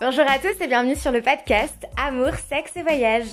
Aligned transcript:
Bonjour 0.00 0.24
à 0.28 0.38
tous 0.38 0.60
et 0.60 0.66
bienvenue 0.66 0.96
sur 0.96 1.10
le 1.10 1.22
podcast 1.22 1.86
Amour, 1.96 2.34
sexe 2.34 2.76
et 2.76 2.82
voyage. 2.82 3.26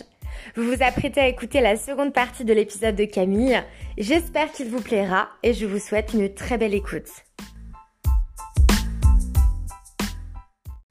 Vous 0.55 0.63
vous 0.63 0.81
apprêtez 0.83 1.19
à 1.19 1.27
écouter 1.27 1.61
la 1.61 1.75
seconde 1.75 2.13
partie 2.13 2.45
de 2.45 2.53
l'épisode 2.53 2.95
de 2.95 3.05
Camille. 3.05 3.61
J'espère 3.97 4.51
qu'il 4.51 4.69
vous 4.69 4.81
plaira 4.81 5.29
et 5.43 5.53
je 5.53 5.65
vous 5.65 5.79
souhaite 5.79 6.13
une 6.13 6.33
très 6.33 6.57
belle 6.57 6.73
écoute. 6.73 7.09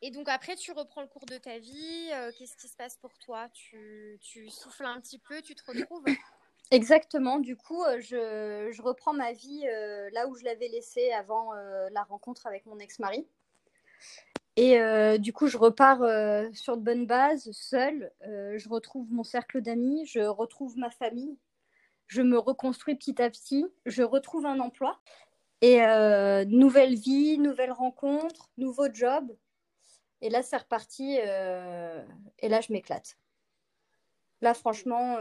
Et 0.02 0.10
donc 0.10 0.28
après, 0.28 0.56
tu 0.56 0.72
reprends 0.72 1.00
le 1.00 1.06
cours 1.06 1.26
de 1.26 1.38
ta 1.38 1.58
vie. 1.58 2.10
euh, 2.12 2.30
Qu'est-ce 2.36 2.56
qui 2.56 2.68
se 2.68 2.76
passe 2.76 2.96
pour 2.96 3.16
toi? 3.18 3.48
Tu, 3.54 4.18
tu 4.20 4.50
souffles 4.50 4.84
un 4.84 5.00
petit 5.00 5.18
peu, 5.18 5.40
tu 5.42 5.54
te 5.54 5.62
retrouves? 5.66 6.04
Exactement. 6.70 7.38
Du 7.38 7.56
coup, 7.56 7.82
euh, 7.84 8.00
je, 8.00 8.70
je 8.72 8.82
reprends 8.82 9.12
ma 9.12 9.32
vie 9.32 9.66
euh, 9.68 10.08
là 10.12 10.26
où 10.26 10.34
je 10.36 10.44
l'avais 10.44 10.68
laissée 10.68 11.12
avant 11.12 11.54
euh, 11.54 11.88
la 11.92 12.02
rencontre 12.02 12.46
avec 12.46 12.66
mon 12.66 12.78
ex-mari. 12.78 13.26
Et 14.56 14.78
euh, 14.78 15.16
du 15.16 15.32
coup, 15.32 15.46
je 15.46 15.56
repars 15.56 16.02
euh, 16.02 16.48
sur 16.52 16.76
de 16.76 16.82
bonnes 16.82 17.06
bases, 17.06 17.50
seule. 17.52 18.12
Euh, 18.26 18.58
je 18.58 18.68
retrouve 18.68 19.10
mon 19.10 19.24
cercle 19.24 19.62
d'amis, 19.62 20.06
je 20.06 20.20
retrouve 20.20 20.76
ma 20.76 20.90
famille. 20.90 21.38
Je 22.06 22.20
me 22.20 22.38
reconstruis 22.38 22.94
petit 22.94 23.22
à 23.22 23.30
petit. 23.30 23.66
Je 23.86 24.02
retrouve 24.02 24.44
un 24.44 24.60
emploi. 24.60 25.00
Et 25.62 25.78
nouvelle 26.46 26.96
vie, 26.96 27.38
nouvelle 27.38 27.70
rencontre, 27.70 28.50
nouveau 28.58 28.92
job. 28.92 29.32
Et 30.20 30.28
là, 30.28 30.42
c'est 30.42 30.56
reparti. 30.56 31.12
et 31.14 32.48
là, 32.48 32.60
je 32.60 32.72
m'éclate. 32.72 33.16
Là, 34.40 34.54
franchement, 34.54 35.18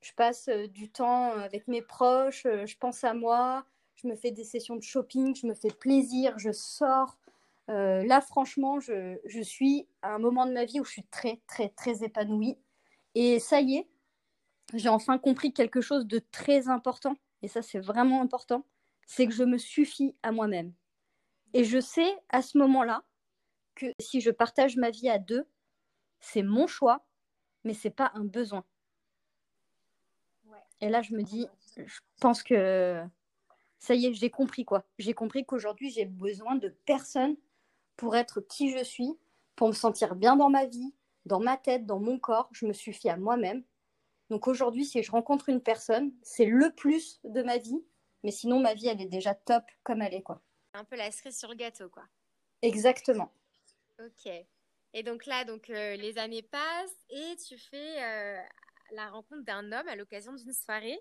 je 0.00 0.12
passe 0.16 0.48
du 0.48 0.90
temps 0.90 1.30
avec 1.30 1.68
mes 1.68 1.80
proches, 1.80 2.42
je 2.42 2.76
pense 2.76 3.04
à 3.04 3.14
moi, 3.14 3.64
je 3.94 4.08
me 4.08 4.16
fais 4.16 4.32
des 4.32 4.42
sessions 4.42 4.74
de 4.74 4.82
shopping, 4.82 5.36
je 5.36 5.46
me 5.46 5.54
fais 5.54 5.70
plaisir, 5.70 6.36
je 6.38 6.50
sors. 6.50 7.16
Euh, 7.70 8.04
là, 8.04 8.20
franchement, 8.20 8.78
je, 8.80 9.18
je 9.24 9.40
suis 9.40 9.88
à 10.02 10.14
un 10.14 10.18
moment 10.18 10.46
de 10.46 10.52
ma 10.52 10.64
vie 10.64 10.80
où 10.80 10.84
je 10.84 10.90
suis 10.90 11.04
très, 11.04 11.40
très, 11.46 11.70
très 11.70 12.04
épanouie. 12.04 12.58
Et 13.14 13.38
ça 13.38 13.60
y 13.60 13.76
est, 13.76 13.88
j'ai 14.74 14.88
enfin 14.88 15.18
compris 15.18 15.52
quelque 15.52 15.80
chose 15.80 16.06
de 16.06 16.18
très 16.18 16.68
important. 16.68 17.16
Et 17.42 17.48
ça, 17.48 17.62
c'est 17.62 17.80
vraiment 17.80 18.22
important. 18.22 18.66
C'est 19.06 19.26
que 19.26 19.32
je 19.34 19.44
me 19.44 19.58
suffis 19.58 20.16
à 20.22 20.32
moi-même. 20.32 20.72
Et 21.52 21.64
je 21.64 21.80
sais 21.80 22.18
à 22.30 22.42
ce 22.42 22.58
moment-là 22.58 23.04
que 23.74 23.86
si 24.00 24.20
je 24.20 24.30
partage 24.30 24.76
ma 24.76 24.90
vie 24.90 25.08
à 25.08 25.18
deux, 25.18 25.46
c'est 26.20 26.42
mon 26.42 26.66
choix, 26.66 27.06
mais 27.64 27.74
c'est 27.74 27.90
pas 27.90 28.10
un 28.14 28.24
besoin. 28.24 28.64
Et 30.80 30.88
là, 30.88 31.02
je 31.02 31.14
me 31.14 31.22
dis, 31.22 31.46
je 31.76 32.00
pense 32.20 32.42
que 32.42 33.02
ça 33.78 33.94
y 33.94 34.06
est, 34.06 34.14
j'ai 34.14 34.30
compris 34.30 34.64
quoi. 34.64 34.84
J'ai 34.98 35.14
compris 35.14 35.44
qu'aujourd'hui, 35.44 35.90
j'ai 35.90 36.06
besoin 36.06 36.56
de 36.56 36.68
personne 36.84 37.36
pour 37.96 38.16
être 38.16 38.40
qui 38.40 38.76
je 38.76 38.82
suis, 38.82 39.18
pour 39.56 39.68
me 39.68 39.72
sentir 39.72 40.14
bien 40.14 40.36
dans 40.36 40.50
ma 40.50 40.66
vie, 40.66 40.94
dans 41.26 41.40
ma 41.40 41.56
tête, 41.56 41.86
dans 41.86 42.00
mon 42.00 42.18
corps. 42.18 42.48
Je 42.52 42.66
me 42.66 42.72
suffis 42.72 43.08
à 43.08 43.16
moi-même. 43.16 43.64
Donc 44.30 44.48
aujourd'hui, 44.48 44.84
si 44.84 45.02
je 45.02 45.10
rencontre 45.10 45.48
une 45.48 45.60
personne, 45.60 46.12
c'est 46.22 46.46
le 46.46 46.74
plus 46.74 47.20
de 47.24 47.42
ma 47.42 47.58
vie. 47.58 47.84
Mais 48.22 48.30
sinon, 48.30 48.58
ma 48.58 48.74
vie, 48.74 48.88
elle 48.88 49.00
est 49.00 49.06
déjà 49.06 49.34
top 49.34 49.64
comme 49.82 50.00
elle 50.00 50.14
est, 50.14 50.22
quoi. 50.22 50.40
Un 50.72 50.84
peu 50.84 50.96
la 50.96 51.10
cerise 51.10 51.38
sur 51.38 51.50
le 51.50 51.56
gâteau, 51.56 51.88
quoi. 51.88 52.04
Exactement. 52.62 53.30
Ok. 54.00 54.30
Et 54.94 55.02
donc 55.02 55.26
là, 55.26 55.44
donc 55.44 55.70
euh, 55.70 55.96
les 55.96 56.18
années 56.18 56.42
passent 56.42 57.04
et 57.10 57.36
tu 57.36 57.58
fais 57.58 58.02
euh, 58.02 58.40
la 58.92 59.10
rencontre 59.10 59.42
d'un 59.42 59.72
homme 59.72 59.88
à 59.88 59.96
l'occasion 59.96 60.32
d'une 60.32 60.52
soirée. 60.52 60.92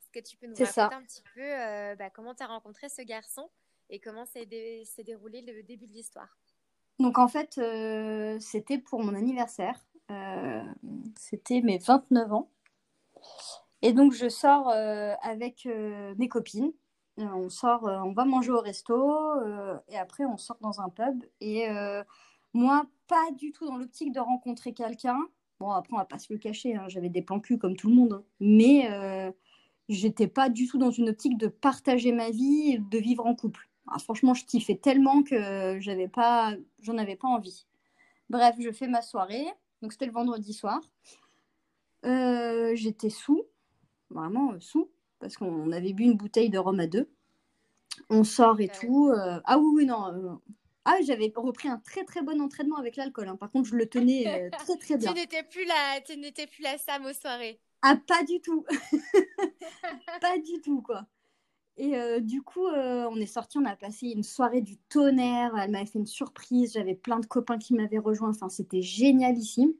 Est-ce 0.00 0.10
que 0.12 0.26
tu 0.26 0.36
peux 0.36 0.46
nous 0.46 0.52
raconter 0.52 0.72
ça. 0.72 0.90
un 0.92 1.02
petit 1.02 1.22
peu 1.34 1.42
euh, 1.42 1.96
bah, 1.96 2.10
comment 2.10 2.34
tu 2.34 2.42
as 2.42 2.46
rencontré 2.46 2.88
ce 2.88 3.02
garçon? 3.02 3.50
Et 3.90 4.00
comment 4.00 4.24
s'est 4.24 4.46
dé- 4.46 4.84
s'est 4.84 5.04
déroulé 5.04 5.42
le 5.42 5.62
début 5.62 5.86
de 5.86 5.92
l'histoire? 5.92 6.38
Donc 6.98 7.18
en 7.18 7.28
fait, 7.28 7.58
euh, 7.58 8.38
c'était 8.40 8.78
pour 8.78 9.02
mon 9.02 9.14
anniversaire. 9.14 9.84
Euh, 10.10 10.62
c'était 11.16 11.60
mes 11.60 11.78
29 11.78 12.32
ans. 12.32 12.50
Et 13.82 13.92
donc 13.92 14.12
je 14.12 14.28
sors 14.28 14.70
euh, 14.70 15.14
avec 15.22 15.68
mes 16.16 16.28
copines. 16.28 16.72
On 17.16 17.48
sort, 17.48 17.82
on 17.84 18.12
va 18.12 18.24
manger 18.24 18.50
au 18.52 18.60
resto 18.60 18.94
et 19.88 19.96
après 19.98 20.24
on 20.24 20.36
sort 20.36 20.58
dans 20.60 20.80
un 20.80 20.88
pub. 20.88 21.24
Et 21.40 21.66
moi, 22.52 22.86
pas 23.08 23.30
du 23.36 23.50
tout 23.52 23.66
dans 23.66 23.76
l'optique 23.76 24.12
de 24.12 24.20
rencontrer 24.20 24.72
quelqu'un. 24.72 25.18
Bon, 25.58 25.70
après 25.70 25.94
on 25.94 25.96
va 25.98 26.04
pas 26.04 26.18
se 26.20 26.32
le 26.32 26.38
cacher, 26.38 26.76
hein, 26.76 26.84
j'avais 26.88 27.08
des 27.08 27.22
plans 27.22 27.40
comme 27.60 27.74
tout 27.76 27.88
le 27.88 27.94
monde. 27.94 28.12
hein. 28.12 28.24
Mais 28.38 28.88
j'étais 29.88 30.28
pas 30.28 30.48
du 30.48 30.66
tout 30.68 30.78
dans 30.78 30.90
une 30.92 31.08
optique 31.08 31.36
de 31.38 31.48
partager 31.48 32.12
ma 32.12 32.30
vie 32.30 32.78
de 32.78 32.98
vivre 32.98 33.26
en 33.26 33.34
couple. 33.34 33.67
Ah, 33.90 33.98
franchement, 33.98 34.34
je 34.34 34.44
kiffais 34.44 34.76
tellement 34.76 35.22
que 35.22 35.78
j'avais 35.80 36.08
pas, 36.08 36.54
j'en 36.80 36.98
avais 36.98 37.16
pas 37.16 37.28
envie. 37.28 37.66
Bref, 38.30 38.56
je 38.60 38.72
fais 38.72 38.88
ma 38.88 39.02
soirée. 39.02 39.46
Donc 39.82 39.92
c'était 39.92 40.06
le 40.06 40.12
vendredi 40.12 40.52
soir. 40.54 40.80
Euh, 42.04 42.74
j'étais 42.74 43.10
sous, 43.10 43.44
vraiment 44.10 44.52
euh, 44.52 44.60
sous, 44.60 44.90
parce 45.20 45.36
qu'on 45.36 45.72
avait 45.72 45.92
bu 45.92 46.04
une 46.04 46.16
bouteille 46.16 46.50
de 46.50 46.58
rhum 46.58 46.80
à 46.80 46.86
deux. 46.86 47.08
On 48.10 48.24
sort 48.24 48.60
et 48.60 48.68
Ah 48.68 48.78
ouais. 48.78 48.88
tout. 48.88 49.08
euh, 49.10 49.40
Ah 49.44 49.58
oui, 49.58 49.70
oui, 49.74 49.86
non. 49.86 50.40
Ah, 50.84 50.96
j'avais 51.02 51.32
repris 51.36 51.68
un 51.68 51.78
très 51.78 52.04
très 52.04 52.22
bon 52.22 52.40
entraînement 52.40 52.76
avec 52.76 52.96
l'alcool. 52.96 53.28
hein. 53.28 53.36
Par 53.36 53.50
contre, 53.50 53.68
je 53.68 53.76
le 53.76 53.86
tenais 53.86 54.50
très 54.58 54.76
très 54.76 54.94
Tu 54.94 55.00
bien. 55.00 55.14
n'étais 55.14 55.42
plus 55.42 55.64
la, 55.64 56.00
tu 56.00 56.16
n'étais 56.16 56.46
plus 56.46 56.62
la 56.62 56.78
Sam 56.78 57.04
aux 57.04 57.12
soirées. 57.12 57.60
Ah, 57.82 57.96
pas 57.96 58.22
du 58.24 58.40
tout. 58.40 58.64
pas 60.20 60.38
du 60.38 60.60
tout, 60.62 60.82
quoi. 60.82 61.06
Et 61.78 61.96
euh, 61.96 62.20
du 62.20 62.42
coup, 62.42 62.66
euh, 62.66 63.08
on 63.10 63.16
est 63.16 63.26
sorti, 63.26 63.56
on 63.58 63.64
a 63.64 63.76
passé 63.76 64.08
une 64.08 64.24
soirée 64.24 64.60
du 64.62 64.76
tonnerre. 64.88 65.56
Elle 65.56 65.70
m'avait 65.70 65.86
fait 65.86 66.00
une 66.00 66.06
surprise. 66.06 66.72
J'avais 66.74 66.96
plein 66.96 67.20
de 67.20 67.26
copains 67.26 67.58
qui 67.58 67.72
m'avaient 67.72 67.98
rejoint. 67.98 68.30
Enfin, 68.30 68.48
c'était 68.48 68.82
génialissime. 68.82 69.72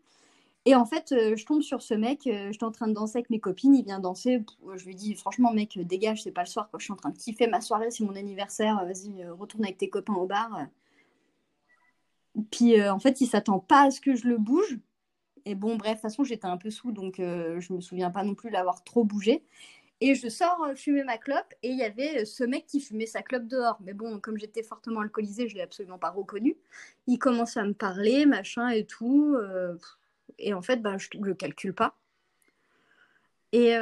Et 0.65 0.75
en 0.77 0.85
fait, 0.87 1.13
euh, 1.13 1.35
je 1.37 1.45
tombe 1.45 1.63
sur 1.63 1.83
ce 1.83 1.95
mec. 1.95 2.21
J'étais 2.25 2.65
en 2.65 2.71
train 2.71 2.87
de 2.89 2.93
danser 2.93 3.19
avec 3.19 3.31
mes 3.31 3.41
copines. 3.41 3.75
Il 3.75 3.85
vient 3.85 3.99
danser. 3.99 4.45
Je 4.77 4.85
lui 4.87 4.95
dis, 4.95 5.15
franchement, 5.15 5.53
mec, 5.53 5.77
dégage, 5.79 6.23
c'est 6.23 6.31
pas 6.31 6.43
le 6.43 6.49
soir. 6.49 6.71
Je 6.79 6.85
suis 6.85 6.93
en 6.93 6.97
train 6.97 7.11
de 7.11 7.19
kiffer 7.19 7.49
ma 7.49 7.61
soirée. 7.61 7.91
C'est 7.91 8.05
mon 8.05 8.15
anniversaire. 8.15 8.77
Vas-y, 8.85 9.25
retourne 9.29 9.65
avec 9.65 9.79
tes 9.79 9.91
copains 9.91 10.15
au 10.15 10.27
bar. 10.27 10.67
Puis 12.53 12.81
en 12.81 13.01
fait, 13.01 13.21
il 13.21 13.27
s'attend 13.27 13.59
pas 13.59 13.87
à 13.87 13.91
ce 13.91 14.01
que 14.01 14.15
je 14.15 14.29
le 14.29 14.39
bouge. 14.39 14.79
Et 15.49 15.55
bon, 15.55 15.77
bref, 15.77 15.93
de 15.93 15.95
toute 15.95 16.03
façon, 16.03 16.25
j'étais 16.25 16.47
un 16.47 16.59
peu 16.59 16.71
sous, 16.71 16.93
donc 16.93 17.21
euh, 17.21 17.59
je 17.59 17.73
me 17.73 17.81
souviens 17.81 18.11
pas 18.11 18.23
non 18.23 18.35
plus 18.35 18.51
l'avoir 18.51 18.85
trop 18.85 19.03
bougé. 19.03 19.43
Et 20.01 20.15
je 20.15 20.29
sors 20.29 20.63
euh, 20.65 20.75
fumer 20.77 21.03
ma 21.03 21.19
clope, 21.19 21.55
et 21.63 21.71
il 21.71 21.77
y 21.77 21.83
avait 21.83 22.23
euh, 22.23 22.25
ce 22.25 22.45
mec 22.45 22.67
qui 22.67 22.81
fumait 22.81 23.07
sa 23.07 23.23
clope 23.23 23.47
dehors. 23.47 23.79
Mais 23.81 23.95
bon, 23.95 24.21
comme 24.21 24.39
j'étais 24.39 24.63
fortement 24.63 25.01
alcoolisée, 25.01 25.49
je 25.49 25.57
l'ai 25.57 25.63
absolument 25.63 25.99
pas 25.99 26.11
reconnu. 26.11 26.57
Il 27.07 27.19
commence 27.19 27.57
à 27.57 27.65
me 27.65 27.75
parler, 27.75 28.25
machin 28.27 28.69
et 28.69 28.85
tout. 28.85 29.35
euh, 29.37 29.77
et 30.39 30.55
en 30.55 30.63
fait, 30.63 30.77
ben, 30.77 30.99
je 30.99 31.09
le 31.21 31.35
calcule 31.35 31.75
pas. 31.75 31.97
Et 33.53 33.75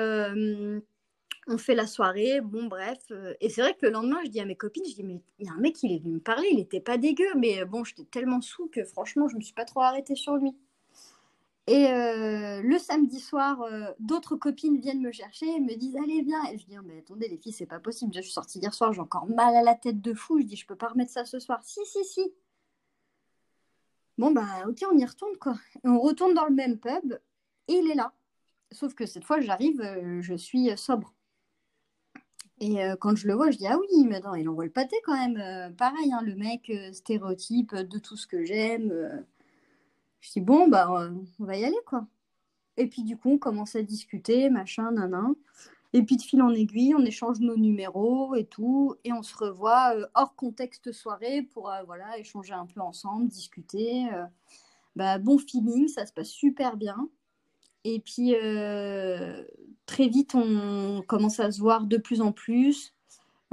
on 1.49 1.59
fait 1.59 1.75
la 1.75 1.87
soirée, 1.87 2.41
bon, 2.41 2.65
bref. 2.67 2.99
et 3.41 3.49
c'est 3.51 3.61
vrai 3.61 3.75
que 3.75 3.87
le 3.87 3.93
lendemain, 3.93 4.19
je 4.25 4.31
dis 4.31 4.41
à 4.41 4.45
mes 4.45 4.57
copines, 4.57 4.85
je 4.89 4.95
dis, 4.95 5.03
mais 5.05 5.21
il 5.39 5.47
y 5.47 5.49
a 5.49 5.53
un 5.53 5.59
mec, 5.59 5.83
il 5.83 5.93
est 5.93 5.99
venu 5.99 6.15
me 6.15 6.21
parler, 6.21 6.49
il 6.53 6.61
était 6.61 6.81
pas 6.81 6.99
dégueu, 6.99 7.27
mais 7.37 7.65
bon, 7.65 7.85
j'étais 7.85 8.05
tellement 8.05 8.41
sous 8.41 8.69
que 8.69 8.85
franchement, 8.85 9.29
je 9.29 9.37
me 9.37 9.41
suis 9.41 9.55
pas 9.55 9.65
trop 9.65 9.83
arrêtée 9.83 10.17
sur 10.17 10.37
lui. 10.37 10.57
Et 11.69 11.89
euh, 11.89 12.63
le 12.63 12.79
samedi 12.79 13.19
soir, 13.19 13.61
euh, 13.63 13.91
d'autres 13.99 14.37
copines 14.37 14.79
viennent 14.79 15.01
me 15.01 15.11
chercher 15.11 15.47
et 15.47 15.61
me 15.61 15.75
disent 15.75 15.97
Allez, 15.97 16.23
viens. 16.23 16.45
Et 16.53 16.59
je 16.59 16.67
dis 16.67 16.77
Mais 16.85 16.99
attendez, 16.99 17.29
les 17.29 17.39
filles, 17.39 17.53
c'est 17.53 17.67
pas 17.67 17.81
possible. 17.81 18.15
Je 18.15 18.21
suis 18.21 18.31
sortie 18.31 18.61
hier 18.61 18.73
soir, 18.73 18.93
j'ai 18.93 19.01
encore 19.01 19.27
mal 19.27 19.57
à 19.57 19.63
la 19.63 19.75
tête 19.75 20.01
de 20.01 20.15
fou. 20.15 20.39
Je 20.39 20.45
dis 20.45 20.57
Je 20.57 20.67
peux 20.67 20.77
pas 20.77 20.89
remettre 20.89 21.11
ça 21.11 21.25
ce 21.25 21.41
soir. 21.41 21.61
Si, 21.65 21.81
si, 21.85 22.05
si. 22.05 22.33
Bon, 24.17 24.31
bah, 24.31 24.47
ok, 24.69 24.85
on 24.91 24.97
y 24.97 25.05
retourne, 25.05 25.37
quoi. 25.39 25.57
On 25.85 25.99
retourne 25.99 26.35
dans 26.35 26.47
le 26.47 26.55
même 26.55 26.79
pub 26.79 27.19
et 27.69 27.75
il 27.75 27.91
est 27.91 27.95
là. 27.95 28.13
Sauf 28.73 28.95
que 28.95 29.07
cette 29.07 29.25
fois, 29.25 29.41
j'arrive, 29.41 29.81
euh, 29.81 30.23
je 30.23 30.35
suis 30.35 30.71
sobre. 30.77 31.13
Et 32.61 32.79
quand 33.01 33.15
je 33.17 33.29
le 33.29 33.35
vois, 33.35 33.51
je 33.51 33.59
dis 33.59 33.67
Ah 33.67 33.77
oui, 33.79 34.07
mais 34.07 34.17
attends, 34.17 34.35
il 34.35 34.49
envoie 34.49 34.65
le 34.65 34.71
pâté 34.71 34.97
quand 35.05 35.13
même. 35.15 35.75
Pareil, 35.77 36.11
hein, 36.13 36.23
le 36.23 36.35
mec, 36.37 36.73
stéréotype 36.93 37.75
de 37.75 37.99
tout 37.99 38.17
ce 38.17 38.27
que 38.27 38.45
j'aime. 38.47 39.27
Je 40.21 40.33
dis 40.33 40.41
Bon, 40.41 40.69
bah, 40.69 40.89
euh, 40.91 41.11
on 41.41 41.45
va 41.45 41.57
y 41.57 41.65
aller, 41.65 41.79
quoi. 41.87 42.07
Et 42.77 42.87
puis 42.89 43.03
du 43.03 43.17
coup, 43.17 43.31
on 43.33 43.39
commence 43.39 43.77
à 43.77 43.83
discuter, 43.83 44.51
machin, 44.51 44.93
nanan. 44.93 45.35
Et 45.93 46.03
puis 46.03 46.17
de 46.17 46.23
fil 46.23 46.43
en 46.43 46.51
aiguille, 46.51 46.95
on 46.95 47.05
échange 47.05 47.41
nos 47.41 47.57
numéros 47.57 48.35
et 48.35 48.45
tout. 48.45 48.97
Et 49.05 49.13
on 49.13 49.23
se 49.23 49.37
revoit 49.37 49.95
euh, 49.97 50.07
hors 50.15 50.35
contexte 50.35 50.93
soirée 50.93 51.43
pour 51.43 51.71
euh, 51.71 51.83
voilà, 51.85 52.19
échanger 52.19 52.53
un 52.53 52.67
peu 52.67 52.81
ensemble, 52.81 53.29
discuter. 53.29 54.09
Bah, 54.95 55.19
bon 55.19 55.39
feeling, 55.39 55.89
ça 55.89 56.07
se 56.07 56.13
passe 56.13 56.31
super 56.31 56.77
bien. 56.77 57.09
Et 57.85 58.01
puis 58.01 58.35
très 59.87 60.09
vite, 60.09 60.35
on 60.35 61.03
commence 61.07 61.39
à 61.39 61.53
se 61.53 61.61
voir 61.61 61.87
de 61.87 61.97
plus 61.99 62.21
en 62.21 62.33
plus. 62.33 62.96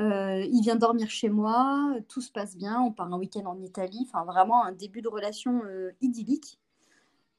Euh, 0.02 0.44
il 0.52 0.62
vient 0.62 0.76
dormir 0.76 1.10
chez 1.10 1.30
moi, 1.30 1.96
tout 2.10 2.22
se 2.22 2.32
passe 2.32 2.58
bien. 2.58 2.82
On 2.82 2.92
part 2.92 3.14
un 3.14 3.18
week-end 3.18 3.46
en 3.46 3.60
Italie. 3.62 4.08
Enfin, 4.08 4.26
vraiment 4.26 4.64
un 4.66 4.72
début 4.72 5.02
de 5.02 5.08
relation 5.08 5.62
euh, 5.66 5.92
idyllique. 6.02 6.60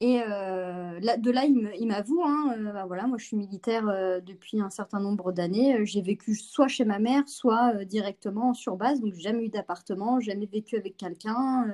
Et 0.01 0.21
euh, 0.21 0.99
de 0.99 1.31
là, 1.31 1.45
il 1.45 1.87
m'avoue, 1.87 2.21
hein, 2.25 2.57
bah 2.73 2.85
voilà, 2.85 3.07
moi 3.07 3.17
je 3.17 3.25
suis 3.25 3.37
militaire 3.37 3.85
depuis 4.21 4.59
un 4.61 4.69
certain 4.69 4.99
nombre 4.99 5.31
d'années. 5.31 5.85
J'ai 5.85 6.01
vécu 6.01 6.35
soit 6.35 6.67
chez 6.67 6.83
ma 6.85 6.99
mère, 6.99 7.27
soit 7.29 7.85
directement 7.85 8.53
sur 8.53 8.75
base. 8.75 8.99
Donc, 8.99 9.13
j'ai 9.13 9.21
jamais 9.21 9.45
eu 9.45 9.49
d'appartement, 9.49 10.19
jamais 10.19 10.47
vécu 10.47 10.75
avec 10.75 10.97
quelqu'un. 10.97 11.65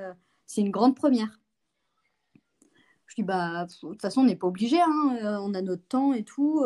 C'est 0.46 0.60
une 0.60 0.70
grande 0.70 0.94
première. 0.96 1.40
Je 3.06 3.16
dis 3.16 3.22
bah 3.24 3.66
de 3.66 3.72
toute 3.72 4.00
façon 4.00 4.22
on 4.22 4.24
n'est 4.24 4.36
pas 4.36 4.46
obligé, 4.46 4.80
hein, 4.80 5.38
on 5.42 5.52
a 5.54 5.60
notre 5.60 5.86
temps 5.86 6.12
et 6.12 6.22
tout. 6.22 6.64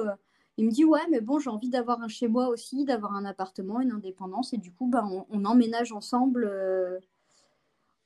Il 0.59 0.67
me 0.67 0.71
dit 0.71 0.85
ouais 0.85 1.07
mais 1.11 1.21
bon 1.21 1.39
j'ai 1.39 1.51
envie 1.51 1.69
d'avoir 1.69 2.01
un 2.03 2.09
chez 2.09 2.29
moi 2.29 2.49
aussi, 2.49 2.85
d'avoir 2.85 3.15
un 3.15 3.25
appartement, 3.25 3.81
une 3.81 3.93
indépendance 3.93 4.53
et 4.53 4.59
du 4.59 4.73
coup 4.73 4.87
bah, 4.87 5.05
on, 5.31 5.45
emménage 5.45 5.93
ensemble 5.93 6.51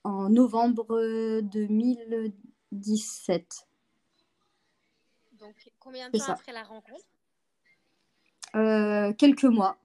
en 0.05 0.29
novembre 0.29 1.41
2017. 1.43 3.67
Donc 5.33 5.73
combien 5.79 6.11
de 6.11 6.19
temps 6.19 6.25
après 6.29 6.53
la 6.53 6.65
rencontre? 6.65 7.05
Quelques 9.17 9.45
mois. 9.45 9.79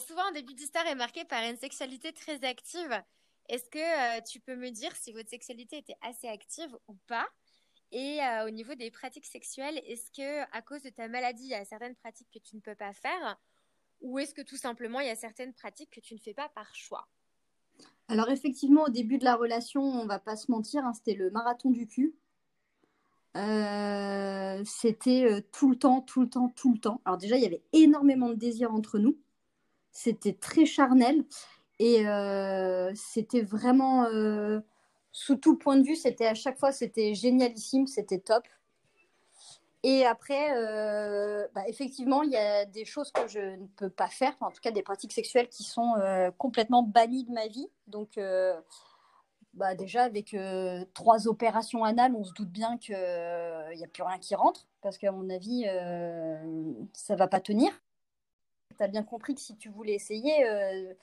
Souvent, 0.00 0.24
un 0.28 0.32
début 0.32 0.54
d'histoire 0.54 0.86
est 0.86 0.94
marqué 0.94 1.24
par 1.24 1.42
une 1.42 1.56
sexualité 1.56 2.12
très 2.12 2.44
active. 2.44 3.02
Est-ce 3.48 3.70
que 3.70 4.18
euh, 4.18 4.20
tu 4.22 4.40
peux 4.40 4.56
me 4.56 4.70
dire 4.70 4.94
si 4.96 5.12
votre 5.12 5.30
sexualité 5.30 5.78
était 5.78 5.96
assez 6.02 6.28
active 6.28 6.76
ou 6.88 6.94
pas? 7.06 7.26
Et 7.92 8.20
euh, 8.20 8.46
au 8.46 8.50
niveau 8.50 8.74
des 8.74 8.90
pratiques 8.90 9.26
sexuelles, 9.26 9.80
est-ce 9.86 10.10
que 10.10 10.42
à 10.56 10.62
cause 10.62 10.82
de 10.82 10.90
ta 10.90 11.08
maladie, 11.08 11.44
il 11.44 11.50
y 11.50 11.54
a 11.54 11.64
certaines 11.64 11.94
pratiques 11.94 12.28
que 12.32 12.38
tu 12.38 12.56
ne 12.56 12.60
peux 12.60 12.74
pas 12.74 12.92
faire? 12.92 13.38
Ou 14.00 14.18
est-ce 14.18 14.34
que 14.34 14.42
tout 14.42 14.56
simplement, 14.56 15.00
il 15.00 15.06
y 15.06 15.10
a 15.10 15.16
certaines 15.16 15.54
pratiques 15.54 15.90
que 15.90 16.00
tu 16.00 16.14
ne 16.14 16.18
fais 16.18 16.34
pas 16.34 16.48
par 16.50 16.74
choix? 16.74 17.06
Alors 18.08 18.30
effectivement, 18.30 18.84
au 18.84 18.90
début 18.90 19.18
de 19.18 19.24
la 19.24 19.36
relation, 19.36 19.82
on 19.82 20.06
va 20.06 20.18
pas 20.18 20.36
se 20.36 20.50
mentir, 20.50 20.84
hein, 20.84 20.92
c'était 20.94 21.14
le 21.14 21.30
marathon 21.30 21.70
du 21.70 21.86
cul. 21.86 22.14
Euh, 23.36 24.62
c'était 24.64 25.44
tout 25.52 25.68
le 25.70 25.76
temps, 25.76 26.00
tout 26.00 26.22
le 26.22 26.28
temps, 26.28 26.48
tout 26.48 26.72
le 26.72 26.78
temps. 26.78 27.00
Alors 27.04 27.18
déjà, 27.18 27.36
il 27.36 27.42
y 27.42 27.46
avait 27.46 27.62
énormément 27.72 28.28
de 28.28 28.34
désir 28.34 28.72
entre 28.72 28.98
nous. 28.98 29.18
C'était 29.90 30.34
très 30.34 30.66
charnel 30.66 31.24
et 31.78 32.06
euh, 32.08 32.92
c'était 32.94 33.42
vraiment, 33.42 34.04
euh, 34.04 34.60
sous 35.18 35.36
tout 35.36 35.56
point 35.56 35.76
de 35.76 35.82
vue, 35.82 35.96
c'était 35.96 36.26
à 36.26 36.34
chaque 36.34 36.58
fois, 36.58 36.72
c'était 36.72 37.14
génialissime, 37.14 37.86
c'était 37.86 38.18
top. 38.18 38.44
Et 39.82 40.04
après, 40.04 40.54
euh, 40.56 41.46
bah, 41.54 41.62
effectivement, 41.68 42.22
il 42.22 42.32
y 42.32 42.36
a 42.36 42.66
des 42.66 42.84
choses 42.84 43.10
que 43.12 43.26
je 43.28 43.38
ne 43.38 43.66
peux 43.76 43.88
pas 43.88 44.08
faire, 44.08 44.34
en 44.40 44.50
tout 44.50 44.60
cas 44.60 44.72
des 44.72 44.82
pratiques 44.82 45.12
sexuelles 45.12 45.48
qui 45.48 45.62
sont 45.62 45.94
complètement 46.36 46.82
bannies 46.82 47.24
de 47.24 47.32
ma 47.32 47.46
vie. 47.46 47.68
Donc, 47.86 48.20
bah, 49.54 49.74
déjà, 49.74 50.02
avec 50.04 50.36
trois 50.92 51.28
opérations 51.28 51.84
anales, 51.84 52.14
on 52.14 52.24
se 52.24 52.32
doute 52.34 52.50
bien 52.50 52.76
qu'il 52.76 52.96
n'y 52.96 53.84
a 53.84 53.88
plus 53.92 54.02
rien 54.02 54.18
qui 54.18 54.34
rentre, 54.34 54.66
parce 54.82 54.98
qu'à 54.98 55.12
mon 55.12 55.30
avis, 55.30 55.64
ça 56.92 57.14
ne 57.14 57.18
va 57.18 57.28
pas 57.28 57.40
tenir 57.40 57.72
tu 58.76 58.84
as 58.84 58.88
bien 58.88 59.02
compris 59.02 59.34
que 59.34 59.40
si 59.40 59.56
tu 59.56 59.68
voulais 59.68 59.94
essayer, 59.94 60.46
euh, 60.46 60.94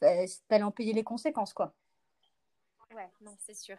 tu 0.00 0.06
allais 0.50 0.62
en 0.62 0.70
payer 0.70 0.92
les 0.92 1.04
conséquences, 1.04 1.52
quoi. 1.52 1.74
Ouais, 2.94 3.08
c'est 3.38 3.54
sûr. 3.54 3.76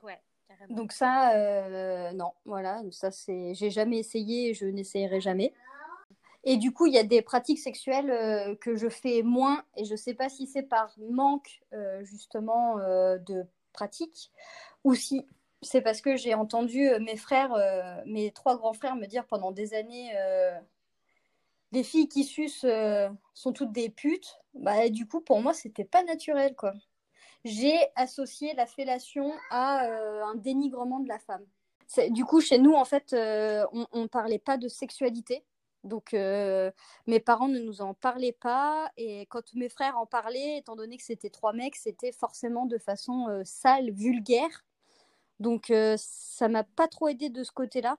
Donc 0.70 0.92
ça, 0.92 1.36
euh, 1.36 2.12
non, 2.12 2.34
voilà, 2.46 2.82
ça 2.92 3.12
c'est, 3.12 3.54
j'ai 3.54 3.70
jamais 3.70 4.00
essayé, 4.00 4.54
je 4.54 4.66
n'essayerai 4.66 5.22
jamais. 5.22 5.54
Et 6.44 6.58
du 6.58 6.74
coup, 6.74 6.88
il 6.88 6.94
y 6.94 6.98
a 6.98 7.04
des 7.04 7.22
pratiques 7.22 7.60
sexuelles 7.60 8.12
euh, 8.12 8.56
que 8.56 8.76
je 8.76 8.90
fais 8.90 9.24
moins, 9.24 9.64
et 9.78 9.86
je 9.86 9.96
sais 9.96 10.14
pas 10.14 10.30
si 10.30 10.46
c'est 10.46 10.64
par 10.64 10.94
manque 11.00 11.62
justement 12.02 12.78
de 12.78 13.46
pratique, 13.72 14.32
ou 14.84 14.94
si 14.94 15.26
c'est 15.62 15.82
parce 15.82 16.02
que 16.02 16.18
j'ai 16.18 16.34
entendu 16.34 16.90
mes 17.00 17.16
frères, 17.16 17.56
mes 18.06 18.32
trois 18.32 18.58
grands 18.58 18.74
frères 18.74 18.96
me 18.96 19.06
dire 19.06 19.26
pendant 19.26 19.52
des 19.52 19.74
années, 19.74 20.14
les 21.74 21.84
filles 21.84 22.08
qui 22.08 22.24
sucent 22.24 22.66
euh, 22.66 23.10
sont 23.34 23.52
toutes 23.52 23.72
des 23.72 23.90
putes, 23.90 24.38
bah, 24.54 24.88
du 24.90 25.08
coup, 25.08 25.22
pour 25.22 25.42
moi, 25.42 25.54
c'était 25.54 25.84
pas 25.84 26.04
naturel, 26.04 26.56
quoi. 26.56 26.74
J'ai 27.44 27.78
associé 27.96 28.54
la 28.54 28.66
fellation 28.66 29.32
à 29.50 29.86
euh, 29.86 30.24
un 30.26 30.36
dénigrement 30.36 31.00
de 31.00 31.08
la 31.08 31.20
femme. 31.20 31.46
Du 32.10 32.26
coup, 32.26 32.42
chez 32.42 32.58
nous, 32.58 32.74
en 32.74 32.86
fait, 32.86 33.14
euh, 33.14 33.66
on 33.72 34.02
ne 34.02 34.08
parlait 34.08 34.40
pas 34.40 34.58
de 34.58 34.68
sexualité. 34.68 35.46
Donc, 35.84 36.14
mes 36.14 37.20
parents 37.20 37.50
ne 37.50 37.60
nous 37.60 37.82
en 37.82 37.94
parlaient 37.94 38.32
pas. 38.32 38.90
Et 38.96 39.26
quand 39.26 39.54
mes 39.54 39.68
frères 39.68 39.98
en 39.98 40.06
parlaient, 40.06 40.60
étant 40.60 40.78
donné 40.78 40.96
que 40.96 41.04
c'était 41.04 41.30
trois 41.30 41.52
mecs, 41.52 41.76
c'était 41.76 42.14
forcément 42.14 42.66
de 42.66 42.78
façon 42.78 43.42
sale, 43.44 43.92
vulgaire. 43.92 44.64
Donc, 45.42 45.74
ça 45.98 46.48
m'a 46.48 46.64
pas 46.64 46.88
trop 46.88 47.10
aidé 47.10 47.30
de 47.30 47.44
ce 47.44 47.52
côté-là. 47.52 47.98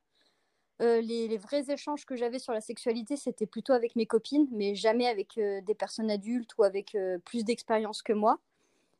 Euh, 0.82 1.00
les, 1.00 1.38
vrais 1.38 1.70
échanges 1.70 2.04
que 2.04 2.16
j'avais 2.16 2.38
sur 2.38 2.52
la 2.52 2.60
sexualité, 2.60 3.16
c'était 3.16 3.46
plutôt 3.46 3.72
avec 3.72 3.94
mes 3.94 4.06
copines, 4.06 4.48
mais 4.50 4.74
jamais 4.74 5.06
avec 5.06 5.38
euh, 5.38 5.60
des 5.60 5.74
personnes 5.74 6.10
adultes 6.10 6.56
ou 6.58 6.64
avec 6.64 6.94
euh, 6.96 7.18
plus 7.18 7.44
d'expérience 7.44 8.02
que 8.02 8.12
moi. 8.12 8.40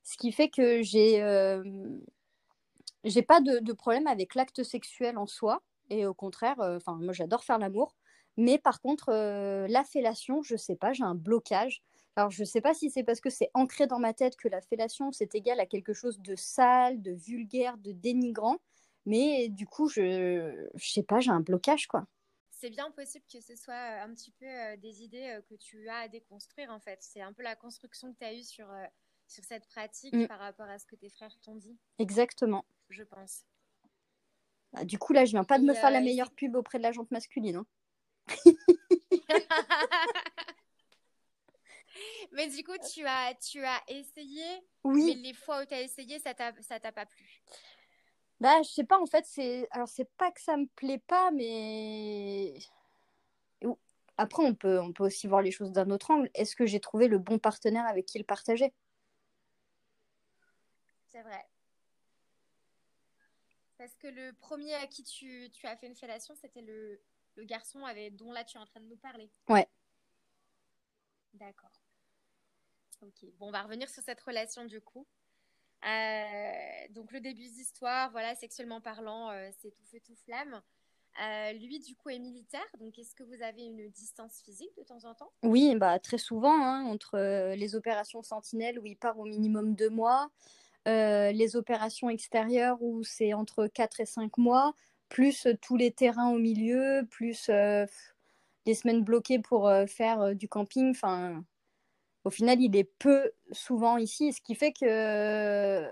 Ce 0.05 0.17
qui 0.17 0.33
fait 0.33 0.49
que 0.49 0.83
j'ai 0.83 1.17
j'ai 3.05 3.23
pas 3.23 3.41
de, 3.41 3.73
problème 3.73 4.07
avec 4.07 4.35
l'acte 4.35 4.63
sexuel 4.63 5.19
en 5.19 5.27
soi. 5.27 5.63
Et 5.91 6.07
au 6.07 6.15
contraire, 6.15 6.57
enfin 6.59 6.97
moi 7.01 7.13
j'adore 7.13 7.45
faire 7.45 7.59
l'amour. 7.59 7.97
Mais 8.37 8.59
par 8.59 8.81
contre, 8.81 9.11
la 9.11 9.85
fellation, 9.85 10.43
je 10.43 10.57
sais 10.57 10.77
pas, 10.77 10.93
j'ai 10.93 11.05
un 11.05 11.15
blocage. 11.15 11.83
Alors 12.17 12.31
je 12.31 12.45
sais 12.45 12.61
pas 12.61 12.75
si 12.75 12.91
c'est 12.91 13.03
parce 13.03 13.21
que 13.21 13.31
c'est 13.31 13.51
ancré 13.55 13.87
dans 13.87 13.99
ma 13.99 14.15
tête 14.15 14.37
que 14.37 14.49
la 14.49 14.61
fellation 14.61 15.11
c'est 15.11 15.35
égal 15.35 15.59
à 15.59 15.67
quelque 15.67 15.93
chose 15.93 16.21
de 16.21 16.37
sale, 16.37 17.03
de 17.03 17.13
vulgaire, 17.13 17.77
de 17.79 17.93
dénigrant 17.93 18.59
mais 19.07 19.49
du 19.49 19.67
coup, 19.67 19.89
je, 19.89 20.69
je 20.75 20.91
sais 20.91 21.03
pas, 21.03 21.21
j'ai 21.21 21.31
un 21.31 21.41
blocage, 21.41 21.87
quoi. 21.87 22.07
C'est 22.51 22.71
bien 22.71 22.91
possible 22.93 23.25
que 23.31 23.41
ce 23.41 23.57
soit 23.57 23.75
euh, 23.75 24.05
un 24.05 24.15
petit 24.15 24.31
peu 24.31 24.47
euh, 24.47 24.77
des 24.79 25.03
idées 25.03 25.37
euh, 25.37 25.43
que 25.43 25.55
tu 25.55 25.89
as 25.89 25.99
à 25.99 26.09
déconstruire, 26.09 26.71
en 26.71 26.81
fait. 26.81 26.99
C'est 27.03 27.21
un 27.21 27.33
peu 27.33 27.43
la 27.43 27.57
construction 27.57 28.13
que 28.13 28.19
tu 28.19 28.25
as 28.25 28.33
eue 28.33 28.43
sur, 28.43 28.67
sur 29.27 29.45
cette 29.45 29.67
pratique 29.67 30.15
mm. 30.15 30.27
par 30.27 30.39
rapport 30.39 30.69
à 30.69 30.79
ce 30.79 30.87
que 30.87 30.97
tes 30.97 31.11
frères 31.11 31.35
t'ont 31.43 31.57
dit. 31.57 31.79
Exactement. 31.99 32.65
Je 32.89 33.03
pense. 33.03 33.45
Bah, 34.73 34.85
du 34.85 34.99
coup, 34.99 35.13
là, 35.13 35.25
je 35.25 35.33
viens 35.33 35.45
pas 35.45 35.59
de 35.59 35.65
me 35.65 35.75
faire 35.75 35.91
la 35.91 36.01
meilleure 36.01 36.33
pub 36.33 36.57
auprès 36.57 36.79
de 36.79 36.83
la 36.83 36.93
jante 36.93 37.11
masculine. 37.11 37.57
Hein. 37.57 37.67
mais 42.33 42.49
du 42.49 42.65
coup, 42.65 42.77
tu 42.93 43.07
as, 43.07 43.35
tu 43.35 43.65
as 43.65 43.81
essayé. 43.89 44.45
Oui. 44.83 45.15
Mais 45.15 45.29
les 45.29 45.35
fois 45.35 45.63
où 45.63 45.65
tu 45.65 45.75
as 45.75 45.81
essayé, 45.81 46.19
ça 46.19 46.35
t'a 46.35 46.53
pas 46.53 47.07
plu. 47.07 47.43
Bah, 48.41 48.63
je 48.63 48.69
sais 48.69 48.85
pas, 48.85 48.99
en 48.99 49.07
fait, 49.07 49.25
c'est. 49.27 49.69
Alors, 49.71 49.89
c'est 49.89 50.11
pas 50.17 50.33
que 50.33 50.41
ça 50.41 50.57
me 50.57 50.67
plaît 50.77 51.03
pas, 51.07 51.31
mais. 51.31 52.55
Après, 54.17 54.45
on 54.45 54.55
peut, 54.55 54.81
on 54.81 54.93
peut 54.93 55.05
aussi 55.05 55.27
voir 55.27 55.43
les 55.43 55.51
choses 55.51 55.73
d'un 55.73 55.91
autre 55.91 56.11
angle. 56.11 56.31
Est-ce 56.35 56.55
que 56.55 56.67
j'ai 56.67 56.79
trouvé 56.79 57.09
le 57.09 57.19
bon 57.19 57.39
partenaire 57.39 57.87
avec 57.87 58.07
qui 58.07 58.19
le 58.19 58.25
partager? 58.25 58.73
C'est 61.15 61.23
vrai. 61.23 61.47
Parce 63.79 63.95
que 63.95 64.09
le 64.09 64.33
premier 64.33 64.75
à 64.75 64.89
qui 64.89 65.05
tu, 65.05 65.49
tu 65.53 65.65
as 65.65 65.77
fait 65.77 65.87
une 65.87 65.95
fellation, 65.95 66.35
c'était 66.35 66.61
le, 66.61 67.01
le 67.37 67.45
garçon 67.45 67.85
avec, 67.85 68.17
dont 68.17 68.33
là 68.33 68.43
tu 68.43 68.59
es 68.59 68.61
en 68.61 68.67
train 68.67 68.81
de 68.81 68.87
nous 68.87 68.97
parler. 68.97 69.31
Ouais. 69.49 69.69
D'accord. 71.35 71.71
Ok. 73.01 73.27
Bon, 73.39 73.47
on 73.47 73.51
va 73.53 73.63
revenir 73.63 73.89
sur 73.89 74.03
cette 74.03 74.21
relation 74.23 74.65
du 74.65 74.81
coup. 74.81 75.07
Euh, 75.87 76.89
donc 76.91 77.13
le 77.13 77.21
début 77.21 77.49
d'histoire, 77.49 78.11
voilà, 78.11 78.35
sexuellement 78.35 78.81
parlant, 78.81 79.31
euh, 79.31 79.51
c'est 79.61 79.71
tout 79.71 79.85
feu 79.85 80.01
tout 80.01 80.17
flamme. 80.17 80.61
Euh, 81.23 81.53
lui, 81.53 81.79
du 81.79 81.95
coup, 81.95 82.11
est 82.11 82.19
militaire. 82.19 82.67
Donc, 82.81 82.99
est-ce 82.99 83.15
que 83.15 83.23
vous 83.23 83.41
avez 83.41 83.63
une 83.63 83.89
distance 83.91 84.43
physique 84.43 84.77
de 84.77 84.83
temps 84.83 85.05
en 85.05 85.15
temps? 85.15 85.31
Oui, 85.45 85.77
bah, 85.77 86.01
très 86.01 86.19
souvent, 86.19 86.61
hein, 86.61 86.87
entre 86.87 87.55
les 87.55 87.77
opérations 87.77 88.21
Sentinelle 88.25 88.81
où 88.81 88.87
il 88.87 88.97
part 88.97 89.17
au 89.17 89.25
minimum 89.25 89.77
deux 89.77 89.91
mois, 89.91 90.29
les 90.87 91.57
opérations 91.57 92.11
extérieures 92.11 92.83
où 92.83 93.03
c'est 93.05 93.35
entre 93.35 93.67
4 93.67 94.01
et 94.01 94.07
5 94.07 94.39
mois, 94.39 94.75
plus 95.09 95.47
tous 95.63 95.77
les 95.77 95.91
terrains 95.93 96.31
au 96.31 96.39
milieu, 96.39 97.07
plus 97.11 97.49
les 98.67 98.75
semaines 98.75 99.05
bloquées 99.05 99.39
pour 99.39 99.71
faire 99.87 100.35
du 100.35 100.49
camping. 100.49 100.91
Enfin, 100.91 101.45
au 102.25 102.31
final, 102.31 102.61
il 102.63 102.77
est 102.77 102.85
peu 102.85 103.33
souvent 103.53 103.99
ici, 103.99 104.33
ce 104.33 104.41
qui 104.43 104.55
fait 104.55 104.73
que 104.73 105.91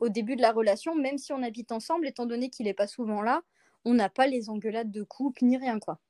au 0.00 0.08
début 0.10 0.36
de 0.36 0.42
la 0.42 0.52
relation, 0.52 0.94
même 0.96 1.18
si 1.18 1.32
on 1.32 1.42
habite 1.42 1.72
ensemble, 1.72 2.06
étant 2.08 2.26
donné 2.26 2.50
qu'il 2.50 2.66
n'est 2.66 2.74
pas 2.74 2.86
souvent 2.88 3.22
là, 3.22 3.42
on 3.84 3.94
n'a 3.94 4.08
pas 4.10 4.26
les 4.26 4.50
engueulades 4.50 4.90
de 4.90 5.02
couple 5.02 5.44
ni 5.44 5.56
rien 5.56 5.78
quoi. 5.78 6.00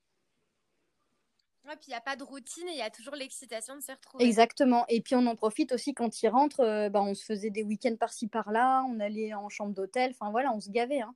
Ouais, 1.66 1.76
puis 1.76 1.86
il 1.86 1.90
n'y 1.90 1.96
a 1.96 2.00
pas 2.00 2.16
de 2.16 2.22
routine 2.22 2.68
et 2.68 2.72
il 2.72 2.78
y 2.78 2.82
a 2.82 2.90
toujours 2.90 3.14
l'excitation 3.14 3.74
de 3.74 3.80
se 3.80 3.90
retrouver. 3.92 4.24
Exactement. 4.24 4.84
Et 4.88 5.00
puis 5.00 5.14
on 5.14 5.26
en 5.26 5.34
profite 5.34 5.72
aussi 5.72 5.94
quand 5.94 6.22
il 6.22 6.28
rentre, 6.28 6.60
euh, 6.60 6.90
bah, 6.90 7.00
on 7.02 7.14
se 7.14 7.24
faisait 7.24 7.50
des 7.50 7.62
week-ends 7.62 7.96
par-ci 7.96 8.28
par-là, 8.28 8.84
on 8.88 9.00
allait 9.00 9.32
en 9.32 9.48
chambre 9.48 9.72
d'hôtel, 9.72 10.10
enfin 10.10 10.30
voilà, 10.30 10.52
on 10.52 10.60
se 10.60 10.70
gavait. 10.70 11.00
Hein. 11.00 11.14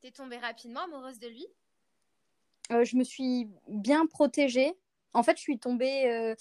T'es 0.00 0.12
tombée 0.12 0.38
rapidement 0.38 0.84
amoureuse 0.84 1.18
de 1.18 1.28
lui? 1.28 1.46
Euh, 2.72 2.84
Je 2.84 2.96
me 2.96 3.04
suis 3.04 3.50
bien 3.66 4.06
protégée 4.06 4.74
en 5.14 5.22
fait, 5.22 5.36
je 5.36 5.42
suis 5.42 5.58
tombée. 5.58 6.06
Euh, 6.06 6.34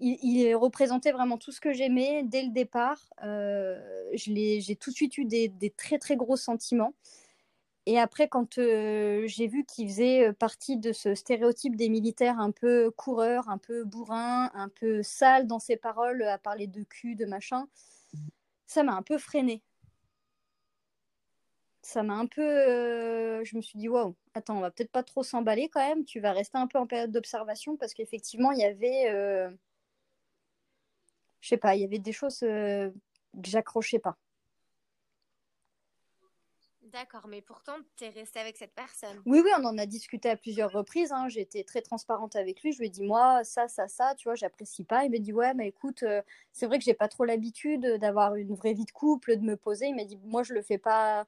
il, 0.00 0.54
représentait 0.56 1.12
vraiment 1.12 1.36
tout 1.36 1.52
ce 1.52 1.60
que 1.60 1.72
j'aimais 1.72 2.22
dès 2.24 2.42
le 2.42 2.48
départ. 2.48 2.98
J'ai 4.14 4.76
tout 4.76 4.90
de 4.90 4.96
suite 4.96 5.18
eu 5.18 5.26
des, 5.26 5.74
très 5.76 5.98
très 5.98 6.16
gros 6.16 6.36
sentiments. 6.36 6.94
Et 7.86 7.98
après, 7.98 8.28
quand 8.28 8.58
euh, 8.58 9.26
j'ai 9.26 9.46
vu 9.48 9.64
qu'il 9.64 9.88
faisait 9.88 10.32
partie 10.34 10.76
de 10.76 10.92
ce 10.92 11.14
stéréotype 11.14 11.76
des 11.76 11.88
militaires 11.88 12.38
un 12.38 12.50
peu 12.52 12.90
coureurs, 12.92 13.48
un 13.48 13.58
peu 13.58 13.84
bourrin, 13.84 14.50
un 14.54 14.68
peu 14.68 15.02
sale 15.02 15.46
dans 15.46 15.58
ses 15.58 15.76
paroles, 15.76 16.22
à 16.22 16.38
parler 16.38 16.66
de 16.66 16.82
cul, 16.84 17.16
de 17.16 17.26
machin, 17.26 17.68
ça 18.66 18.82
m'a 18.82 18.94
un 18.94 19.02
peu 19.02 19.18
freiné. 19.18 19.62
ça 21.82 22.02
m'a 22.02 22.14
un 22.14 22.26
peu. 22.26 22.42
euh, 22.42 23.44
je 23.44 23.56
me 23.56 23.62
suis 23.62 23.78
dit, 23.78 23.88
waouh, 23.88 24.14
attends, 24.34 24.56
on 24.58 24.60
va 24.60 24.70
peut-être 24.70 24.90
pas 24.92 25.02
trop 25.02 25.22
s'emballer 25.22 25.68
quand 25.68 25.86
même. 25.86 26.04
Tu 26.04 26.20
vas 26.20 26.32
rester 26.32 26.58
un 26.58 26.66
peu 26.66 26.78
en 26.78 26.86
période 26.86 27.10
d'observation 27.12 27.76
parce 27.76 27.94
qu'effectivement, 27.94 28.52
il 28.52 28.58
y 28.60 28.64
avait. 28.64 29.10
euh, 29.10 29.50
je 31.40 31.48
sais 31.48 31.56
pas, 31.56 31.74
il 31.74 31.82
y 31.82 31.84
avait 31.84 31.98
des 31.98 32.12
choses 32.12 32.40
que 32.40 32.92
j'accrochais 33.42 33.98
pas. 33.98 34.16
D'accord, 36.92 37.28
mais 37.28 37.40
pourtant, 37.40 37.76
tu 37.96 38.04
es 38.04 38.08
restée 38.08 38.40
avec 38.40 38.56
cette 38.56 38.74
personne. 38.74 39.22
Oui, 39.24 39.40
oui, 39.44 39.50
on 39.58 39.64
en 39.64 39.78
a 39.78 39.86
discuté 39.86 40.28
à 40.28 40.36
plusieurs 40.36 40.72
reprises. 40.72 41.12
Hein. 41.12 41.28
J'ai 41.28 41.40
été 41.40 41.62
très 41.62 41.82
transparente 41.82 42.34
avec 42.34 42.62
lui. 42.62 42.72
Je 42.72 42.78
lui 42.78 42.86
ai 42.86 42.90
dit, 42.90 43.04
moi, 43.04 43.44
ça, 43.44 43.68
ça, 43.68 43.86
ça, 43.86 44.14
tu 44.16 44.24
vois, 44.24 44.34
j'apprécie 44.34 44.82
pas. 44.82 45.04
Il 45.04 45.10
m'a 45.12 45.18
dit, 45.18 45.32
ouais, 45.32 45.54
mais 45.54 45.68
écoute, 45.68 46.02
euh, 46.02 46.20
c'est 46.52 46.66
vrai 46.66 46.78
que 46.78 46.84
j'ai 46.84 46.94
pas 46.94 47.06
trop 47.06 47.24
l'habitude 47.24 47.86
d'avoir 47.98 48.34
une 48.34 48.54
vraie 48.56 48.72
vie 48.72 48.86
de 48.86 48.90
couple, 48.90 49.36
de 49.36 49.42
me 49.42 49.56
poser. 49.56 49.86
Il 49.86 49.94
m'a 49.94 50.04
dit, 50.04 50.18
moi, 50.24 50.42
je 50.42 50.52
le 50.52 50.62
fais 50.62 50.78
pas 50.78 51.26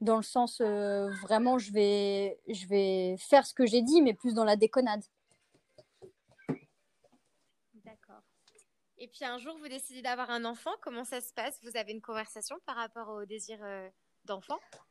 dans 0.00 0.16
le 0.16 0.22
sens 0.22 0.60
euh, 0.60 1.08
vraiment, 1.22 1.58
je 1.58 1.72
vais, 1.72 2.40
je 2.48 2.66
vais 2.66 3.16
faire 3.18 3.46
ce 3.46 3.54
que 3.54 3.64
j'ai 3.64 3.82
dit, 3.82 4.02
mais 4.02 4.12
plus 4.12 4.34
dans 4.34 4.44
la 4.44 4.56
déconnade. 4.56 5.04
D'accord. 7.74 8.22
Et 8.98 9.08
puis 9.08 9.24
un 9.24 9.38
jour, 9.38 9.56
vous 9.58 9.68
décidez 9.68 10.02
d'avoir 10.02 10.30
un 10.30 10.44
enfant. 10.44 10.72
Comment 10.82 11.04
ça 11.04 11.20
se 11.20 11.32
passe? 11.32 11.60
Vous 11.62 11.76
avez 11.76 11.92
une 11.92 12.02
conversation 12.02 12.56
par 12.66 12.76
rapport 12.76 13.08
au 13.08 13.24
désir 13.24 13.58
euh, 13.62 13.88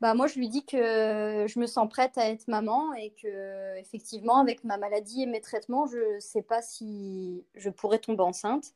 Bah, 0.01 0.13
moi, 0.13 0.27
je 0.27 0.39
lui 0.39 0.49
dis 0.49 0.65
que 0.65 1.45
je 1.47 1.59
me 1.59 1.67
sens 1.67 1.87
prête 1.89 2.17
à 2.17 2.29
être 2.29 2.47
maman 2.47 2.93
et 2.93 3.11
que, 3.11 3.77
effectivement, 3.77 4.37
avec 4.39 4.63
ma 4.63 4.77
maladie 4.77 5.23
et 5.23 5.25
mes 5.25 5.41
traitements, 5.41 5.85
je 5.87 6.19
sais 6.19 6.41
pas 6.41 6.61
si 6.61 7.45
je 7.55 7.69
pourrais 7.69 7.99
tomber 7.99 8.23
enceinte. 8.23 8.73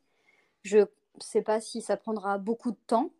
Je 0.62 0.86
sais 1.20 1.42
pas 1.42 1.60
si 1.60 1.82
ça 1.82 1.96
prendra 1.96 2.38
beaucoup 2.38 2.70
de 2.72 2.78
temps. 2.86 3.10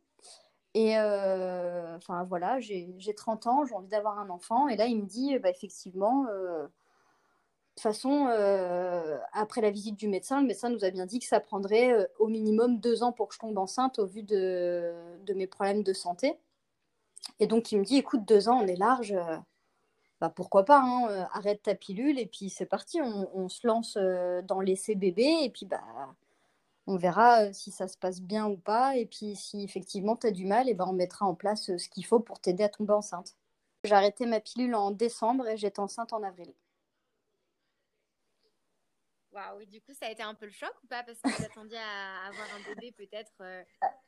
Et 0.75 0.97
euh, 0.99 1.97
enfin 1.97 2.23
voilà, 2.25 2.61
j'ai 2.61 2.95
j'ai 2.99 3.15
30 3.15 3.47
ans, 3.49 3.65
j'ai 3.65 3.75
envie 3.75 3.89
d'avoir 3.89 4.19
un 4.19 4.31
enfant. 4.31 4.69
Et 4.69 4.77
là, 4.77 4.87
il 4.87 4.99
me 5.03 5.07
dit, 5.07 5.39
bah, 5.39 5.51
effectivement, 5.51 6.27
euh, 6.31 6.69
de 7.77 7.83
toute 7.83 7.83
façon, 7.83 8.27
euh, 8.29 9.19
après 9.33 9.61
la 9.63 9.71
visite 9.71 9.97
du 9.97 10.07
médecin, 10.09 10.41
le 10.41 10.47
médecin 10.47 10.69
nous 10.69 10.85
a 10.85 10.91
bien 10.91 11.07
dit 11.07 11.19
que 11.19 11.25
ça 11.25 11.41
prendrait 11.41 11.93
euh, 11.93 12.07
au 12.19 12.29
minimum 12.29 12.79
deux 12.79 13.03
ans 13.03 13.13
pour 13.13 13.29
que 13.29 13.35
je 13.35 13.39
tombe 13.41 13.57
enceinte 13.59 13.99
au 13.99 14.07
vu 14.07 14.23
de, 14.23 14.93
de 15.27 15.35
mes 15.35 15.47
problèmes 15.47 15.83
de 15.83 15.93
santé. 15.93 16.37
Et 17.39 17.47
donc, 17.47 17.73
il 17.73 17.79
me 17.79 17.85
dit, 17.85 17.97
écoute, 17.97 18.25
deux 18.25 18.49
ans, 18.49 18.61
on 18.63 18.67
est 18.67 18.77
large, 18.77 19.13
euh, 19.13 19.37
bah, 20.21 20.31
pourquoi 20.31 20.65
pas, 20.65 20.81
hein, 20.81 21.09
euh, 21.11 21.25
arrête 21.33 21.63
ta 21.63 21.75
pilule 21.75 22.19
et 22.19 22.27
puis 22.27 22.51
c'est 22.51 22.67
parti, 22.67 23.01
on, 23.01 23.49
se 23.49 23.67
lance 23.67 23.97
euh, 23.97 24.43
dans 24.43 24.61
l'essai 24.61 24.95
bébé 24.95 25.27
et 25.43 25.51
puis 25.51 25.67
bah, 25.67 25.83
on 26.87 26.97
verra 26.97 27.53
si 27.53 27.71
ça 27.71 27.89
se 27.89 27.97
passe 27.99 28.21
bien 28.21 28.47
ou 28.47 28.57
pas. 28.57 28.97
Et 28.97 29.07
puis 29.07 29.37
si 29.37 29.63
effectivement 29.65 30.17
tu 30.17 30.27
as 30.27 30.31
du 30.33 30.47
mal, 30.47 30.69
et 30.69 30.75
ben, 30.75 30.87
on 30.89 30.93
mettra 30.93 31.27
en 31.27 31.35
place 31.35 31.77
ce 31.77 31.89
qu'il 31.89 32.05
faut 32.07 32.21
pour 32.21 32.41
t'aider 32.41 32.65
à 32.65 32.69
tomber 32.69 32.93
enceinte. 32.93 33.37
J'ai 33.85 33.95
arrêté 33.95 34.27
ma 34.27 34.41
pilule 34.41 34.75
en 34.75 34.91
décembre 34.91 35.49
et 35.49 35.57
j'étais 35.57 35.81
enceinte 35.81 36.13
en 36.13 36.23
avril. 36.23 36.53
Waouh, 39.33 39.61
et 39.61 39.67
du 39.67 39.81
coup, 39.81 39.93
ça 39.95 40.07
a 40.07 40.11
été 40.11 40.23
un 40.25 40.35
peu 40.35 40.47
le 40.47 40.51
choc 40.51 40.73
ou 40.83 40.89
pas? 40.89 41.05
Parce 41.05 41.21
que 41.21 41.29
vous 41.29 41.45
attendiez 41.45 41.79
à 41.79 42.27
avoir 42.29 42.47
un 42.57 42.75
bébé 42.75 42.91
peut-être 42.91 43.33
euh, 43.41 43.63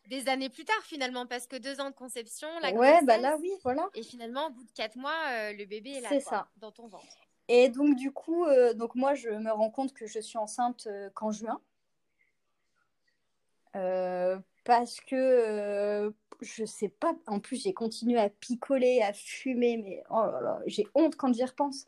des 0.09 0.29
années 0.29 0.49
plus 0.49 0.65
tard 0.65 0.83
finalement, 0.83 1.27
parce 1.27 1.47
que 1.47 1.55
deux 1.57 1.81
ans 1.81 1.91
de 1.91 1.95
conception, 1.95 2.49
la 2.61 2.73
Ouais, 2.73 3.01
bah 3.05 3.19
là 3.19 3.37
oui, 3.41 3.53
voilà. 3.63 3.89
et 3.95 4.03
finalement, 4.03 4.49
au 4.49 4.51
bout 4.51 4.65
de 4.65 4.73
quatre 4.73 4.97
mois, 4.97 5.15
euh, 5.31 5.53
le 5.53 5.65
bébé 5.65 5.93
est 5.93 6.01
là, 6.01 6.09
C'est 6.09 6.23
quoi, 6.23 6.39
ça. 6.39 6.49
dans 6.57 6.73
ton 6.73 6.89
ventre. 6.89 7.07
Et 7.47 7.69
donc 7.69 7.95
du 7.97 8.11
coup, 8.11 8.45
euh, 8.47 8.75
donc 8.75 8.97
moi 8.97 9.15
je 9.15 9.29
me 9.31 9.53
rends 9.53 9.71
compte 9.71 9.93
que 9.93 10.07
je 10.07 10.19
suis 10.19 10.39
enceinte 10.39 10.89
qu'en 11.15 11.31
juin. 11.31 11.61
Parce 14.65 15.01
que 15.01 16.13
je 16.41 16.65
sais 16.65 16.89
pas, 16.89 17.15
en 17.27 17.39
plus 17.39 17.63
j'ai 17.63 17.75
continué 17.75 18.19
à 18.19 18.29
picoler, 18.29 19.03
à 19.03 19.13
fumer, 19.13 19.77
mais 19.77 20.03
oh 20.11 20.25
là 20.27 20.41
là, 20.41 20.61
j'ai 20.67 20.87
honte 20.95 21.15
quand 21.17 21.33
j'y 21.33 21.45
repense. 21.45 21.87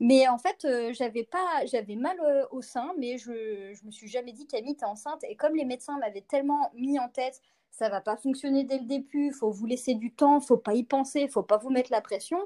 Mais 0.00 0.28
en 0.28 0.38
fait, 0.38 0.64
euh, 0.64 0.92
j'avais 0.92 1.24
pas, 1.24 1.64
j'avais 1.66 1.96
mal 1.96 2.18
euh, 2.20 2.44
au 2.52 2.62
sein, 2.62 2.92
mais 2.98 3.18
je, 3.18 3.72
je 3.74 3.84
me 3.84 3.90
suis 3.90 4.06
jamais 4.08 4.32
dit 4.32 4.46
Camille, 4.46 4.76
t'es 4.76 4.84
enceinte. 4.84 5.24
Et 5.24 5.34
comme 5.36 5.56
les 5.56 5.64
médecins 5.64 5.98
m'avaient 5.98 6.22
tellement 6.22 6.70
mis 6.74 6.98
en 7.00 7.08
tête, 7.08 7.40
ça 7.70 7.88
va 7.88 8.00
pas 8.00 8.16
fonctionner 8.16 8.64
dès 8.64 8.78
le 8.78 8.84
début, 8.86 9.32
faut 9.32 9.50
vous 9.50 9.66
laisser 9.66 9.94
du 9.94 10.12
temps, 10.14 10.40
faut 10.40 10.56
pas 10.56 10.74
y 10.74 10.84
penser, 10.84 11.28
faut 11.28 11.42
pas 11.42 11.58
vous 11.58 11.70
mettre 11.70 11.90
la 11.92 12.00
pression. 12.00 12.38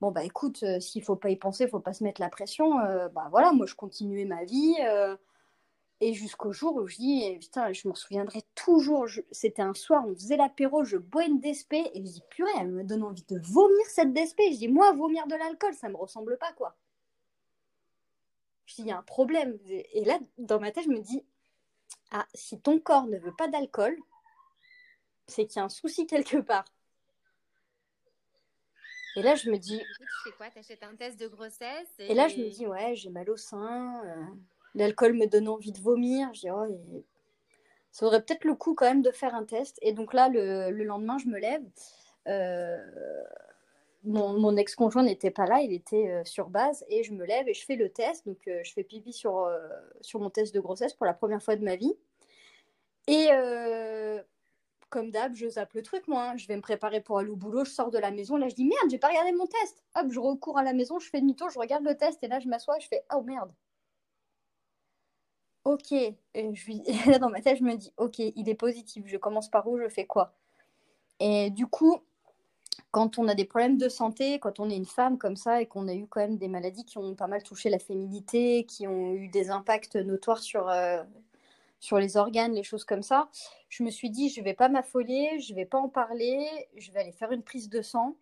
Bon 0.00 0.10
bah 0.12 0.24
écoute, 0.24 0.62
euh, 0.64 0.80
s'il 0.80 1.02
faut 1.04 1.16
pas 1.16 1.30
y 1.30 1.36
penser, 1.36 1.68
faut 1.68 1.80
pas 1.80 1.92
se 1.94 2.04
mettre 2.04 2.20
la 2.20 2.28
pression. 2.30 2.80
euh, 2.80 3.08
bah 3.08 3.28
voilà, 3.30 3.52
moi 3.52 3.66
je 3.66 3.74
continuais 3.76 4.24
ma 4.26 4.44
vie. 4.44 4.76
et 6.00 6.12
jusqu'au 6.14 6.52
jour 6.52 6.74
où 6.76 6.86
je 6.86 6.96
dis, 6.96 7.22
eh, 7.24 7.38
putain, 7.38 7.72
je 7.72 7.86
m'en 7.88 7.94
souviendrai 7.94 8.42
toujours. 8.54 9.06
C'était 9.30 9.62
un 9.62 9.72
soir, 9.74 10.04
on 10.06 10.14
faisait 10.14 10.36
l'apéro, 10.36 10.84
je 10.84 10.96
bois 10.96 11.24
une 11.24 11.40
DSP 11.40 11.74
et 11.74 11.90
je 11.96 12.00
dis, 12.00 12.22
purée, 12.28 12.50
elle 12.60 12.72
me 12.72 12.82
donne 12.84 13.04
envie 13.04 13.24
de 13.28 13.38
vomir 13.40 13.86
cette 13.88 14.12
DSP. 14.12 14.40
Je 14.52 14.58
dis, 14.58 14.68
moi, 14.68 14.92
vomir 14.92 15.26
de 15.28 15.36
l'alcool, 15.36 15.74
ça 15.74 15.88
me 15.88 15.96
ressemble 15.96 16.36
pas, 16.38 16.52
quoi. 16.54 16.76
Il 18.78 18.86
y 18.86 18.92
a 18.92 18.98
un 18.98 19.02
problème. 19.02 19.58
Et 19.66 20.04
là, 20.04 20.18
dans 20.38 20.60
ma 20.60 20.70
tête, 20.70 20.84
je 20.84 20.90
me 20.90 21.00
dis, 21.00 21.24
ah, 22.10 22.26
si 22.34 22.60
ton 22.60 22.78
corps 22.78 23.06
ne 23.06 23.18
veut 23.18 23.34
pas 23.36 23.48
d'alcool, 23.48 23.96
c'est 25.26 25.46
qu'il 25.46 25.58
y 25.58 25.60
a 25.60 25.64
un 25.64 25.68
souci 25.68 26.06
quelque 26.06 26.38
part. 26.38 26.64
Et 29.16 29.22
là, 29.22 29.34
je 29.34 29.50
me 29.50 29.58
dis, 29.58 29.82
fais 30.24 30.32
quoi? 30.32 30.48
T'achètes 30.50 30.82
un 30.82 30.94
test 30.96 31.20
de 31.20 31.28
grossesse 31.28 31.88
et 31.98 32.14
là, 32.14 32.28
je 32.28 32.36
me 32.36 32.48
dis, 32.48 32.66
ouais, 32.66 32.94
j'ai 32.96 33.10
mal 33.10 33.28
au 33.28 33.36
sein, 33.36 34.02
euh, 34.06 34.24
l'alcool 34.74 35.12
me 35.14 35.26
donne 35.26 35.48
envie 35.48 35.72
de 35.72 35.80
vomir. 35.80 36.32
Je 36.32 36.40
dis, 36.40 36.50
oh, 36.50 36.64
et- 36.64 37.04
ça 37.90 38.06
aurait 38.06 38.22
peut-être 38.24 38.44
le 38.44 38.54
coup 38.54 38.74
quand 38.74 38.86
même 38.86 39.02
de 39.02 39.10
faire 39.10 39.34
un 39.34 39.44
test. 39.44 39.78
Et 39.82 39.92
donc 39.92 40.14
là, 40.14 40.28
le, 40.30 40.70
le 40.70 40.84
lendemain, 40.84 41.18
je 41.18 41.26
me 41.26 41.38
lève. 41.38 41.62
Euh, 42.26 42.78
mon, 44.04 44.56
ex-conjoint 44.56 45.04
n'était 45.04 45.30
pas 45.30 45.46
là, 45.46 45.60
il 45.60 45.72
était 45.72 46.10
euh, 46.10 46.24
sur 46.24 46.48
base. 46.48 46.84
Et 46.88 47.04
je 47.04 47.12
me 47.12 47.24
lève 47.24 47.48
et 47.48 47.54
je 47.54 47.64
fais 47.64 47.76
le 47.76 47.90
test. 47.90 48.26
Donc, 48.26 48.38
euh, 48.48 48.60
je 48.64 48.72
fais 48.72 48.84
pipi 48.84 49.12
sur, 49.12 49.38
euh, 49.38 49.58
sur 50.00 50.20
mon 50.20 50.30
test 50.30 50.54
de 50.54 50.60
grossesse 50.60 50.94
pour 50.94 51.06
la 51.06 51.14
première 51.14 51.42
fois 51.42 51.56
de 51.56 51.64
ma 51.64 51.76
vie. 51.76 51.94
Et 53.08 53.28
comme 54.90 55.10
d'hab, 55.10 55.34
je 55.34 55.48
zappe 55.48 55.72
le 55.72 55.82
truc, 55.82 56.06
moi. 56.06 56.22
hein. 56.30 56.36
Je 56.36 56.46
vais 56.46 56.56
me 56.56 56.60
préparer 56.60 57.00
pour 57.00 57.18
aller 57.18 57.30
au 57.30 57.36
boulot. 57.36 57.64
Je 57.64 57.70
sors 57.70 57.90
de 57.90 57.98
la 57.98 58.10
maison. 58.10 58.36
Là, 58.36 58.48
je 58.48 58.54
dis 58.54 58.64
merde, 58.64 58.90
j'ai 58.90 58.98
pas 58.98 59.08
regardé 59.08 59.32
mon 59.32 59.46
test. 59.46 59.82
Hop, 59.96 60.06
je 60.10 60.20
recours 60.20 60.58
à 60.58 60.62
la 60.62 60.74
maison, 60.74 60.98
je 60.98 61.08
fais 61.08 61.20
demi-tour, 61.20 61.48
je 61.50 61.58
regarde 61.58 61.84
le 61.84 61.96
test. 61.96 62.22
Et 62.22 62.28
là, 62.28 62.40
je 62.40 62.48
m'assois, 62.48 62.78
je 62.78 62.88
fais 62.88 63.02
oh 63.14 63.22
merde. 63.22 63.52
Ok. 65.64 65.92
Et 65.92 66.14
je 66.34 67.18
dans 67.18 67.30
ma 67.30 67.40
tête, 67.40 67.58
je 67.58 67.64
me 67.64 67.74
dis 67.76 67.92
ok, 67.96 68.18
il 68.18 68.48
est 68.48 68.54
positif. 68.54 69.04
Je 69.06 69.16
commence 69.16 69.50
par 69.50 69.66
où 69.68 69.78
Je 69.78 69.88
fais 69.88 70.06
quoi? 70.06 70.34
Et 71.20 71.50
du 71.50 71.66
coup, 71.66 72.02
quand 72.92 73.18
on 73.18 73.26
a 73.26 73.34
des 73.34 73.46
problèmes 73.46 73.78
de 73.78 73.88
santé, 73.88 74.38
quand 74.38 74.60
on 74.60 74.68
est 74.68 74.76
une 74.76 74.86
femme 74.86 75.18
comme 75.18 75.34
ça 75.34 75.62
et 75.62 75.66
qu'on 75.66 75.88
a 75.88 75.94
eu 75.94 76.06
quand 76.06 76.20
même 76.20 76.36
des 76.36 76.46
maladies 76.46 76.84
qui 76.84 76.98
ont 76.98 77.14
pas 77.14 77.26
mal 77.26 77.42
touché 77.42 77.70
la 77.70 77.78
féminité, 77.78 78.64
qui 78.66 78.86
ont 78.86 79.14
eu 79.14 79.28
des 79.28 79.50
impacts 79.50 79.96
notoires 79.96 80.40
sur, 80.40 80.68
euh, 80.68 81.02
les 81.92 82.16
organes, 82.18 82.52
les 82.52 82.62
choses 82.62 82.84
comme 82.84 83.02
ça, 83.02 83.28
je 83.70 83.82
me 83.82 83.90
suis 83.90 84.10
dit, 84.10 84.28
je 84.28 84.42
vais 84.42 84.54
pas 84.54 84.68
m'affoler, 84.68 85.40
je 85.40 85.54
vais 85.54 85.64
pas 85.64 85.78
en 85.78 85.88
parler, 85.88 86.46
je 86.76 86.92
vais 86.92 87.00
aller 87.00 87.12
faire 87.12 87.32
une 87.32 87.42
prise 87.42 87.70
de 87.70 87.80
sang 87.82 88.14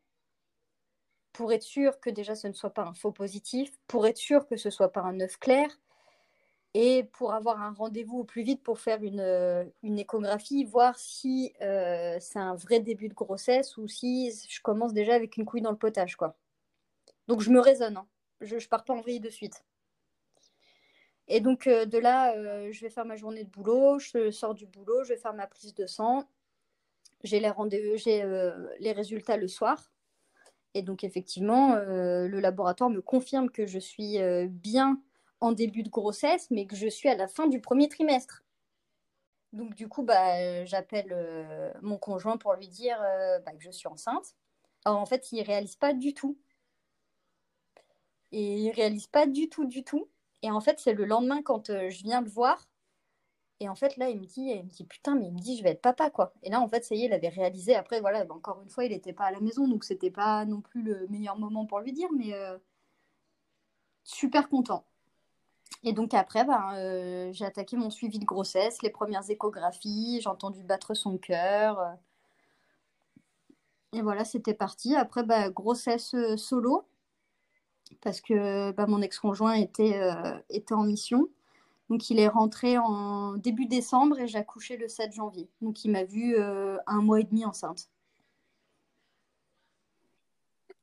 pour 1.32 1.52
être 1.52 1.64
sûr 1.64 1.98
que 2.00 2.08
déjà 2.08 2.36
ce 2.36 2.46
ne 2.46 2.52
soit 2.52 2.70
pas 2.70 2.84
un 2.84 2.94
faux 2.94 3.12
positif, 3.12 3.72
pour 3.88 4.06
être 4.06 4.18
sûr 4.18 4.46
que 4.46 4.56
ce 4.56 4.70
soit 4.70 4.92
pas 4.92 5.02
un 5.02 5.20
œuf 5.20 5.36
clair, 5.38 5.68
et 6.74 7.04
pour 7.12 7.34
avoir 7.34 7.60
un 7.62 7.72
rendez-vous 7.72 8.20
au 8.20 8.24
plus 8.24 8.42
vite 8.42 8.62
pour 8.62 8.78
faire 8.78 9.02
une, 9.02 9.20
euh, 9.20 9.64
échographie, 9.82 10.64
voir 10.64 10.98
si 10.98 11.52
euh, 11.62 12.16
c'est 12.20 12.38
un 12.38 12.54
vrai 12.54 12.80
début 12.80 13.08
de 13.08 13.14
grossesse 13.14 13.76
ou 13.76 13.88
si 13.88 14.32
je 14.48 14.60
commence 14.62 14.92
déjà 14.92 15.14
avec 15.14 15.36
une 15.36 15.44
couille 15.44 15.62
dans 15.62 15.72
le 15.72 15.76
potage, 15.76 16.16
quoi. 16.16 16.36
Donc 17.26 17.40
je 17.40 17.50
me 17.50 17.60
raisonne, 17.60 17.96
hein. 17.96 18.06
je, 18.40 18.58
je 18.58 18.68
pars 18.68 18.84
pas 18.84 18.94
en 18.94 19.00
vrille 19.00 19.20
de 19.20 19.30
suite. 19.30 19.64
Et 21.26 21.40
donc 21.40 21.66
euh, 21.66 21.86
de 21.86 21.98
là, 21.98 22.34
je 22.70 22.80
vais 22.80 22.90
faire 22.90 23.04
ma 23.04 23.16
journée 23.16 23.44
de 23.44 23.50
boulot, 23.50 23.98
je 23.98 24.30
sors 24.30 24.54
du 24.54 24.66
boulot, 24.66 25.02
je 25.04 25.10
vais 25.10 25.20
faire 25.20 25.34
ma 25.34 25.46
prise 25.48 25.74
de 25.74 25.86
sang, 25.86 26.28
j'ai 27.24 27.40
les 27.40 27.52
j'ai 27.96 28.24
les 28.78 28.92
résultats 28.92 29.36
le 29.36 29.48
soir. 29.48 29.92
Et 30.74 30.82
donc 30.82 31.02
effectivement, 31.02 31.74
le 31.74 32.40
laboratoire 32.40 32.90
me 32.90 33.00
confirme 33.00 33.50
que 33.50 33.66
je 33.66 33.78
suis 33.78 34.18
bien 34.48 35.00
en 35.40 35.52
début 35.52 35.82
de 35.82 35.90
grossesse, 35.90 36.50
mais 36.50 36.66
que 36.66 36.76
je 36.76 36.88
suis 36.88 37.08
à 37.08 37.16
la 37.16 37.28
fin 37.28 37.46
du 37.48 37.60
premier 37.60 37.88
trimestre. 37.88 38.44
Donc 39.52 39.74
du 39.74 39.88
coup, 39.88 40.02
bah, 40.02 40.64
j'appelle 40.64 41.12
euh, 41.12 41.72
mon 41.82 41.98
conjoint 41.98 42.36
pour 42.36 42.54
lui 42.54 42.68
dire 42.68 43.00
euh, 43.02 43.38
bah, 43.40 43.52
que 43.52 43.62
je 43.62 43.70
suis 43.70 43.88
enceinte. 43.88 44.36
Alors 44.84 45.00
en 45.00 45.06
fait, 45.06 45.32
il 45.32 45.42
réalise 45.42 45.76
pas 45.76 45.92
du 45.92 46.14
tout. 46.14 46.38
Et 48.32 48.58
il 48.58 48.70
réalise 48.72 49.06
pas 49.08 49.26
du 49.26 49.48
tout, 49.48 49.64
du 49.66 49.84
tout. 49.84 50.08
Et 50.42 50.50
en 50.50 50.60
fait, 50.60 50.78
c'est 50.80 50.94
le 50.94 51.04
lendemain 51.04 51.42
quand 51.42 51.70
euh, 51.70 51.90
je 51.90 52.02
viens 52.02 52.20
le 52.20 52.28
voir. 52.28 52.68
Et 53.60 53.68
en 53.68 53.74
fait, 53.74 53.96
là, 53.96 54.08
il 54.10 54.20
me 54.20 54.26
dit, 54.26 54.42
il 54.42 54.64
me 54.64 54.70
dit, 54.70 54.84
putain, 54.84 55.14
mais 55.16 55.26
il 55.26 55.34
me 55.34 55.38
dit, 55.40 55.56
je 55.58 55.62
vais 55.62 55.70
être 55.70 55.82
papa, 55.82 56.10
quoi. 56.10 56.32
Et 56.42 56.50
là, 56.50 56.60
en 56.60 56.68
fait, 56.68 56.84
ça 56.84 56.94
y 56.94 57.02
est, 57.02 57.06
il 57.06 57.12
avait 57.12 57.28
réalisé. 57.28 57.74
Après, 57.76 58.00
voilà, 58.00 58.24
bah, 58.24 58.34
encore 58.34 58.60
une 58.62 58.70
fois, 58.70 58.84
il 58.84 58.92
n'était 58.92 59.12
pas 59.12 59.24
à 59.26 59.32
la 59.32 59.40
maison, 59.40 59.68
donc 59.68 59.84
c'était 59.84 60.10
pas 60.10 60.44
non 60.46 60.60
plus 60.62 60.82
le 60.82 61.06
meilleur 61.08 61.38
moment 61.38 61.66
pour 61.66 61.80
lui 61.80 61.92
dire, 61.92 62.08
mais 62.16 62.32
super 64.04 64.48
content. 64.48 64.84
Et 65.82 65.92
donc 65.92 66.14
après, 66.14 66.44
ben, 66.44 66.74
euh, 66.76 67.32
j'ai 67.32 67.44
attaqué 67.46 67.76
mon 67.76 67.90
suivi 67.90 68.18
de 68.18 68.24
grossesse, 68.24 68.82
les 68.82 68.90
premières 68.90 69.28
échographies, 69.30 70.20
j'ai 70.22 70.28
entendu 70.28 70.62
battre 70.62 70.94
son 70.94 71.16
cœur. 71.18 71.80
euh. 71.80 71.94
Et 73.92 74.02
voilà, 74.02 74.24
c'était 74.24 74.54
parti. 74.54 74.94
Après, 74.96 75.22
bah, 75.24 75.50
grossesse 75.50 76.14
solo, 76.36 76.86
parce 78.02 78.20
que 78.20 78.70
bah, 78.72 78.86
mon 78.86 79.02
ex-conjoint 79.02 79.54
était, 79.54 79.98
était 80.48 80.74
en 80.74 80.84
mission. 80.84 81.28
Donc, 81.88 82.08
il 82.10 82.20
est 82.20 82.28
rentré 82.28 82.78
en 82.78 83.34
début 83.34 83.66
décembre 83.66 84.20
et 84.20 84.28
j'ai 84.28 84.38
accouché 84.38 84.76
le 84.76 84.88
7 84.88 85.12
janvier. 85.12 85.48
Donc, 85.60 85.84
il 85.84 85.90
m'a 85.90 86.04
vu 86.04 86.36
un 86.38 87.02
mois 87.02 87.20
et 87.20 87.24
demi 87.24 87.44
enceinte. 87.44 87.88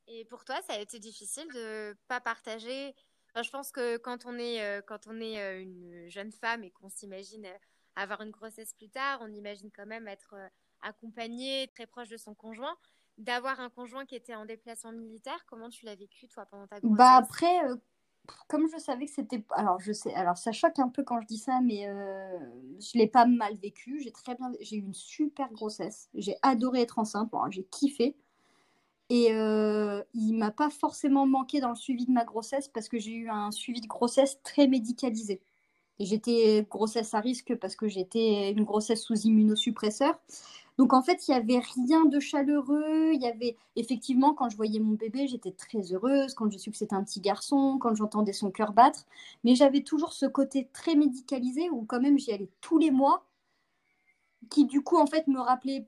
Et 0.06 0.24
pour 0.24 0.44
toi, 0.44 0.56
ça 0.66 0.74
a 0.74 0.78
été 0.78 0.98
difficile 0.98 1.46
de 1.54 1.96
pas 2.08 2.20
partager. 2.20 2.94
Je 3.36 3.50
pense 3.50 3.70
que 3.70 3.96
quand 3.98 4.26
on 4.26 4.38
est, 4.38 4.62
euh, 4.62 4.80
quand 4.86 5.06
on 5.06 5.20
est 5.20 5.40
euh, 5.40 5.62
une 5.62 6.08
jeune 6.08 6.32
femme 6.32 6.64
et 6.64 6.70
qu'on 6.70 6.88
s'imagine 6.88 7.46
euh, 7.46 7.58
avoir 7.96 8.20
une 8.22 8.30
grossesse 8.30 8.72
plus 8.74 8.88
tard, 8.88 9.18
on 9.22 9.32
imagine 9.32 9.70
quand 9.74 9.86
même 9.86 10.08
être 10.08 10.34
accompagnée, 10.82 11.68
très 11.74 11.86
proche 11.86 12.08
de 12.08 12.16
son 12.16 12.34
conjoint. 12.34 12.76
D'avoir 13.16 13.58
un 13.58 13.70
conjoint 13.70 14.06
qui 14.06 14.14
était 14.14 14.36
en 14.36 14.46
déplacement 14.46 14.92
militaire, 14.92 15.44
comment 15.46 15.68
tu 15.68 15.84
l'as 15.84 15.96
vécu 15.96 16.28
toi 16.28 16.46
pendant 16.46 16.68
ta 16.68 16.76
bah, 16.76 16.80
grossesse? 16.80 16.96
Bah 16.96 17.16
après, 17.16 17.58
comme 18.46 18.68
je 18.68 18.78
savais 18.78 19.06
que 19.06 19.10
c'était, 19.10 19.44
alors 19.50 19.80
je 19.80 19.92
sais, 19.92 20.14
alors 20.14 20.36
ça 20.36 20.52
choque 20.52 20.78
un 20.78 20.88
peu 20.88 21.02
quand 21.02 21.20
je 21.20 21.26
dis 21.26 21.38
ça, 21.38 21.60
mais 21.60 21.82
je 22.78 22.96
l'ai 22.96 23.08
pas 23.08 23.26
mal 23.26 23.56
vécu. 23.56 24.00
J'ai 24.00 24.12
très 24.12 24.36
bien, 24.36 24.52
j'ai 24.60 24.76
eu 24.76 24.82
une 24.82 24.94
super 24.94 25.50
grossesse. 25.50 26.08
J'ai 26.14 26.36
adoré 26.42 26.82
être 26.82 27.00
enceinte. 27.00 27.32
j'ai 27.50 27.64
kiffé. 27.64 28.16
Et 29.10 29.32
euh, 29.32 30.02
il 30.14 30.34
m'a 30.34 30.50
pas 30.50 30.70
forcément 30.70 31.26
manqué 31.26 31.60
dans 31.60 31.70
le 31.70 31.76
suivi 31.76 32.04
de 32.06 32.12
ma 32.12 32.24
grossesse 32.24 32.68
parce 32.68 32.88
que 32.88 32.98
j'ai 32.98 33.12
eu 33.12 33.30
un 33.30 33.50
suivi 33.50 33.80
de 33.80 33.86
grossesse 33.86 34.40
très 34.42 34.66
médicalisé. 34.66 35.40
J'étais 36.00 36.66
grossesse 36.70 37.14
à 37.14 37.20
risque 37.20 37.56
parce 37.56 37.74
que 37.74 37.88
j'étais 37.88 38.52
une 38.52 38.64
grossesse 38.64 39.02
sous 39.02 39.16
immunosuppresseur. 39.22 40.20
Donc 40.78 40.92
en 40.92 41.02
fait, 41.02 41.26
il 41.26 41.32
n'y 41.32 41.36
avait 41.36 41.58
rien 41.58 42.04
de 42.04 42.20
chaleureux. 42.20 43.12
Il 43.12 43.20
y 43.20 43.26
avait 43.26 43.56
effectivement, 43.74 44.32
quand 44.34 44.48
je 44.48 44.56
voyais 44.56 44.78
mon 44.78 44.94
bébé, 44.94 45.26
j'étais 45.26 45.50
très 45.52 45.92
heureuse. 45.92 46.34
Quand 46.34 46.50
je 46.52 46.58
su 46.58 46.70
que 46.70 46.76
c'était 46.76 46.94
un 46.94 47.02
petit 47.02 47.20
garçon, 47.20 47.78
quand 47.80 47.94
j'entendais 47.96 48.32
son 48.32 48.50
cœur 48.52 48.72
battre. 48.72 49.04
Mais 49.42 49.56
j'avais 49.56 49.82
toujours 49.82 50.12
ce 50.12 50.26
côté 50.26 50.68
très 50.72 50.94
médicalisé 50.94 51.68
où 51.70 51.84
quand 51.84 52.00
même 52.00 52.18
j'y 52.18 52.32
allais 52.32 52.50
tous 52.60 52.78
les 52.78 52.92
mois, 52.92 53.24
qui 54.50 54.66
du 54.66 54.82
coup 54.82 54.98
en 54.98 55.06
fait 55.06 55.26
me 55.28 55.40
rappelait 55.40 55.86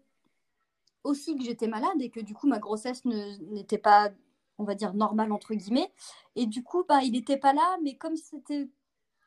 aussi 1.04 1.36
que 1.36 1.44
j'étais 1.44 1.68
malade 1.68 2.00
et 2.00 2.10
que 2.10 2.20
du 2.20 2.34
coup 2.34 2.46
ma 2.46 2.58
grossesse 2.58 3.04
n'était 3.04 3.78
pas, 3.78 4.10
on 4.58 4.64
va 4.64 4.74
dire, 4.74 4.94
normale 4.94 5.32
entre 5.32 5.54
guillemets. 5.54 5.92
Et 6.36 6.46
du 6.46 6.62
coup, 6.62 6.84
bah, 6.88 7.02
il 7.02 7.12
n'était 7.12 7.38
pas 7.38 7.52
là, 7.52 7.78
mais 7.82 7.96
comme 7.96 8.16
c'était 8.16 8.68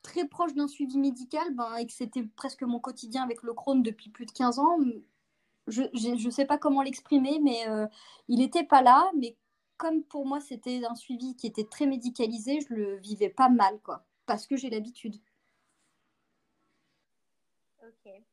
très 0.03 0.27
proche 0.27 0.53
d'un 0.53 0.68
suivi 0.68 0.98
médical 0.98 1.53
ben, 1.56 1.75
et 1.77 1.86
que 1.88 1.94
c'était 1.94 2.24
presque 2.36 2.63
mon 2.63 2.80
quotidien 2.80 3.24
avec 3.24 3.44
le 3.44 3.53
Crohn 3.53 3.82
depuis 3.82 4.10
plus 4.10 4.25
de 4.25 4.32
15 4.32 4.60
ans, 4.60 4.77
je 5.68 6.25
ne 6.25 6.30
sais 6.30 6.46
pas 6.46 6.58
comment 6.58 6.82
l'exprimer, 6.82 7.39
mais 7.42 7.68
euh, 7.70 7.88
il 8.27 8.39
n'était 8.39 8.65
pas 8.65 8.82
là. 8.82 9.12
Mais 9.18 9.38
comme 9.77 10.03
pour 10.03 10.25
moi 10.25 10.39
c'était 10.39 10.84
un 10.86 10.96
suivi 10.96 11.36
qui 11.36 11.48
était 11.48 11.65
très 11.65 11.86
médicalisé, 11.86 12.60
je 12.62 12.74
le 12.74 12.98
vivais 12.98 13.30
pas 13.30 13.50
mal, 13.50 13.80
quoi, 13.82 14.06
parce 14.25 14.46
que 14.48 14.56
j'ai 14.58 14.70
l'habitude. 14.70 15.15
Ok. 17.82 18.24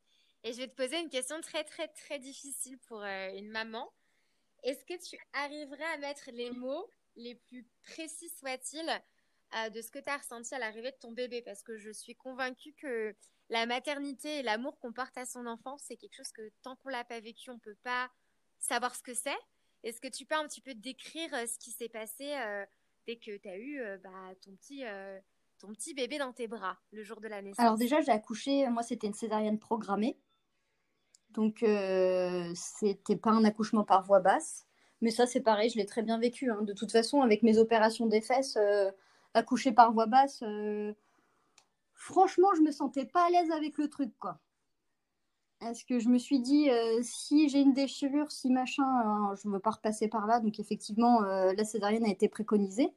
Et 0.43 0.53
je 0.53 0.57
vais 0.57 0.67
te 0.67 0.75
poser 0.75 0.99
une 0.99 1.09
question 1.09 1.39
très, 1.41 1.63
très, 1.63 1.87
très 1.87 2.17
difficile 2.17 2.77
pour 2.87 3.01
euh, 3.03 3.29
une 3.35 3.49
maman. 3.49 3.91
Est-ce 4.63 4.83
que 4.85 4.99
tu 5.07 5.17
arriverais 5.33 5.85
à 5.85 5.97
mettre 5.97 6.29
les 6.31 6.51
mots 6.51 6.89
les 7.15 7.35
plus 7.35 7.67
précis 7.83 8.29
soient-ils 8.39 9.01
euh, 9.55 9.69
de 9.69 9.81
ce 9.81 9.91
que 9.91 9.99
tu 9.99 10.09
as 10.09 10.17
ressenti 10.17 10.55
à 10.55 10.59
l'arrivée 10.59 10.91
de 10.91 10.97
ton 10.99 11.11
bébé? 11.11 11.43
Parce 11.43 11.61
que 11.61 11.77
je 11.77 11.91
suis 11.91 12.15
convaincue 12.15 12.73
que 12.73 13.15
la 13.49 13.67
maternité 13.67 14.39
et 14.39 14.43
l'amour 14.43 14.79
qu'on 14.79 14.93
porte 14.93 15.17
à 15.17 15.25
son 15.25 15.45
enfant, 15.45 15.77
c'est 15.77 15.95
quelque 15.95 16.15
chose 16.15 16.31
que 16.31 16.49
tant 16.63 16.75
qu'on 16.75 16.89
l'a 16.89 17.03
pas 17.03 17.19
vécu, 17.19 17.51
on 17.51 17.55
ne 17.55 17.59
peut 17.59 17.77
pas 17.83 18.09
savoir 18.57 18.95
ce 18.95 19.03
que 19.03 19.13
c'est. 19.13 19.37
Est-ce 19.83 19.99
que 19.99 20.07
tu 20.07 20.25
peux 20.25 20.35
un 20.35 20.47
petit 20.47 20.61
peu 20.61 20.73
décrire 20.73 21.31
euh, 21.35 21.45
ce 21.45 21.59
qui 21.59 21.71
s'est 21.71 21.89
passé 21.89 22.35
dès 23.05 23.17
que 23.17 23.37
tu 23.37 23.47
as 23.47 23.57
eu 23.57 23.79
bah, 24.03 24.33
ton 24.41 24.55
petit 24.55 24.83
ton 25.59 25.73
petit 25.73 25.93
bébé 25.93 26.17
dans 26.17 26.33
tes 26.33 26.47
bras 26.47 26.79
le 26.91 27.03
jour 27.03 27.21
de 27.21 27.27
la 27.27 27.43
naissance? 27.43 27.59
Alors 27.59 27.77
déjà, 27.77 28.01
j'ai 28.01 28.11
accouché, 28.11 28.67
moi 28.69 28.81
c'était 28.81 29.05
une 29.05 29.13
césarienne 29.13 29.59
programmée. 29.59 30.17
Donc, 31.33 31.63
euh, 31.63 32.51
c'était 32.55 33.15
pas 33.15 33.31
un 33.31 33.43
accouchement 33.43 33.83
par 33.83 34.03
voie 34.03 34.19
basse. 34.19 34.65
Mais 35.01 35.11
ça, 35.11 35.25
c'est 35.25 35.41
pareil, 35.41 35.69
je 35.69 35.77
l'ai 35.77 35.85
très 35.85 36.03
bien 36.03 36.19
vécu. 36.19 36.51
Hein. 36.51 36.61
De 36.61 36.73
toute 36.73 36.91
façon, 36.91 37.21
avec 37.21 37.43
mes 37.43 37.57
opérations 37.57 38.05
des 38.05 38.21
fesses, 38.21 38.57
euh, 38.57 38.91
par 39.75 39.91
voie 39.93 40.05
basse, 40.05 40.43
euh, 40.43 40.93
franchement, 41.93 42.49
je 42.55 42.61
me 42.61 42.71
sentais 42.71 43.05
pas 43.05 43.25
à 43.25 43.29
l'aise 43.29 43.51
avec 43.51 43.77
le 43.77 43.89
truc, 43.89 44.11
quoi. 44.19 44.39
Est-ce 45.61 45.85
que 45.85 45.99
je 45.99 46.09
me 46.09 46.17
suis 46.17 46.39
dit, 46.39 46.69
si 47.03 47.47
j'ai 47.47 47.61
une 47.61 47.73
déchirure, 47.73 48.31
si 48.31 48.49
machin, 48.49 49.35
je 49.35 49.47
ne 49.47 49.53
veux 49.53 49.59
pas 49.59 49.69
repasser 49.69 50.07
par 50.07 50.25
là. 50.25 50.39
Donc, 50.39 50.59
effectivement, 50.59 51.19
la 51.21 51.63
césarienne 51.63 52.03
a 52.03 52.09
été 52.09 52.27
préconisée 52.27 52.91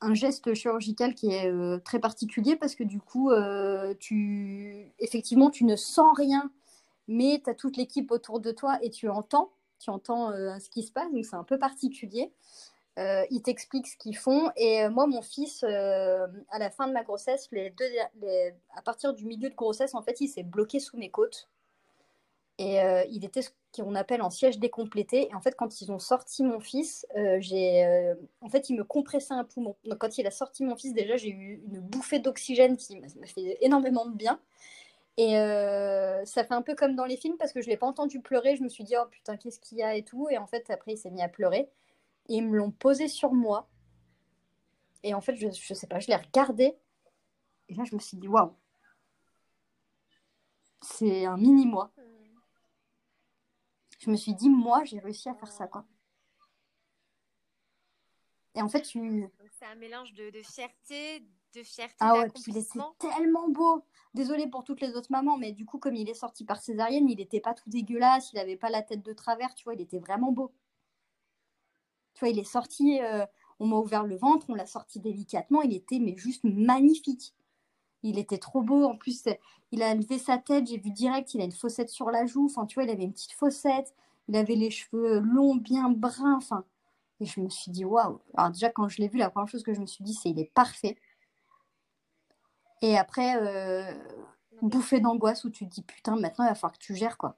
un 0.00 0.14
geste 0.14 0.54
chirurgical 0.54 1.14
qui 1.14 1.30
est 1.32 1.50
euh, 1.50 1.78
très 1.78 1.98
particulier 1.98 2.56
parce 2.56 2.74
que 2.74 2.84
du 2.84 3.00
coup, 3.00 3.30
euh, 3.30 3.94
tu, 3.98 4.92
effectivement, 4.98 5.50
tu 5.50 5.64
ne 5.64 5.76
sens 5.76 6.16
rien, 6.16 6.50
mais 7.08 7.40
tu 7.42 7.50
as 7.50 7.54
toute 7.54 7.76
l'équipe 7.76 8.10
autour 8.10 8.40
de 8.40 8.52
toi 8.52 8.78
et 8.82 8.90
tu 8.90 9.08
entends, 9.08 9.50
tu 9.78 9.90
entends 9.90 10.30
euh, 10.30 10.58
ce 10.58 10.70
qui 10.70 10.82
se 10.82 10.92
passe, 10.92 11.10
donc 11.12 11.24
c'est 11.24 11.36
un 11.36 11.44
peu 11.44 11.58
particulier. 11.58 12.32
ils 13.30 13.42
t'expliquent 13.42 13.86
ce 13.86 13.96
qu'ils 13.96 14.16
font. 14.16 14.50
Et 14.56 14.88
moi, 14.88 15.06
mon 15.06 15.22
fils, 15.22 15.62
à 15.62 16.58
la 16.58 16.70
fin 16.70 16.88
de 16.88 16.92
ma 16.92 17.04
grossesse, 17.04 17.48
les 17.52 17.70
deux, 17.70 17.84
à 18.74 18.82
partir 18.82 19.14
du 19.14 19.24
milieu 19.24 19.50
de 19.50 19.54
grossesse, 19.54 19.94
en 19.94 20.02
fait, 20.02 20.20
il 20.20 20.28
s'est 20.28 20.42
bloqué 20.42 20.80
sous 20.80 20.96
mes 20.96 21.10
côtes. 21.10 21.48
Et 22.58 22.80
euh, 22.80 23.04
il 23.08 23.24
était 23.24 23.42
ce 23.42 23.50
qu'on 23.72 23.94
appelle 23.94 24.20
en 24.20 24.30
siège 24.30 24.58
décomplété. 24.58 25.28
Et 25.30 25.34
en 25.34 25.40
fait, 25.40 25.54
quand 25.54 25.80
ils 25.80 25.92
ont 25.92 26.00
sorti 26.00 26.42
mon 26.42 26.58
fils, 26.58 27.06
euh, 27.16 27.38
j'ai, 27.40 27.84
euh, 27.86 28.14
en 28.40 28.48
fait, 28.48 28.68
il 28.68 28.76
me 28.76 28.82
compressait 28.82 29.34
un 29.34 29.44
poumon. 29.44 29.76
Donc, 29.84 29.98
quand 29.98 30.18
il 30.18 30.26
a 30.26 30.32
sorti 30.32 30.64
mon 30.64 30.74
fils, 30.74 30.92
déjà, 30.92 31.16
j'ai 31.16 31.30
eu 31.30 31.62
une 31.70 31.80
bouffée 31.80 32.18
d'oxygène 32.18 32.76
qui 32.76 32.98
m'a 32.98 33.26
fait 33.26 33.58
énormément 33.60 34.06
de 34.06 34.14
bien. 34.14 34.40
Et 35.16 35.32
ça 36.26 36.44
fait 36.44 36.54
un 36.54 36.62
peu 36.62 36.76
comme 36.76 36.94
dans 36.94 37.04
les 37.04 37.16
films 37.16 37.36
parce 37.38 37.52
que 37.52 37.60
je 37.60 37.66
ne 37.66 37.70
l'ai 37.72 37.76
pas 37.76 37.86
entendu 37.88 38.20
pleurer. 38.20 38.54
Je 38.56 38.62
me 38.62 38.68
suis 38.68 38.84
dit, 38.84 38.94
oh 38.96 39.06
putain, 39.10 39.36
qu'est-ce 39.36 39.58
qu'il 39.58 39.78
y 39.78 39.82
a 39.82 39.96
et 39.96 40.04
tout. 40.04 40.28
Et 40.30 40.38
en 40.38 40.46
fait, 40.46 40.70
après, 40.70 40.92
il 40.92 40.96
s'est 40.96 41.10
mis 41.10 41.22
à 41.22 41.28
pleurer. 41.28 41.68
Et 42.28 42.36
ils 42.36 42.46
me 42.46 42.56
l'ont 42.56 42.70
posé 42.70 43.08
sur 43.08 43.32
moi. 43.32 43.68
Et 45.02 45.14
en 45.14 45.20
fait, 45.20 45.34
je 45.34 45.46
ne 45.46 45.52
sais 45.52 45.86
pas, 45.88 45.98
je 45.98 46.08
l'ai 46.08 46.16
regardé. 46.16 46.76
Et 47.68 47.74
là, 47.74 47.84
je 47.84 47.96
me 47.96 48.00
suis 48.00 48.16
dit, 48.16 48.28
waouh, 48.28 48.52
c'est 50.80 51.24
un 51.24 51.36
mini-moi 51.36 51.90
je 53.98 54.10
me 54.10 54.16
suis 54.16 54.34
dit, 54.34 54.48
moi, 54.48 54.84
j'ai 54.84 54.98
réussi 54.98 55.28
à 55.28 55.34
faire 55.34 55.52
ça, 55.52 55.66
quoi. 55.66 55.84
Et 58.54 58.62
en 58.62 58.68
fait, 58.68 58.82
tu. 58.82 59.28
C'est 59.58 59.66
un 59.66 59.76
mélange 59.76 60.12
de, 60.14 60.32
fierté, 60.42 61.24
de 61.54 61.62
fierté. 61.62 61.94
Ah 62.00 62.14
ouais, 62.14 62.28
puis 62.28 62.42
il 62.48 62.56
était 62.56 62.78
tellement 62.98 63.48
beau. 63.48 63.84
Désolée 64.14 64.48
pour 64.48 64.64
toutes 64.64 64.80
les 64.80 64.96
autres 64.96 65.12
mamans, 65.12 65.36
mais 65.36 65.52
du 65.52 65.64
coup, 65.64 65.78
comme 65.78 65.94
il 65.94 66.08
est 66.08 66.14
sorti 66.14 66.44
par 66.44 66.60
césarienne, 66.60 67.08
il 67.08 67.18
n'était 67.18 67.40
pas 67.40 67.54
tout 67.54 67.68
dégueulasse, 67.70 68.32
il 68.32 68.36
n'avait 68.36 68.56
pas 68.56 68.70
la 68.70 68.82
tête 68.82 69.04
de 69.04 69.12
travers, 69.12 69.54
tu 69.54 69.64
vois, 69.64 69.74
il 69.74 69.80
était 69.80 69.98
vraiment 70.00 70.32
beau. 70.32 70.52
Tu 72.14 72.20
vois, 72.20 72.30
il 72.30 72.38
est 72.38 72.44
sorti, 72.44 73.00
euh, 73.00 73.26
on 73.60 73.66
m'a 73.66 73.76
ouvert 73.76 74.04
le 74.04 74.16
ventre, 74.16 74.46
on 74.48 74.54
l'a 74.54 74.66
sorti 74.66 74.98
délicatement, 74.98 75.62
il 75.62 75.72
était 75.72 76.00
mais 76.00 76.16
juste 76.16 76.42
magnifique. 76.42 77.34
Il 78.02 78.18
était 78.18 78.38
trop 78.38 78.62
beau. 78.62 78.84
En 78.84 78.96
plus, 78.96 79.24
il 79.72 79.82
a 79.82 79.94
levé 79.94 80.18
sa 80.18 80.38
tête. 80.38 80.66
J'ai 80.66 80.78
vu 80.78 80.90
direct, 80.90 81.34
il 81.34 81.40
a 81.40 81.44
une 81.44 81.52
fossette 81.52 81.90
sur 81.90 82.10
la 82.10 82.26
joue. 82.26 82.46
Enfin, 82.46 82.66
tu 82.66 82.74
vois, 82.74 82.84
il 82.84 82.90
avait 82.90 83.04
une 83.04 83.12
petite 83.12 83.32
fossette. 83.32 83.94
Il 84.28 84.36
avait 84.36 84.54
les 84.54 84.70
cheveux 84.70 85.20
longs, 85.20 85.56
bien 85.56 85.90
bruns. 85.90 86.36
Enfin, 86.36 86.64
et 87.20 87.26
je 87.26 87.40
me 87.40 87.48
suis 87.48 87.70
dit, 87.70 87.84
waouh. 87.84 88.20
Alors, 88.36 88.50
déjà, 88.50 88.70
quand 88.70 88.88
je 88.88 88.98
l'ai 88.98 89.08
vu, 89.08 89.18
la 89.18 89.30
première 89.30 89.48
chose 89.48 89.62
que 89.62 89.74
je 89.74 89.80
me 89.80 89.86
suis 89.86 90.04
dit, 90.04 90.14
c'est 90.14 90.30
il 90.30 90.38
est 90.38 90.52
parfait. 90.52 90.96
Et 92.80 92.96
après, 92.96 93.36
euh, 93.36 93.92
bouffée 94.62 95.00
d'angoisse 95.00 95.44
où 95.44 95.50
tu 95.50 95.66
dis, 95.66 95.82
putain, 95.82 96.16
maintenant, 96.16 96.44
il 96.44 96.48
va 96.48 96.54
falloir 96.54 96.78
que 96.78 96.84
tu 96.84 96.94
gères, 96.94 97.18
quoi. 97.18 97.36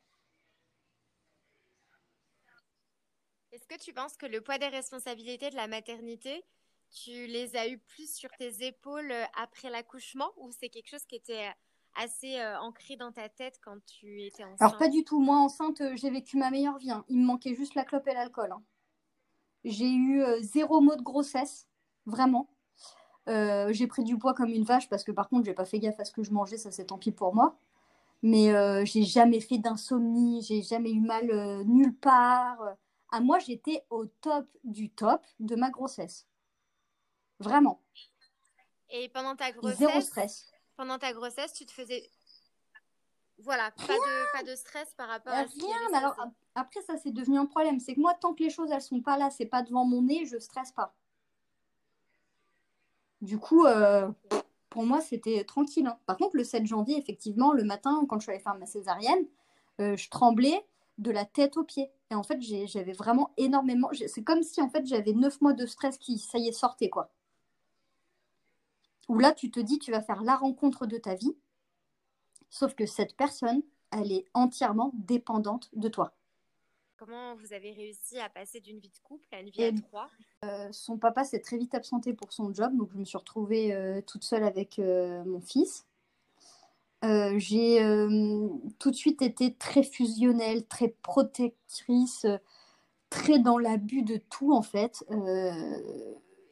Est-ce 3.52 3.66
que 3.66 3.78
tu 3.82 3.92
penses 3.92 4.16
que 4.16 4.26
le 4.26 4.40
poids 4.42 4.58
des 4.58 4.68
responsabilités 4.68 5.50
de 5.50 5.56
la 5.56 5.66
maternité, 5.66 6.44
tu 6.90 7.26
les 7.26 7.56
as 7.56 7.68
eu 7.68 7.78
plus 7.78 8.12
sur 8.12 8.30
tes 8.38 8.66
épaules 8.66 9.10
euh, 9.10 9.24
après 9.40 9.70
l'accouchement 9.70 10.30
ou 10.36 10.50
c'est 10.52 10.68
quelque 10.68 10.88
chose 10.88 11.04
qui 11.04 11.16
était 11.16 11.48
euh, 11.48 12.02
assez 12.02 12.38
euh, 12.38 12.58
ancré 12.60 12.96
dans 12.96 13.12
ta 13.12 13.28
tête 13.28 13.58
quand 13.62 13.78
tu 13.86 14.22
étais 14.22 14.44
enceinte? 14.44 14.60
Alors 14.60 14.76
pas 14.76 14.88
du 14.88 15.04
tout. 15.04 15.20
Moi 15.20 15.36
enceinte, 15.36 15.82
j'ai 15.94 16.10
vécu 16.10 16.36
ma 16.36 16.50
meilleure 16.50 16.78
vie. 16.78 16.90
Hein. 16.90 17.04
Il 17.08 17.18
me 17.18 17.24
manquait 17.24 17.54
juste 17.54 17.74
la 17.74 17.84
clope 17.84 18.06
et 18.08 18.14
l'alcool. 18.14 18.52
Hein. 18.52 18.62
J'ai 19.64 19.90
eu 19.90 20.24
zéro 20.40 20.80
mot 20.80 20.96
de 20.96 21.02
grossesse, 21.02 21.68
vraiment. 22.06 22.48
j'ai 23.26 23.86
pris 23.86 24.04
du 24.04 24.16
poids 24.16 24.32
comme 24.32 24.48
une 24.48 24.64
vache 24.64 24.88
parce 24.88 25.04
que 25.04 25.12
par 25.12 25.28
contre 25.28 25.44
j'ai 25.44 25.52
pas 25.52 25.66
fait 25.66 25.78
gaffe 25.78 26.00
à 26.00 26.06
ce 26.06 26.12
que 26.12 26.22
je 26.22 26.32
mangeais, 26.32 26.56
ça 26.56 26.70
c'est 26.70 26.86
tant 26.86 26.96
pis 26.96 27.12
pour 27.12 27.34
moi. 27.34 27.58
Mais 28.22 28.54
j'ai 28.86 29.02
jamais 29.02 29.38
fait 29.38 29.58
d'insomnie, 29.58 30.40
j'ai 30.40 30.62
jamais 30.62 30.92
eu 30.92 31.00
mal 31.00 31.26
nulle 31.66 31.94
part. 31.94 32.58
À 33.10 33.20
moi 33.20 33.38
j'étais 33.38 33.84
au 33.90 34.06
top 34.06 34.46
du 34.64 34.88
top 34.88 35.20
de 35.40 35.56
ma 35.56 35.68
grossesse. 35.68 36.29
Vraiment. 37.40 37.80
Et 38.90 39.08
pendant 39.08 39.34
ta 39.34 39.50
grossesse, 39.52 40.06
stress. 40.06 40.52
Pendant 40.76 40.98
ta 40.98 41.12
grossesse, 41.12 41.52
tu 41.54 41.64
te 41.66 41.72
faisais 41.72 42.08
Voilà, 43.38 43.70
pas 43.72 43.94
de, 43.94 44.32
pas 44.32 44.42
de 44.42 44.54
stress 44.54 44.92
par 44.96 45.08
rapport 45.08 45.32
à 45.32 45.42
Rien, 45.42 45.76
mais 45.90 45.98
alors 45.98 46.16
après 46.54 46.82
ça 46.82 46.96
c'est 46.98 47.12
devenu 47.12 47.38
un 47.38 47.46
problème. 47.46 47.80
C'est 47.80 47.94
que 47.94 48.00
moi 48.00 48.14
tant 48.14 48.34
que 48.34 48.42
les 48.42 48.50
choses 48.50 48.70
elles 48.70 48.82
sont 48.82 49.00
pas 49.00 49.16
là, 49.16 49.30
c'est 49.30 49.46
pas 49.46 49.62
devant 49.62 49.84
mon 49.84 50.02
nez, 50.02 50.26
je 50.26 50.38
stresse 50.38 50.72
pas. 50.72 50.94
Du 53.22 53.38
coup, 53.38 53.64
euh, 53.66 54.10
pour 54.68 54.84
moi 54.84 55.00
c'était 55.00 55.44
tranquille. 55.44 55.86
hein. 55.86 55.98
Par 56.06 56.16
contre 56.16 56.36
le 56.36 56.44
7 56.44 56.66
janvier, 56.66 56.98
effectivement, 56.98 57.52
le 57.52 57.64
matin 57.64 58.04
quand 58.08 58.18
je 58.18 58.24
suis 58.24 58.32
allée 58.32 58.42
faire 58.42 58.56
ma 58.56 58.66
césarienne, 58.66 59.26
euh, 59.80 59.96
je 59.96 60.10
tremblais 60.10 60.66
de 60.98 61.10
la 61.10 61.24
tête 61.24 61.56
aux 61.56 61.64
pieds. 61.64 61.90
Et 62.10 62.14
en 62.14 62.22
fait 62.22 62.40
j'avais 62.66 62.92
vraiment 62.92 63.32
énormément. 63.36 63.88
C'est 64.08 64.24
comme 64.24 64.42
si 64.42 64.60
en 64.60 64.68
fait 64.68 64.84
j'avais 64.86 65.12
9 65.12 65.40
mois 65.40 65.52
de 65.52 65.64
stress 65.64 65.96
qui, 65.96 66.18
ça 66.18 66.38
y 66.38 66.48
est, 66.48 66.52
sortait 66.52 66.90
quoi. 66.90 67.10
Où 69.10 69.18
là 69.18 69.32
tu 69.32 69.50
te 69.50 69.58
dis 69.58 69.80
tu 69.80 69.90
vas 69.90 70.02
faire 70.02 70.22
la 70.22 70.36
rencontre 70.36 70.86
de 70.86 70.96
ta 70.96 71.16
vie. 71.16 71.36
Sauf 72.48 72.76
que 72.76 72.86
cette 72.86 73.16
personne, 73.16 73.60
elle 73.90 74.12
est 74.12 74.24
entièrement 74.34 74.92
dépendante 74.94 75.68
de 75.72 75.88
toi. 75.88 76.14
Comment 76.96 77.34
vous 77.34 77.52
avez 77.52 77.72
réussi 77.72 78.20
à 78.20 78.28
passer 78.28 78.60
d'une 78.60 78.78
vie 78.78 78.88
de 78.88 78.98
couple 79.02 79.26
à 79.32 79.40
une 79.40 79.50
vie 79.50 79.62
Et- 79.62 79.68
à 79.68 79.72
trois? 79.72 80.08
Euh, 80.44 80.68
son 80.70 80.96
papa 80.96 81.24
s'est 81.24 81.40
très 81.40 81.58
vite 81.58 81.74
absenté 81.74 82.14
pour 82.14 82.32
son 82.32 82.54
job, 82.54 82.76
donc 82.76 82.90
je 82.92 82.98
me 82.98 83.04
suis 83.04 83.18
retrouvée 83.18 83.74
euh, 83.74 84.00
toute 84.00 84.22
seule 84.22 84.44
avec 84.44 84.78
euh, 84.78 85.24
mon 85.24 85.40
fils. 85.40 85.86
J'ai 87.02 87.80
tout 88.78 88.90
de 88.92 88.96
suite 88.96 89.22
été 89.22 89.54
très 89.54 89.82
fusionnelle, 89.82 90.66
très 90.66 90.88
protectrice, 91.02 92.26
très 93.08 93.40
dans 93.40 93.58
l'abus 93.58 94.02
de 94.02 94.18
tout 94.18 94.52
en 94.52 94.62
fait. 94.62 95.04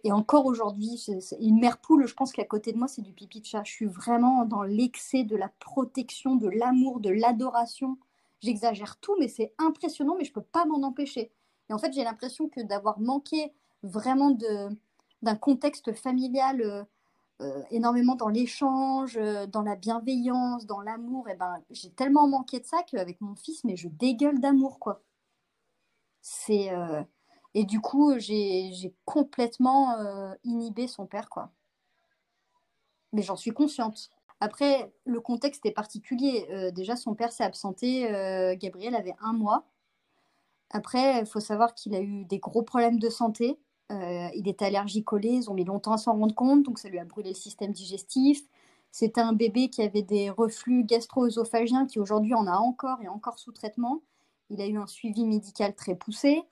Et 0.05 0.13
encore 0.13 0.47
aujourd'hui, 0.47 1.05
une 1.41 1.59
mère 1.59 1.79
poule, 1.79 2.07
je 2.07 2.15
pense 2.15 2.33
qu'à 2.33 2.45
côté 2.45 2.73
de 2.73 2.79
moi, 2.79 2.89
c'est 2.89 3.03
du 3.03 3.13
pipi 3.13 3.41
de 3.41 3.47
chat. 3.47 3.65
Je 3.65 3.73
suis 3.73 3.87
vraiment 3.87 4.45
dans 4.45 4.63
l'excès 4.63 5.25
de 5.25 5.37
la 5.37 5.49
protection, 5.59 6.37
de 6.37 6.49
l'amour, 6.49 7.01
de 7.01 7.11
l'adoration. 7.11 7.99
J'exagère 8.41 8.99
tout, 8.99 9.17
mais 9.19 9.29
c'est 9.29 9.53
impressionnant, 9.59 10.15
mais 10.17 10.25
je 10.25 10.33
peux 10.33 10.41
pas 10.41 10.65
m'en 10.65 10.87
empêcher. 10.87 11.33
Et 11.69 11.73
en 11.73 11.79
fait, 11.79 11.93
j'ai 11.93 12.05
l'impression 12.05 12.49
que 12.49 12.61
d'avoir 12.61 13.01
manqué 13.01 13.53
vraiment 13.83 14.31
d'un 15.23 15.37
contexte 15.37 15.93
familial 15.93 16.63
euh, 16.63 16.85
euh, 17.41 17.63
énormément 17.71 18.15
dans 18.17 18.29
l'échange, 18.29 19.17
euh, 19.17 19.47
dans 19.47 19.63
la 19.63 19.77
bienveillance, 19.77 20.67
dans 20.67 20.81
l'amour, 20.81 21.29
et 21.29 21.35
ben, 21.35 21.61
j'ai 21.71 21.91
tellement 21.91 22.27
manqué 22.29 22.61
de 22.61 22.67
ça 22.67 22.83
qu'avec 22.85 23.21
mon 23.21 23.35
fils, 23.37 23.65
mais 23.65 23.77
je 23.77 23.89
dégueule 23.89 24.41
d'amour, 24.41 24.79
quoi. 24.79 25.03
C'est, 26.21 26.71
Et 27.55 27.65
du 27.65 27.81
coup, 27.81 28.19
j'ai, 28.19 28.95
complètement 29.05 29.99
euh, 29.99 30.35
inhibé 30.45 30.87
son 30.87 31.07
père, 31.07 31.29
quoi. 31.29 31.51
Mais 33.13 33.23
j'en 33.23 33.37
suis 33.37 33.53
consciente. 33.53 34.11
Après, 34.41 34.93
le 35.05 35.21
contexte 35.21 35.65
est 35.67 35.73
particulier. 35.73 36.47
Euh, 36.51 36.71
déjà, 36.71 36.95
son 36.95 37.15
père 37.15 37.33
s'est 37.33 37.45
absenté. 37.45 38.13
euh, 38.13 38.55
Gabriel 38.57 38.95
avait 38.95 39.17
un 39.21 39.33
mois. 39.33 39.65
Après, 40.71 41.21
il 41.21 41.27
faut 41.27 41.41
savoir 41.41 41.75
qu'il 41.75 41.95
a 41.95 42.01
eu 42.01 42.25
des 42.27 42.39
gros 42.39 42.63
problèmes 42.63 42.99
de 42.99 43.09
santé. 43.09 43.59
Il 43.91 44.47
était 44.47 44.67
allergique-collé. 44.67 45.29
Ils 45.29 45.51
ont 45.51 45.55
mis 45.55 45.65
longtemps 45.65 45.93
à 45.93 45.99
s'en 45.99 46.13
rendre 46.13 46.35
compte. 46.35 46.63
Donc, 46.63 46.79
ça 46.79 46.91
lui 46.91 46.99
a 46.99 47.05
brûlé 47.05 47.31
le 47.31 47.35
système 47.35 47.73
digestif. 47.73 48.43
C'était 48.91 49.21
un 49.21 49.33
bébé 49.33 49.71
qui 49.71 49.83
avait 49.83 50.03
des 50.03 50.31
reflux 50.31 50.85
gastro-œsophagiens 50.85 51.87
qui 51.87 51.99
aujourd'hui 51.99 52.35
en 52.35 52.47
a 52.47 52.57
encore 52.57 53.01
et 53.03 53.09
encore 53.09 53.39
sous 53.39 53.53
traitement. 53.53 54.03
Il 54.51 54.61
a 54.61 54.67
eu 54.67 54.77
un 54.77 54.87
suivi 54.87 55.25
médical 55.27 55.75
très 55.75 55.95
poussé. 55.95 56.43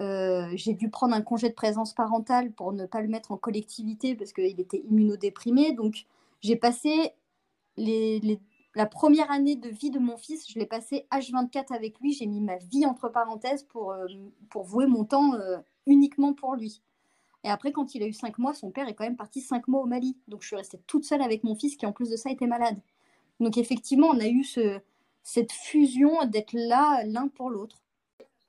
Euh, 0.00 0.48
j'ai 0.54 0.74
dû 0.74 0.90
prendre 0.90 1.14
un 1.14 1.22
congé 1.22 1.48
de 1.48 1.54
présence 1.54 1.94
parentale 1.94 2.52
pour 2.52 2.72
ne 2.72 2.86
pas 2.86 3.00
le 3.00 3.08
mettre 3.08 3.30
en 3.32 3.36
collectivité 3.36 4.14
parce 4.14 4.32
qu'il 4.32 4.60
était 4.60 4.82
immunodéprimé. 4.88 5.72
Donc, 5.72 6.06
j'ai 6.40 6.56
passé 6.56 7.12
la 7.76 8.86
première 8.86 9.30
année 9.30 9.56
de 9.56 9.68
vie 9.68 9.90
de 9.90 9.98
mon 9.98 10.16
fils, 10.16 10.50
je 10.50 10.58
l'ai 10.58 10.66
passé 10.66 11.06
H24 11.12 11.72
avec 11.72 11.98
lui. 12.00 12.12
J'ai 12.12 12.26
mis 12.26 12.40
ma 12.40 12.56
vie 12.56 12.86
entre 12.86 13.08
parenthèses 13.08 13.62
pour, 13.64 13.92
euh, 13.92 14.06
pour 14.50 14.64
vouer 14.64 14.86
mon 14.86 15.04
temps 15.04 15.34
euh, 15.34 15.58
uniquement 15.86 16.34
pour 16.34 16.56
lui. 16.56 16.82
Et 17.44 17.50
après, 17.50 17.72
quand 17.72 17.94
il 17.94 18.02
a 18.02 18.06
eu 18.06 18.12
5 18.12 18.38
mois, 18.38 18.54
son 18.54 18.70
père 18.70 18.88
est 18.88 18.94
quand 18.94 19.04
même 19.04 19.16
parti 19.16 19.40
5 19.40 19.68
mois 19.68 19.82
au 19.82 19.86
Mali. 19.86 20.16
Donc, 20.28 20.42
je 20.42 20.48
suis 20.48 20.56
restée 20.56 20.80
toute 20.86 21.04
seule 21.04 21.22
avec 21.22 21.44
mon 21.44 21.54
fils 21.54 21.76
qui, 21.76 21.86
en 21.86 21.92
plus 21.92 22.10
de 22.10 22.16
ça, 22.16 22.30
était 22.30 22.46
malade. 22.46 22.80
Donc, 23.38 23.58
effectivement, 23.58 24.08
on 24.08 24.18
a 24.18 24.28
eu 24.28 24.44
ce, 24.44 24.80
cette 25.22 25.52
fusion 25.52 26.24
d'être 26.26 26.52
là 26.54 27.04
l'un 27.04 27.28
pour 27.28 27.50
l'autre. 27.50 27.83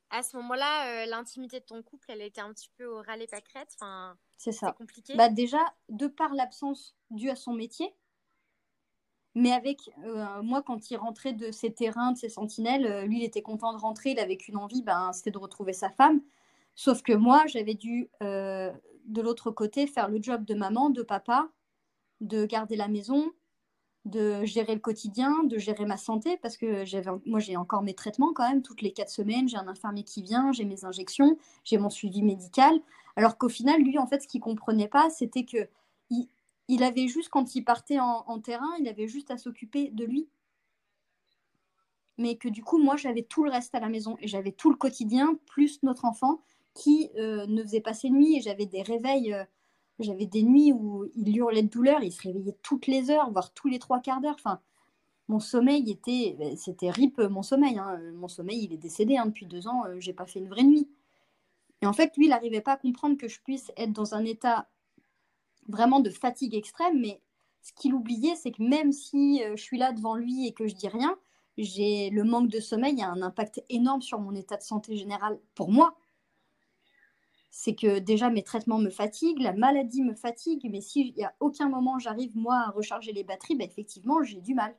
À 0.10 0.24
ce 0.24 0.38
moment-là, 0.38 1.04
euh, 1.04 1.06
l'intimité 1.08 1.60
de 1.60 1.66
ton 1.66 1.82
couple, 1.82 2.12
elle 2.12 2.22
était 2.22 2.42
un 2.42 2.54
petit 2.54 2.70
peu 2.78 2.86
au 2.86 3.02
râle 3.02 3.22
et 3.22 3.28
pâquerette. 3.28 3.70
Enfin, 3.76 4.18
C'est 4.38 4.52
ça. 4.52 4.74
compliqué. 4.74 5.16
Bah 5.16 5.30
déjà, 5.30 5.60
de 5.90 6.08
par 6.08 6.34
l'absence 6.34 6.96
due 7.12 7.30
à 7.30 7.36
son 7.36 7.54
métier, 7.54 7.94
mais 9.34 9.52
avec 9.52 9.90
euh, 10.06 10.42
moi, 10.44 10.62
quand 10.62 10.90
il 10.90 10.96
rentrait 10.98 11.34
de 11.34 11.52
ses 11.52 11.74
terrains, 11.74 12.14
de 12.14 12.18
ses 12.18 12.30
sentinelles, 12.30 12.86
euh, 12.86 13.06
lui, 13.06 13.20
il 13.20 13.24
était 13.24 13.42
content 13.42 13.74
de 13.74 13.78
rentrer, 13.78 14.12
il 14.12 14.20
avait 14.20 14.38
qu'une 14.38 14.58
envie, 14.58 14.82
ben, 14.82 15.12
c'était 15.12 15.32
de 15.32 15.38
retrouver 15.38 15.74
sa 15.74 15.90
femme. 15.90 16.22
Sauf 16.76 17.02
que 17.02 17.14
moi, 17.14 17.46
j'avais 17.48 17.74
dû, 17.74 18.10
de 18.22 19.22
l'autre 19.22 19.50
côté, 19.52 19.88
faire 19.88 20.10
le 20.10 20.22
job 20.22 20.44
de 20.44 20.54
maman, 20.56 20.90
de 20.90 21.04
papa, 21.04 21.50
de 22.22 22.46
garder 22.46 22.76
la 22.76 22.90
maison, 22.90 23.32
de 24.06 24.46
gérer 24.46 24.76
le 24.76 24.80
quotidien, 24.80 25.44
de 25.44 25.58
gérer 25.58 25.86
ma 25.86 25.98
santé, 25.98 26.38
parce 26.38 26.58
que 26.58 26.86
j'avais, 26.86 27.10
moi, 27.26 27.40
j'ai 27.40 27.58
encore 27.58 27.82
mes 27.82 27.96
traitements 27.96 28.34
quand 28.34 28.48
même, 28.48 28.62
toutes 28.62 28.82
les 28.82 28.92
quatre 28.92 29.10
semaines, 29.10 29.50
j'ai 29.50 29.58
un 29.58 29.68
infirmier 29.68 30.04
qui 30.04 30.22
vient, 30.22 30.52
j'ai 30.52 30.64
mes 30.64 30.86
injections, 30.86 31.38
j'ai 31.64 31.78
mon 31.78 31.90
suivi 31.90 32.22
médical. 32.22 32.80
Alors 33.16 33.38
qu'au 33.38 33.50
final, 33.50 33.82
lui, 33.82 33.98
en 33.98 34.08
fait, 34.08 34.22
ce 34.22 34.28
qu'il 34.28 34.42
comprenait 34.42 34.88
pas, 34.88 35.10
c'était 35.10 35.46
que 35.46 35.68
il, 36.68 36.84
avait 36.84 37.08
juste, 37.08 37.30
quand 37.30 37.56
il 37.56 37.64
partait 37.64 38.00
en, 38.00 38.24
en 38.28 38.40
terrain, 38.40 38.70
il 38.80 38.88
avait 38.88 39.08
juste 39.08 39.32
à 39.32 39.38
s'occuper 39.38 39.90
de 39.92 40.06
lui. 40.06 40.28
Mais 42.18 42.38
que 42.38 42.48
du 42.48 42.64
coup, 42.64 42.78
moi, 42.78 42.96
j'avais 42.96 43.24
tout 43.24 43.44
le 43.44 43.52
reste 43.52 43.76
à 43.76 43.80
la 43.80 43.90
maison 43.90 44.18
et 44.20 44.28
j'avais 44.28 44.52
tout 44.52 44.70
le 44.70 44.76
quotidien, 44.76 45.38
plus 45.46 45.84
notre 45.84 46.06
enfant 46.06 46.42
qui 46.76 47.10
euh, 47.18 47.48
ne 47.48 47.64
faisait 47.64 47.82
pas 47.82 47.94
ses 47.94 48.10
nuits 48.10 48.38
et 48.38 48.42
j'avais 48.42 48.66
des 48.66 48.84
réveils, 48.84 49.34
euh, 49.34 49.44
j'avais 50.00 50.26
des 50.26 50.44
nuits 50.44 50.74
où 50.74 51.06
il 51.16 51.36
hurlait 51.38 51.64
de 51.64 51.70
douleur, 51.70 52.04
il 52.04 52.12
se 52.12 52.22
réveillait 52.24 52.58
toutes 52.62 52.88
les 52.88 53.10
heures, 53.10 53.32
voire 53.32 53.54
tous 53.54 53.68
les 53.68 53.80
trois 53.80 54.00
quarts 54.00 54.22
d'heure. 54.22 54.36
Enfin, 54.36 54.60
mon 55.28 55.40
sommeil 55.40 55.90
était, 55.90 56.36
ben, 56.38 56.56
c'était 56.58 56.92
rip 56.92 57.18
mon 57.20 57.44
sommeil. 57.44 57.78
hein. 57.78 58.00
Mon 58.16 58.28
sommeil, 58.28 58.66
il 58.66 58.74
est 58.74 58.78
décédé 58.78 59.18
hein. 59.18 59.28
depuis 59.28 59.46
deux 59.46 59.68
ans, 59.68 59.86
euh, 59.86 60.00
j'ai 60.00 60.14
pas 60.14 60.26
fait 60.26 60.40
une 60.40 60.50
vraie 60.50 60.64
nuit. 60.64 60.90
Et 61.82 61.88
en 61.88 61.94
fait, 61.94 62.16
lui, 62.18 62.26
il 62.26 62.30
n'arrivait 62.30 62.62
pas 62.62 62.74
à 62.74 62.78
comprendre 62.78 63.18
que 63.18 63.28
je 63.28 63.40
puisse 63.42 63.72
être 63.78 63.94
dans 63.94 64.16
un 64.16 64.26
état 64.26 64.68
vraiment 65.68 66.00
de 66.00 66.10
fatigue 66.10 66.56
extrême, 66.56 67.00
mais 67.00 67.22
ce 67.62 67.74
qu'il 67.74 67.94
oubliait, 67.94 68.36
c'est 68.36 68.52
que 68.52 68.62
même 68.62 68.92
si 68.92 69.44
euh, 69.44 69.56
je 69.56 69.64
suis 69.64 69.78
là 69.78 69.92
devant 69.94 70.16
lui 70.16 70.48
et 70.48 70.54
que 70.54 70.68
je 70.68 70.76
dis 70.76 70.88
rien, 70.88 71.18
j'ai 71.58 72.10
le 72.10 72.24
manque 72.24 72.50
de 72.50 72.60
sommeil 72.60 73.02
a 73.02 73.10
un 73.10 73.22
impact 73.22 73.64
énorme 73.70 74.02
sur 74.02 74.20
mon 74.20 74.36
état 74.36 74.58
de 74.58 74.62
santé 74.62 74.96
général 74.98 75.40
pour 75.56 75.72
moi. 75.72 75.96
C'est 77.58 77.74
que 77.74 78.00
déjà 78.00 78.30
mes 78.30 78.44
traitements 78.44 78.80
me 78.80 78.90
fatiguent, 78.90 79.40
la 79.40 79.54
maladie 79.54 80.04
me 80.04 80.14
fatigue, 80.14 80.68
mais 80.70 80.82
s'il 80.82 81.14
n'y 81.14 81.24
a 81.24 81.34
aucun 81.40 81.70
moment 81.70 81.98
j'arrive 82.00 82.36
moi 82.36 82.66
à 82.68 82.72
recharger 82.72 83.14
les 83.14 83.24
batteries, 83.24 83.56
ben, 83.56 83.66
effectivement 83.66 84.22
j'ai 84.24 84.42
du 84.42 84.54
mal. 84.54 84.76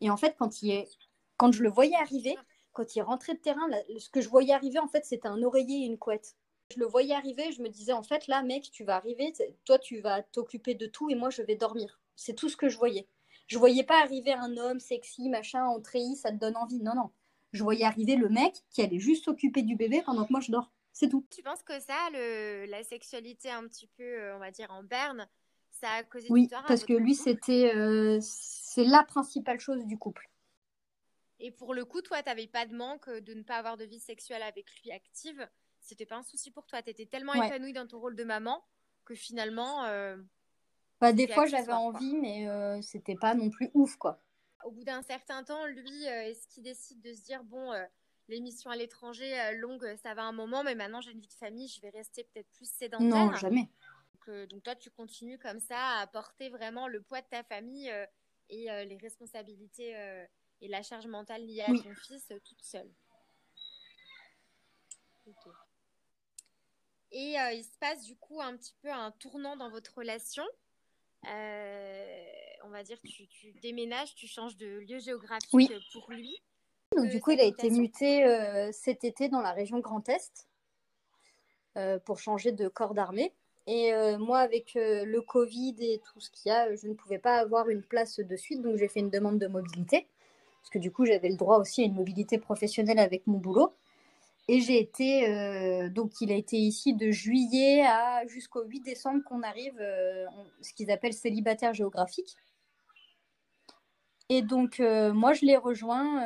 Et 0.00 0.08
en 0.08 0.16
fait, 0.16 0.36
quand, 0.38 1.52
je 1.52 1.62
le 1.64 1.68
voyais 1.68 1.96
arriver, 1.96 2.36
quand 2.72 2.94
il 2.94 3.02
rentrait 3.02 3.34
de 3.34 3.40
terrain, 3.40 3.66
ce 3.98 4.08
que 4.08 4.20
je 4.20 4.28
voyais 4.28 4.54
arriver, 4.54 4.78
en 4.78 4.86
fait, 4.86 5.04
c'était 5.04 5.26
un 5.26 5.42
oreiller 5.42 5.82
et 5.82 5.86
une 5.86 5.98
couette. 5.98 6.36
Je 6.72 6.78
le 6.78 6.86
voyais 6.86 7.12
arriver, 7.12 7.50
je 7.50 7.60
me 7.60 7.68
disais, 7.68 7.92
en 7.92 8.04
fait, 8.04 8.28
là, 8.28 8.44
mec, 8.44 8.70
tu 8.70 8.84
vas 8.84 8.94
arriver, 8.94 9.32
toi, 9.64 9.80
tu 9.80 9.98
vas 10.00 10.22
t'occuper 10.22 10.74
de 10.74 10.86
tout 10.86 11.10
et 11.10 11.16
moi, 11.16 11.30
je 11.30 11.42
vais 11.42 11.56
dormir. 11.56 12.00
C'est 12.14 12.34
tout 12.34 12.48
ce 12.48 12.56
que 12.56 12.68
je 12.68 12.78
voyais. 12.78 13.08
Je 13.48 13.58
voyais 13.58 13.82
pas 13.82 14.00
arriver 14.00 14.32
un 14.32 14.56
homme 14.58 14.78
sexy, 14.78 15.28
machin, 15.28 15.64
en 15.64 15.80
treillis, 15.80 16.14
ça 16.14 16.30
te 16.30 16.36
donne 16.36 16.56
envie. 16.56 16.80
Non, 16.80 16.94
non. 16.94 17.10
Je 17.52 17.64
voyais 17.64 17.84
arriver 17.84 18.14
le 18.14 18.28
mec 18.28 18.62
qui 18.70 18.80
allait 18.80 19.00
juste 19.00 19.24
s'occuper 19.24 19.62
du 19.62 19.74
bébé 19.74 20.02
pendant 20.06 20.24
que 20.24 20.32
moi, 20.32 20.40
je 20.40 20.52
dors. 20.52 20.70
C'est 20.92 21.08
tout. 21.08 21.26
Tu 21.30 21.42
penses 21.42 21.62
que 21.62 21.78
ça, 21.80 22.10
le, 22.12 22.66
la 22.66 22.82
sexualité 22.82 23.50
un 23.50 23.66
petit 23.68 23.86
peu, 23.86 24.02
euh, 24.02 24.36
on 24.36 24.38
va 24.40 24.50
dire, 24.50 24.70
en 24.70 24.82
berne, 24.82 25.28
ça 25.70 25.88
a 25.90 26.02
causé 26.02 26.28
Oui, 26.30 26.48
du 26.48 26.54
parce 26.66 26.84
que 26.84 26.92
lui, 26.92 27.14
c'était, 27.14 27.72
euh, 27.74 28.18
c'est 28.20 28.84
la 28.84 29.04
principale 29.04 29.60
chose 29.60 29.84
du 29.86 29.96
couple. 29.98 30.28
Et 31.40 31.50
pour 31.50 31.74
le 31.74 31.84
coup, 31.84 32.02
toi, 32.02 32.22
t'avais 32.22 32.46
pas 32.46 32.66
de 32.66 32.76
manque 32.76 33.08
de 33.08 33.34
ne 33.34 33.42
pas 33.42 33.56
avoir 33.56 33.76
de 33.76 33.84
vie 33.84 33.98
sexuelle 34.00 34.42
avec 34.42 34.66
lui 34.82 34.92
active? 34.92 35.48
C'était 35.80 36.06
pas 36.06 36.16
un 36.16 36.22
souci 36.22 36.50
pour 36.50 36.66
toi? 36.66 36.82
T'étais 36.82 37.06
tellement 37.06 37.34
Ouais. 37.34 37.46
épanouie 37.46 37.72
dans 37.72 37.86
ton 37.86 37.98
rôle 37.98 38.16
de 38.16 38.24
maman 38.24 38.62
que 39.04 39.14
finalement, 39.14 39.84
euh, 39.86 40.16
Bah, 41.00 41.12
des 41.12 41.26
fois, 41.28 41.46
j'avais 41.46 41.66
quoi. 41.66 41.76
envie, 41.76 42.14
mais 42.16 42.48
euh, 42.48 42.80
c'était 42.82 43.16
pas 43.16 43.34
non 43.34 43.50
plus 43.50 43.70
ouf, 43.74 43.96
quoi. 43.96 44.22
au 44.64 44.70
bout 44.70 44.84
d'un 44.84 45.02
certain 45.02 45.42
temps, 45.42 45.66
lui, 45.66 46.06
euh, 46.06 46.24
est-ce 46.28 46.46
qu'il 46.48 46.62
décide 46.62 47.00
de 47.00 47.12
se 47.14 47.22
dire 47.22 47.42
bon, 47.44 47.72
euh, 48.30 48.34
l'émission 48.34 48.70
à 48.70 48.76
l'étranger 48.76 49.38
euh, 49.40 49.52
longue, 49.52 49.96
ça 50.02 50.14
va 50.14 50.22
un 50.22 50.32
moment, 50.32 50.62
mais 50.62 50.74
maintenant 50.74 51.00
j'ai 51.00 51.10
une 51.12 51.20
vie 51.20 51.28
de 51.28 51.32
famille, 51.34 51.68
je 51.68 51.80
vais 51.80 51.90
rester 51.90 52.24
peut-être 52.24 52.50
plus 52.52 52.70
sédentaire. 52.70 53.08
Non, 53.08 53.34
jamais. 53.34 53.68
Donc, 54.14 54.28
euh, 54.28 54.46
donc 54.46 54.62
toi, 54.62 54.76
tu 54.76 54.90
continues 54.90 55.38
comme 55.38 55.60
ça 55.60 55.98
à 55.98 56.06
porter 56.06 56.48
vraiment 56.48 56.88
le 56.88 57.02
poids 57.02 57.20
de 57.20 57.26
ta 57.28 57.42
famille 57.42 57.90
euh, 57.90 58.06
et 58.48 58.70
euh, 58.70 58.84
les 58.84 58.96
responsabilités 58.96 59.96
euh, 59.96 60.24
et 60.60 60.68
la 60.68 60.82
charge 60.82 61.06
mentale 61.06 61.46
liée 61.46 61.62
à 61.62 61.70
Oui. 61.70 61.82
ton 61.82 61.94
fils 61.94 62.30
euh, 62.30 62.38
toute 62.44 62.62
seule. 62.62 62.90
Et 67.12 67.38
euh, 67.40 67.52
il 67.52 67.64
se 67.64 67.76
passe 67.78 68.04
du 68.04 68.16
coup 68.16 68.40
un 68.40 68.56
petit 68.56 68.74
peu 68.82 68.90
un 68.90 69.10
tournant 69.12 69.56
dans 69.56 69.70
votre 69.70 69.94
relation. 69.96 70.44
Euh, 71.26 72.26
on 72.64 72.68
va 72.70 72.82
dire, 72.82 72.98
tu, 73.04 73.26
tu, 73.28 73.52
déménages, 73.54 74.14
tu 74.14 74.26
changes 74.26 74.56
de 74.56 74.66
lieu 74.66 74.98
géographique 74.98 75.72
pour 75.92 76.10
lui. 76.10 76.40
Donc, 76.96 77.08
du 77.08 77.20
coup, 77.20 77.30
il 77.30 77.40
a 77.40 77.44
été 77.44 77.70
muté 77.70 78.24
cet 78.72 79.04
été 79.04 79.28
dans 79.28 79.40
la 79.40 79.52
région 79.52 79.78
Grand 79.78 80.08
Est 80.08 80.48
pour 82.04 82.18
changer 82.18 82.52
de 82.52 82.68
corps 82.68 82.94
d'armée. 82.94 83.32
Et 83.66 83.92
moi, 84.18 84.40
avec 84.40 84.72
le 84.74 85.20
Covid 85.20 85.76
et 85.78 86.00
tout 86.00 86.20
ce 86.20 86.30
qu'il 86.30 86.50
y 86.50 86.52
a, 86.52 86.74
je 86.74 86.88
ne 86.88 86.94
pouvais 86.94 87.18
pas 87.18 87.36
avoir 87.36 87.68
une 87.68 87.82
place 87.82 88.18
de 88.18 88.36
suite, 88.36 88.60
donc 88.60 88.76
j'ai 88.76 88.88
fait 88.88 89.00
une 89.00 89.10
demande 89.10 89.38
de 89.38 89.46
mobilité 89.46 90.08
parce 90.60 90.70
que 90.70 90.78
du 90.78 90.90
coup, 90.90 91.06
j'avais 91.06 91.28
le 91.28 91.36
droit 91.36 91.58
aussi 91.58 91.82
à 91.82 91.86
une 91.86 91.94
mobilité 91.94 92.38
professionnelle 92.38 92.98
avec 92.98 93.26
mon 93.26 93.38
boulot. 93.38 93.72
Et 94.48 94.60
j'ai 94.60 94.80
été, 94.80 95.28
euh, 95.28 95.88
donc 95.88 96.20
il 96.20 96.32
a 96.32 96.34
été 96.34 96.56
ici 96.56 96.94
de 96.94 97.10
juillet 97.10 97.82
à 97.82 98.26
jusqu'au 98.26 98.64
8 98.64 98.80
décembre 98.80 99.22
qu'on 99.24 99.42
arrive, 99.42 99.78
euh, 99.80 100.26
ce 100.60 100.72
qu'ils 100.72 100.90
appellent 100.90 101.14
célibataire 101.14 101.72
géographique. 101.72 102.36
Et 104.30 104.40
donc, 104.40 104.80
euh, 104.80 105.12
moi, 105.12 105.34
je 105.34 105.44
l'ai 105.44 105.56
rejoint 105.56 106.20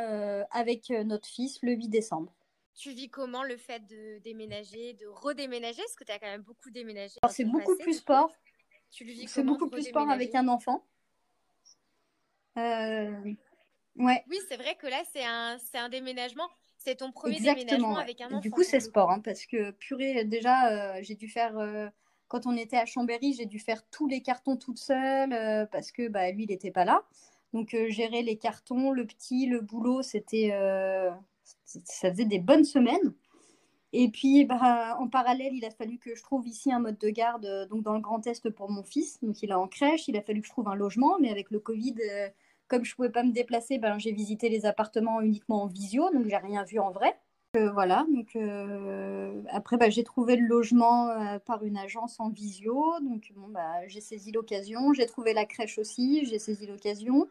avec 0.51 0.91
notre 0.91 1.27
fils 1.27 1.59
le 1.63 1.73
8 1.73 1.89
décembre. 1.89 2.33
Tu 2.77 2.91
vis 2.91 3.09
comment 3.09 3.43
le 3.43 3.57
fait 3.57 3.85
de 3.87 4.19
déménager, 4.19 4.95
de 4.95 5.07
redéménager? 5.07 5.83
Parce 5.83 5.97
que 5.97 6.05
tu 6.05 6.13
as 6.13 6.19
quand 6.19 6.27
même 6.27 6.43
beaucoup 6.43 6.71
déménagé. 6.71 7.15
Alors, 7.23 7.33
c'est 7.33 7.45
beaucoup 7.45 7.77
plus 7.77 7.95
sport. 7.95 8.33
Tu 8.91 9.05
le 9.05 9.13
vis 9.13 9.27
C'est 9.29 9.43
beaucoup 9.43 9.69
plus 9.69 9.83
sport 9.83 10.09
avec 10.11 10.35
un 10.35 10.47
enfant. 10.49 10.85
Ouais. 13.97 14.25
Oui, 14.29 14.39
c'est 14.49 14.57
vrai 14.57 14.75
que 14.77 14.87
là, 14.87 15.03
c'est 15.13 15.25
un, 15.25 15.57
un 15.75 15.89
déménagement. 15.89 16.49
C'est 16.79 16.97
ton 16.97 17.13
premier 17.13 17.41
déménagement 17.41 17.97
avec 17.97 18.21
un 18.21 18.27
enfant. 18.27 18.41
Du 18.41 18.51
coup, 18.51 18.63
c'est 18.63 18.81
sport, 18.81 19.11
hein, 19.11 19.21
parce 19.21 19.47
que 19.47 19.71
purée, 19.71 20.25
déjà, 20.25 20.97
euh, 20.97 20.99
j'ai 21.03 21.15
dû 21.15 21.29
faire, 21.29 21.57
euh, 21.59 21.89
quand 22.29 22.47
on 22.47 22.57
était 22.57 22.77
à 22.77 22.85
Chambéry, 22.85 23.33
j'ai 23.33 23.47
dû 23.47 23.59
faire 23.59 23.83
tous 23.91 24.07
les 24.07 24.21
cartons 24.21 24.57
toute 24.57 24.79
seule, 24.79 25.33
euh, 25.33 25.67
parce 25.67 25.93
que 25.93 26.09
bah, 26.09 26.31
lui, 26.31 26.45
il 26.45 26.51
n'était 26.51 26.73
pas 26.73 26.85
là. 26.85 27.03
Donc, 27.55 27.75
gérer 27.89 28.23
les 28.23 28.37
cartons, 28.37 28.91
le 28.91 29.07
petit, 29.07 29.47
le 29.47 29.61
boulot, 29.61 30.03
c'était, 30.03 30.51
ça 31.65 32.11
faisait 32.11 32.27
des 32.27 32.39
bonnes 32.41 32.65
semaines. 32.65 33.15
Et 33.93 34.09
puis, 34.11 34.45
bah, 34.45 34.97
en 34.99 35.09
parallèle, 35.09 35.55
il 35.55 35.65
a 35.65 35.71
fallu 35.71 35.99
que 35.99 36.15
je 36.15 36.23
trouve 36.23 36.47
ici 36.49 36.73
un 36.73 36.81
mode 36.81 36.99
de 36.99 37.09
garde, 37.09 37.69
donc 37.71 37.83
dans 37.83 37.95
le 37.95 38.01
Grand 38.01 38.27
Est 38.27 38.51
pour 38.51 38.71
mon 38.71 38.83
fils. 38.83 39.21
Donc, 39.23 39.43
il 39.43 39.51
est 39.51 39.55
en 39.55 39.69
crèche, 39.69 40.09
il 40.09 40.17
a 40.17 40.23
fallu 40.23 40.41
que 40.41 40.47
je 40.47 40.53
trouve 40.53 40.69
un 40.69 40.75
logement, 40.75 41.17
mais 41.21 41.31
avec 41.31 41.51
le 41.51 41.61
Covid 41.61 41.95
comme 42.69 42.85
je 42.85 42.93
ne 42.93 42.97
pouvais 42.97 43.11
pas 43.11 43.23
me 43.23 43.33
déplacer, 43.33 43.79
ben, 43.79 43.99
j'ai 43.99 44.13
visité 44.13 44.49
les 44.49 44.67
appartements 44.67 45.21
uniquement 45.21 45.63
en 45.63 45.67
visio, 45.67 46.11
donc 46.13 46.27
j'ai 46.29 46.37
rien 46.37 46.65
vu 46.65 46.79
en 46.79 46.91
vrai. 46.91 47.19
Euh, 47.57 47.71
voilà, 47.71 48.05
donc 48.13 48.35
euh, 48.35 49.41
après 49.51 49.77
bah, 49.77 49.89
j'ai 49.89 50.03
trouvé 50.03 50.35
le 50.35 50.47
logement 50.47 51.11
euh, 51.11 51.39
par 51.39 51.63
une 51.63 51.77
agence 51.77 52.19
en 52.19 52.29
visio, 52.29 52.95
donc 53.01 53.33
bah, 53.49 53.87
j'ai 53.87 54.01
saisi 54.01 54.33
l'occasion. 54.33 54.93
J'ai 54.93 55.07
trouvé 55.07 55.35
la 55.35 55.45
crèche 55.45 55.79
aussi, 55.79 56.27
j'ai 56.27 56.39
saisi 56.39 56.67
l'occasion. 56.67 57.29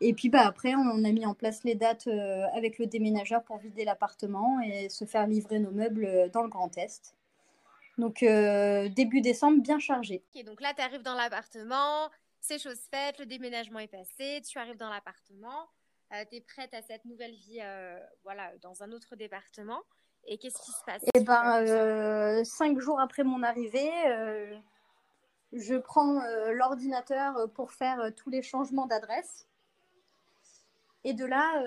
Et 0.00 0.14
puis 0.14 0.30
bah, 0.30 0.46
après, 0.46 0.74
on 0.74 1.04
a 1.04 1.12
mis 1.12 1.26
en 1.26 1.34
place 1.34 1.64
les 1.64 1.74
dates 1.74 2.08
avec 2.54 2.78
le 2.78 2.86
déménageur 2.86 3.42
pour 3.42 3.58
vider 3.58 3.84
l'appartement 3.84 4.60
et 4.60 4.88
se 4.88 5.04
faire 5.04 5.26
livrer 5.26 5.58
nos 5.58 5.72
meubles 5.72 6.30
dans 6.32 6.42
le 6.42 6.48
Grand 6.48 6.76
Est. 6.78 7.14
Donc 7.98 8.20
début 8.20 9.20
décembre, 9.20 9.60
bien 9.60 9.80
chargé. 9.80 10.22
Ok, 10.34 10.44
donc 10.44 10.60
là, 10.60 10.72
tu 10.74 10.82
arrives 10.82 11.02
dans 11.02 11.16
l'appartement, 11.16 12.08
c'est 12.40 12.58
chose 12.58 12.78
faite, 12.90 13.18
le 13.18 13.26
déménagement 13.26 13.80
est 13.80 13.88
passé, 13.88 14.40
tu 14.48 14.58
arrives 14.58 14.76
dans 14.76 14.88
l'appartement, 14.88 15.48
euh, 15.60 15.77
tu 16.10 16.36
es 16.36 16.40
prête 16.40 16.72
à 16.74 16.82
cette 16.82 17.04
nouvelle 17.04 17.34
vie 17.34 17.60
euh, 17.60 17.98
voilà, 18.22 18.52
dans 18.62 18.82
un 18.82 18.92
autre 18.92 19.16
département? 19.16 19.82
Et 20.24 20.38
qu'est-ce 20.38 20.60
qui 20.62 20.72
se 20.72 20.84
passe? 20.84 21.02
Eh 21.14 21.20
ben, 21.20 21.62
euh, 21.62 22.44
cinq 22.44 22.78
jours 22.80 23.00
après 23.00 23.24
mon 23.24 23.42
arrivée, 23.42 23.90
je 25.52 25.76
prends 25.76 26.20
l'ordinateur 26.50 27.50
pour 27.54 27.72
faire 27.72 28.10
tous 28.16 28.28
les 28.28 28.42
changements 28.42 28.86
d'adresse. 28.86 29.46
Et 31.04 31.14
de 31.14 31.24
là, 31.24 31.62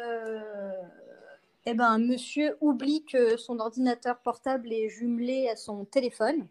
eh 1.66 1.74
ben, 1.74 1.98
monsieur 2.00 2.58
oublie 2.62 3.06
que 3.06 3.38
son 3.38 3.60
ordinateur 3.60 4.20
portable 4.20 4.72
est 4.74 4.90
jumelé 4.90 5.48
à 5.50 5.56
son 5.56 5.86
téléphone. 5.86 6.48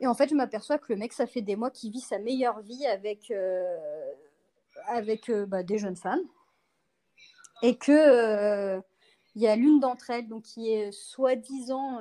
Et 0.00 0.06
en 0.06 0.14
fait, 0.14 0.28
je 0.28 0.34
m'aperçois 0.34 0.78
que 0.78 0.92
le 0.92 0.98
mec, 0.98 1.12
ça 1.12 1.26
fait 1.26 1.42
des 1.42 1.56
mois 1.56 1.70
qu'il 1.70 1.92
vit 1.92 2.00
sa 2.00 2.18
meilleure 2.18 2.60
vie 2.60 2.86
avec, 2.86 3.30
euh, 3.30 4.12
avec 4.90 5.28
euh, 5.30 5.46
bah, 5.46 5.62
des 5.62 5.78
jeunes 5.78 5.96
femmes. 5.96 6.22
Et 7.62 7.76
que 7.76 7.92
euh, 7.92 8.80
il 9.34 9.42
y 9.42 9.46
a 9.46 9.56
l'une 9.56 9.80
d'entre 9.80 10.10
elles, 10.10 10.28
donc 10.28 10.42
qui 10.42 10.72
est 10.72 10.92
soi-disant 10.92 12.00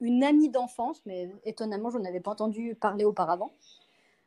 une 0.00 0.24
amie 0.24 0.50
d'enfance, 0.50 1.00
mais 1.06 1.30
étonnamment, 1.44 1.90
je 1.90 1.98
n'en 1.98 2.04
avais 2.04 2.20
pas 2.20 2.32
entendu 2.32 2.74
parler 2.74 3.04
auparavant. 3.04 3.54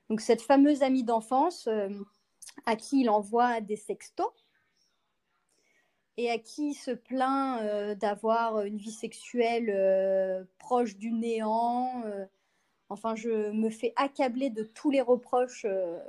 Donc 0.10 0.22
cette 0.22 0.42
fameuse 0.42 0.84
amie 0.84 1.04
d'enfance 1.04 1.68
à 2.66 2.76
qui 2.78 3.02
il 3.02 3.10
envoie 3.10 3.60
des 3.60 3.76
sextos 3.76 4.32
et 6.16 6.32
à 6.32 6.40
qui 6.40 6.70
il 6.70 6.76
se 6.76 6.92
plaint 6.92 7.98
d'avoir 8.00 8.62
une 8.62 8.78
vie 8.78 8.92
sexuelle 8.92 10.48
proche 10.60 10.96
du 10.96 11.12
néant, 11.12 12.04
Enfin, 12.90 13.16
je 13.16 13.52
me 13.52 13.70
fais 13.70 13.94
accabler 13.98 14.50
de 14.50 14.64
tous 14.64 14.92
les 14.92 15.02
reproches, 15.02 15.66
euh, 15.66 16.00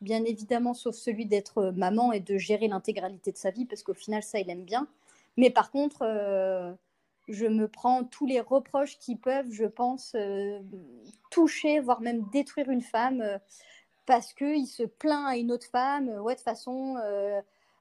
bien 0.00 0.24
évidemment, 0.24 0.74
sauf 0.74 0.94
celui 0.94 1.26
d'être 1.26 1.72
maman 1.76 2.12
et 2.12 2.20
de 2.20 2.36
gérer 2.38 2.68
l'intégralité 2.68 3.32
de 3.32 3.36
sa 3.36 3.50
vie, 3.50 3.64
parce 3.64 3.82
qu'au 3.82 3.94
final, 3.94 4.22
ça, 4.22 4.38
il 4.38 4.50
aime 4.50 4.64
bien. 4.64 4.88
Mais 5.36 5.50
par 5.50 5.70
contre, 5.70 6.02
euh, 6.02 6.72
je 7.28 7.46
me 7.46 7.68
prends 7.68 8.04
tous 8.04 8.26
les 8.26 8.40
reproches 8.40 8.98
qui 8.98 9.16
peuvent, 9.16 9.50
je 9.50 9.64
pense, 9.64 10.14
euh, 10.14 10.60
toucher, 11.30 11.80
voire 11.80 12.00
même 12.00 12.24
détruire 12.32 12.70
une 12.70 12.82
femme, 12.82 13.24
parce 14.06 14.32
qu'il 14.32 14.66
se 14.66 14.84
plaint 14.84 15.26
à 15.26 15.36
une 15.36 15.52
autre 15.52 15.66
femme. 15.66 16.08
Ouais, 16.20 16.34
de 16.34 16.38
toute 16.38 16.44
façon, 16.44 16.96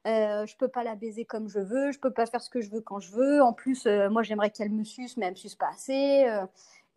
je 0.06 0.45
je 0.45 0.56
peux 0.58 0.67
pas 0.67 0.84
la 0.84 0.95
baiser 0.95 1.25
comme 1.25 1.49
je 1.49 1.60
veux, 1.60 1.91
je 1.91 1.99
peux 1.99 2.12
pas 2.12 2.25
faire 2.28 2.41
ce 2.41 2.49
que 2.49 2.62
je 2.62 2.69
veux 2.69 2.82
quand 2.82 2.99
je 2.99 3.12
veux. 3.12 3.41
En 3.41 3.54
plus, 3.54 3.86
moi, 4.10 4.23
j'aimerais 4.23 4.51
qu'elle 4.51 4.71
me 4.71 4.84
suce, 4.84 5.17
mais 5.17 5.25
elle 5.25 5.34
me 5.34 5.38
suce 5.38 5.56
pas 5.56 5.69
assez. 5.69 6.25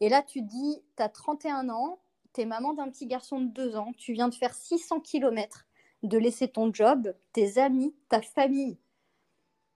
Et 0.01 0.09
là, 0.09 0.23
tu 0.23 0.43
dis, 0.43 0.83
tu 0.97 1.03
as 1.03 1.09
31 1.09 1.69
ans, 1.71 1.99
tu 2.39 2.43
es 2.43 2.47
maman 2.47 2.73
d'un 2.73 2.89
petit 2.89 3.07
garçon 3.07 3.41
de 3.41 3.49
2 3.49 3.77
ans, 3.77 3.93
tu 3.97 4.13
viens 4.13 4.29
de 4.29 4.35
faire 4.35 4.55
600 4.55 5.01
km, 5.01 5.67
de 6.05 6.19
laisser 6.19 6.47
ton 6.47 6.73
job, 6.73 7.13
tes 7.33 7.59
amis, 7.59 7.97
ta 8.09 8.23
famille, 8.23 8.79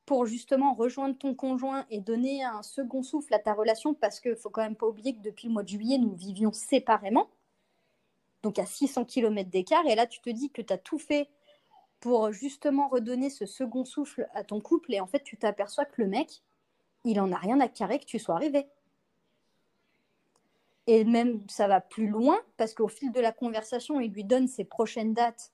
pour 0.06 0.26
justement 0.26 0.72
rejoindre 0.74 1.18
ton 1.18 1.34
conjoint 1.34 1.86
et 1.90 2.00
donner 2.00 2.44
un 2.44 2.62
second 2.62 3.02
souffle 3.02 3.34
à 3.34 3.40
ta 3.40 3.52
relation, 3.52 3.94
parce 3.94 4.20
qu'il 4.20 4.30
ne 4.30 4.36
faut 4.36 4.50
quand 4.50 4.62
même 4.62 4.76
pas 4.76 4.86
oublier 4.86 5.16
que 5.16 5.22
depuis 5.22 5.48
le 5.48 5.54
mois 5.54 5.64
de 5.64 5.68
juillet, 5.68 5.98
nous 5.98 6.14
vivions 6.14 6.52
séparément, 6.52 7.28
donc 8.44 8.60
à 8.60 8.66
600 8.66 9.06
km 9.06 9.50
d'écart, 9.50 9.86
et 9.86 9.96
là, 9.96 10.06
tu 10.06 10.20
te 10.20 10.30
dis 10.30 10.50
que 10.50 10.62
tu 10.62 10.72
as 10.72 10.78
tout 10.78 10.98
fait 10.98 11.28
pour 11.98 12.30
justement 12.32 12.88
redonner 12.88 13.28
ce 13.28 13.44
second 13.44 13.84
souffle 13.84 14.28
à 14.34 14.44
ton 14.44 14.60
couple, 14.60 14.94
et 14.94 15.00
en 15.00 15.08
fait, 15.08 15.24
tu 15.24 15.36
t'aperçois 15.36 15.84
que 15.84 16.00
le 16.00 16.06
mec, 16.06 16.42
il 17.04 17.20
en 17.20 17.32
a 17.32 17.36
rien 17.36 17.58
à 17.58 17.66
carrer 17.66 17.98
que 17.98 18.04
tu 18.04 18.20
sois 18.20 18.36
arrivé. 18.36 18.68
Et 20.86 21.04
même, 21.04 21.48
ça 21.48 21.68
va 21.68 21.80
plus 21.80 22.08
loin, 22.08 22.40
parce 22.56 22.74
qu'au 22.74 22.88
fil 22.88 23.12
de 23.12 23.20
la 23.20 23.32
conversation, 23.32 24.00
il 24.00 24.12
lui 24.12 24.24
donne 24.24 24.48
ses 24.48 24.64
prochaines 24.64 25.14
dates 25.14 25.52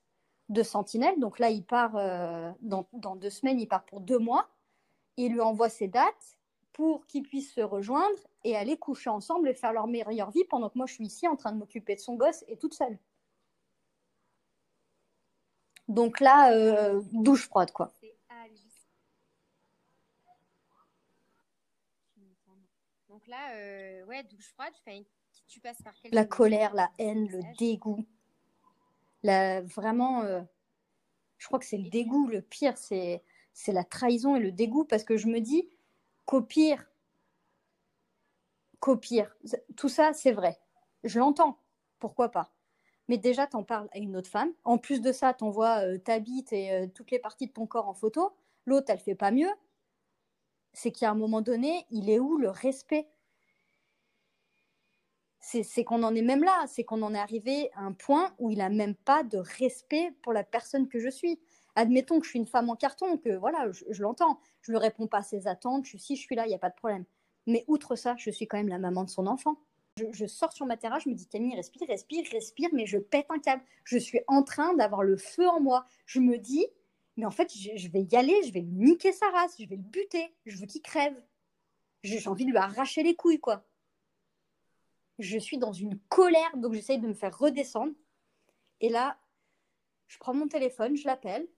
de 0.48 0.62
sentinelle. 0.62 1.18
Donc 1.18 1.38
là, 1.38 1.50
il 1.50 1.64
part 1.64 1.96
euh, 1.96 2.50
dans, 2.60 2.86
deux 3.16 3.30
semaines, 3.30 3.60
il 3.60 3.68
part 3.68 3.84
pour 3.84 4.00
deux 4.00 4.18
mois. 4.18 4.48
Il 5.16 5.32
lui 5.32 5.40
envoie 5.40 5.68
ses 5.68 5.88
dates 5.88 6.38
pour 6.72 7.06
qu'ils 7.06 7.24
puissent 7.24 7.52
se 7.52 7.60
rejoindre 7.60 8.18
et 8.44 8.56
aller 8.56 8.78
coucher 8.78 9.10
ensemble 9.10 9.48
et 9.48 9.54
faire 9.54 9.72
leur 9.72 9.86
meilleure 9.86 10.30
vie 10.30 10.44
pendant 10.44 10.70
que 10.70 10.78
moi, 10.78 10.86
je 10.86 10.94
suis 10.94 11.06
ici 11.06 11.28
en 11.28 11.36
train 11.36 11.52
de 11.52 11.58
m'occuper 11.58 11.94
de 11.94 12.00
son 12.00 12.14
gosse 12.14 12.44
et 12.48 12.56
toute 12.56 12.74
seule. 12.74 12.98
Donc 15.88 16.20
là, 16.20 16.52
euh, 16.52 17.02
douche 17.12 17.48
froide, 17.48 17.72
quoi. 17.72 17.92
Donc 23.08 23.26
là, 23.26 23.52
euh, 23.54 24.04
ouais, 24.04 24.22
douche 24.22 24.52
froide, 24.52 24.72
fais 24.84 25.04
tu 25.48 25.60
passes 25.60 25.82
par 25.82 25.94
La 26.12 26.24
colère, 26.24 26.74
la 26.74 26.90
haine, 26.98 27.26
le 27.28 27.40
dégoût. 27.58 28.04
La, 29.22 29.62
vraiment, 29.62 30.22
euh, 30.22 30.42
je 31.38 31.46
crois 31.46 31.58
que 31.58 31.64
c'est 31.64 31.78
le 31.78 31.88
dégoût. 31.88 32.28
Le 32.28 32.42
pire, 32.42 32.76
c'est, 32.76 33.22
c'est 33.54 33.72
la 33.72 33.84
trahison 33.84 34.36
et 34.36 34.40
le 34.40 34.52
dégoût 34.52 34.84
parce 34.84 35.04
que 35.04 35.16
je 35.16 35.26
me 35.26 35.40
dis 35.40 35.68
qu'au 36.26 36.42
pire, 36.42 36.90
qu'au 38.80 38.96
pire, 38.96 39.34
tout 39.76 39.88
ça, 39.88 40.12
c'est 40.12 40.32
vrai. 40.32 40.60
Je 41.02 41.18
l'entends. 41.18 41.58
Pourquoi 41.98 42.30
pas 42.30 42.52
mais 43.10 43.16
déjà, 43.16 43.46
tu 43.46 43.56
en 43.56 43.64
parles 43.64 43.88
à 43.92 43.98
une 43.98 44.16
autre 44.16 44.28
femme. 44.28 44.52
En 44.64 44.76
plus 44.76 45.00
de 45.00 45.12
ça, 45.12 45.32
tu 45.32 45.42
envoies 45.42 45.78
euh, 45.78 45.96
ta 45.96 46.18
bite 46.18 46.52
et 46.52 46.72
euh, 46.72 46.86
toutes 46.94 47.10
les 47.10 47.18
parties 47.18 47.46
de 47.46 47.52
ton 47.52 47.66
corps 47.66 47.88
en 47.88 47.94
photo. 47.94 48.34
L'autre, 48.66 48.90
elle 48.90 48.98
fait 48.98 49.14
pas 49.14 49.30
mieux. 49.30 49.48
C'est 50.74 50.92
qu'à 50.92 51.10
un 51.10 51.14
moment 51.14 51.40
donné, 51.40 51.86
il 51.90 52.10
est 52.10 52.18
où 52.18 52.36
le 52.36 52.50
respect? 52.50 53.08
C'est 55.48 55.84
qu'on 55.84 56.02
en 56.02 56.14
est 56.14 56.22
même 56.22 56.44
là, 56.44 56.64
c'est 56.66 56.84
qu'on 56.84 57.00
en 57.02 57.14
est 57.14 57.18
arrivé 57.18 57.70
à 57.74 57.80
un 57.80 57.92
point 57.92 58.34
où 58.38 58.50
il 58.50 58.58
n'a 58.58 58.68
même 58.68 58.94
pas 58.94 59.22
de 59.22 59.38
respect 59.38 60.12
pour 60.22 60.32
la 60.32 60.44
personne 60.44 60.88
que 60.88 60.98
je 60.98 61.08
suis. 61.08 61.40
Admettons 61.74 62.18
que 62.18 62.26
je 62.26 62.30
suis 62.30 62.38
une 62.38 62.46
femme 62.46 62.68
en 62.68 62.76
carton, 62.76 63.16
que 63.16 63.30
voilà, 63.36 63.70
je, 63.70 64.02
l'entends, 64.02 64.40
je 64.62 64.72
ne 64.72 64.76
réponds 64.76 65.06
pas 65.06 65.18
à 65.18 65.22
ses 65.22 65.46
attentes, 65.46 65.84
je 65.84 65.90
suis 65.90 65.98
si 65.98 66.16
je 66.16 66.22
suis 66.22 66.34
là, 66.34 66.44
il 66.44 66.48
n'y 66.48 66.54
a 66.54 66.58
pas 66.58 66.70
de 66.70 66.74
problème. 66.74 67.04
Mais 67.46 67.64
outre 67.66 67.96
ça, 67.96 68.14
je 68.18 68.30
suis 68.30 68.46
quand 68.46 68.58
même 68.58 68.68
la 68.68 68.78
maman 68.78 69.04
de 69.04 69.10
son 69.10 69.26
enfant. 69.26 69.56
Je, 70.12 70.26
sors 70.26 70.52
sur 70.52 70.66
ma 70.66 70.76
terrasse, 70.76 71.04
je 71.04 71.08
me 71.08 71.14
dis 71.14 71.26
Camille, 71.26 71.56
respire, 71.56 71.88
respire, 71.88 72.24
respire, 72.30 72.68
mais 72.72 72.86
je 72.86 72.98
pète 72.98 73.26
un 73.30 73.38
câble. 73.38 73.62
Je 73.84 73.96
suis 73.96 74.20
en 74.26 74.42
train 74.42 74.74
d'avoir 74.74 75.02
le 75.02 75.16
feu 75.16 75.48
en 75.48 75.60
moi. 75.60 75.86
Je 76.06 76.20
me 76.20 76.36
dis, 76.36 76.66
mais 77.16 77.24
en 77.24 77.30
fait, 77.30 77.52
je, 77.52 77.88
vais 77.88 78.02
y 78.02 78.16
aller, 78.16 78.42
je 78.44 78.52
vais 78.52 78.62
niquer 78.62 79.12
sa 79.12 79.28
race, 79.30 79.56
je 79.58 79.66
vais 79.66 79.76
le 79.76 79.82
buter, 79.82 80.34
je 80.46 80.56
veux 80.58 80.66
qu'il 80.66 80.82
crève. 80.82 81.20
J'ai 82.04 82.28
envie 82.28 82.44
de 82.44 82.50
lui 82.50 82.58
arracher 82.58 83.02
les 83.02 83.16
couilles, 83.16 83.40
quoi. 83.40 83.67
Je 85.18 85.38
suis 85.38 85.58
dans 85.58 85.72
une 85.72 85.98
colère, 86.08 86.56
donc 86.56 86.74
j'essaye 86.74 86.98
de 86.98 87.08
me 87.08 87.14
faire 87.14 87.36
redescendre. 87.36 87.94
Et 88.80 88.88
là, 88.88 89.18
je 90.06 90.18
prends 90.18 90.34
mon 90.34 90.48
téléphone, 90.48 90.96
je 90.96 91.06
l'appelle. 91.06 91.48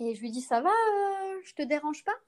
Et 0.00 0.14
je 0.14 0.20
lui 0.20 0.30
dis, 0.30 0.40
ça 0.40 0.60
va, 0.60 0.70
euh, 0.70 1.40
je 1.44 1.54
te 1.54 1.62
dérange 1.62 2.04
pas? 2.04 2.18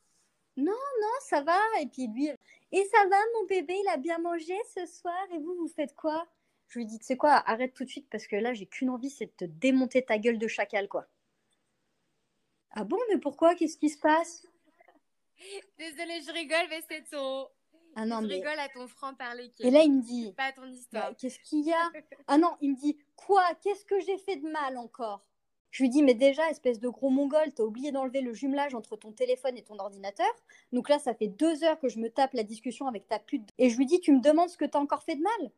Non, 0.57 0.73
non, 0.73 1.15
ça 1.21 1.43
va. 1.43 1.59
Et 1.81 1.87
puis 1.87 2.09
lui, 2.09 2.29
et 2.73 2.85
ça 2.85 3.07
va, 3.09 3.17
mon 3.35 3.47
bébé, 3.47 3.75
il 3.83 3.89
a 3.89 3.97
bien 3.97 4.19
mangé 4.19 4.57
ce 4.75 4.87
soir. 4.87 5.27
Et 5.33 5.39
vous, 5.39 5.55
vous 5.55 5.69
faites 5.69 5.95
quoi? 5.95 6.27
Je 6.69 6.79
lui 6.79 6.87
dis, 6.87 6.99
tu 6.99 7.07
sais 7.07 7.17
quoi, 7.17 7.33
arrête 7.49 7.75
tout 7.75 7.85
de 7.85 7.89
suite 7.89 8.09
parce 8.11 8.27
que 8.27 8.37
là, 8.37 8.55
j'ai 8.55 8.67
qu'une 8.67 8.91
envie, 8.91 9.11
c'est 9.11 9.27
de 9.27 9.33
te 9.33 9.45
démonter 9.45 10.05
ta 10.05 10.19
gueule 10.19 10.39
de 10.39 10.47
chacal, 10.47 10.89
quoi. 10.89 11.07
Ah 12.73 12.85
bon, 12.85 12.99
mais 13.09 13.19
pourquoi? 13.19 13.55
Qu'est-ce 13.57 13.77
qui 13.77 13.89
se 13.89 13.99
passe? 13.99 14.47
Désolée, 15.79 16.21
je 16.21 16.33
rigole, 16.33 16.67
mais 16.69 16.83
c'est 16.89 17.03
ton. 17.11 17.49
Ah 17.97 18.07
non, 18.07 18.21
je 18.23 18.27
rigole 18.27 18.59
à 18.59 18.69
ton 18.69 18.87
franc-parler. 18.87 19.51
Et 19.61 19.71
là, 19.71 19.83
il 19.83 19.93
me 19.93 20.03
dit. 20.03 20.33
Pas 20.37 20.53
ton 20.53 20.67
histoire. 20.67 21.11
Bah, 21.11 21.17
qu'est-ce 21.19 21.39
qu'il 21.41 21.65
y 21.65 21.73
a? 21.73 21.91
Ah 22.27 22.39
non, 22.39 22.57
il 22.61 22.73
me 22.73 22.77
dit 22.77 22.99
Quoi? 23.17 23.45
Qu'est-ce 23.63 23.85
que 23.85 24.01
j'ai 24.01 24.19
fait 24.19 24.37
de 24.37 24.49
mal 24.49 24.79
encore? 24.79 25.23
Je 25.71 25.85
lui 25.85 25.91
dis, 25.91 26.03
mais 26.03 26.15
déjà, 26.15 26.51
espèce 26.51 26.81
de 26.81 26.89
gros 26.89 27.11
mongol, 27.11 27.53
t'as 27.55 27.63
oublié 27.63 27.93
d'enlever 27.93 28.23
le 28.23 28.33
jumelage 28.33 28.75
entre 28.75 28.97
ton 28.97 29.13
téléphone 29.13 29.57
et 29.57 29.63
ton 29.63 29.79
ordinateur? 29.79 30.27
Donc 30.73 30.89
là, 30.89 30.99
ça 30.99 31.15
fait 31.15 31.29
deux 31.29 31.63
heures 31.63 31.79
que 31.79 31.89
je 31.89 32.01
me 32.01 32.11
tape 32.11 32.35
la 32.35 32.43
discussion 32.43 32.89
avec 32.89 33.07
ta 33.07 33.21
pute. 33.21 33.49
Et 33.59 33.71
je 33.71 33.77
lui 33.77 33.87
dis, 33.87 34.01
tu 34.01 34.13
me 34.13 34.21
demandes 34.21 34.49
ce 34.49 34.57
que 34.57 34.65
t'as 34.65 34.81
encore 34.81 35.05
fait 35.05 35.15
de 35.15 35.23
mal? 35.23 35.51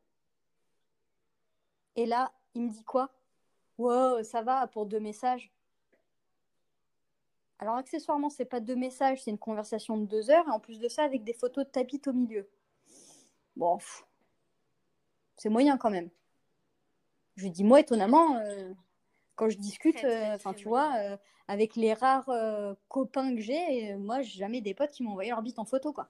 Et 1.96 2.06
là, 2.06 2.32
il 2.54 2.62
me 2.62 2.70
dit 2.70 2.84
quoi? 2.84 3.10
Wow, 3.78 4.22
ça 4.22 4.42
va 4.42 4.66
pour 4.66 4.86
deux 4.86 5.00
messages. 5.00 5.50
Alors 7.62 7.76
accessoirement, 7.76 8.28
c'est 8.28 8.44
pas 8.44 8.58
deux 8.58 8.74
messages, 8.74 9.22
c'est 9.22 9.30
une 9.30 9.38
conversation 9.38 9.96
de 9.96 10.04
deux 10.04 10.30
heures, 10.30 10.44
et 10.48 10.50
en 10.50 10.58
plus 10.58 10.80
de 10.80 10.88
ça, 10.88 11.04
avec 11.04 11.22
des 11.22 11.32
photos 11.32 11.64
de 11.64 11.70
ta 11.70 11.84
bite 11.84 12.08
au 12.08 12.12
milieu. 12.12 12.50
Bon, 13.54 13.78
c'est 15.36 15.48
moyen 15.48 15.76
quand 15.76 15.90
même. 15.90 16.10
Je 17.36 17.44
lui 17.44 17.52
dis, 17.52 17.62
moi, 17.62 17.78
étonnamment, 17.78 18.34
euh, 18.38 18.72
quand 19.36 19.48
je 19.48 19.58
discute, 19.58 20.02
euh, 20.02 20.34
enfin, 20.34 20.54
tu 20.54 20.66
vois, 20.66 20.92
euh, 20.96 21.16
avec 21.46 21.76
les 21.76 21.94
rares 21.94 22.28
copains 22.88 23.32
que 23.32 23.40
j'ai, 23.40 23.94
moi, 23.94 24.22
j'ai 24.22 24.40
jamais 24.40 24.60
des 24.60 24.74
potes 24.74 24.90
qui 24.90 25.04
m'ont 25.04 25.12
envoyé 25.12 25.30
leur 25.30 25.42
bite 25.42 25.60
en 25.60 25.64
photo, 25.64 25.92
quoi. 25.92 26.08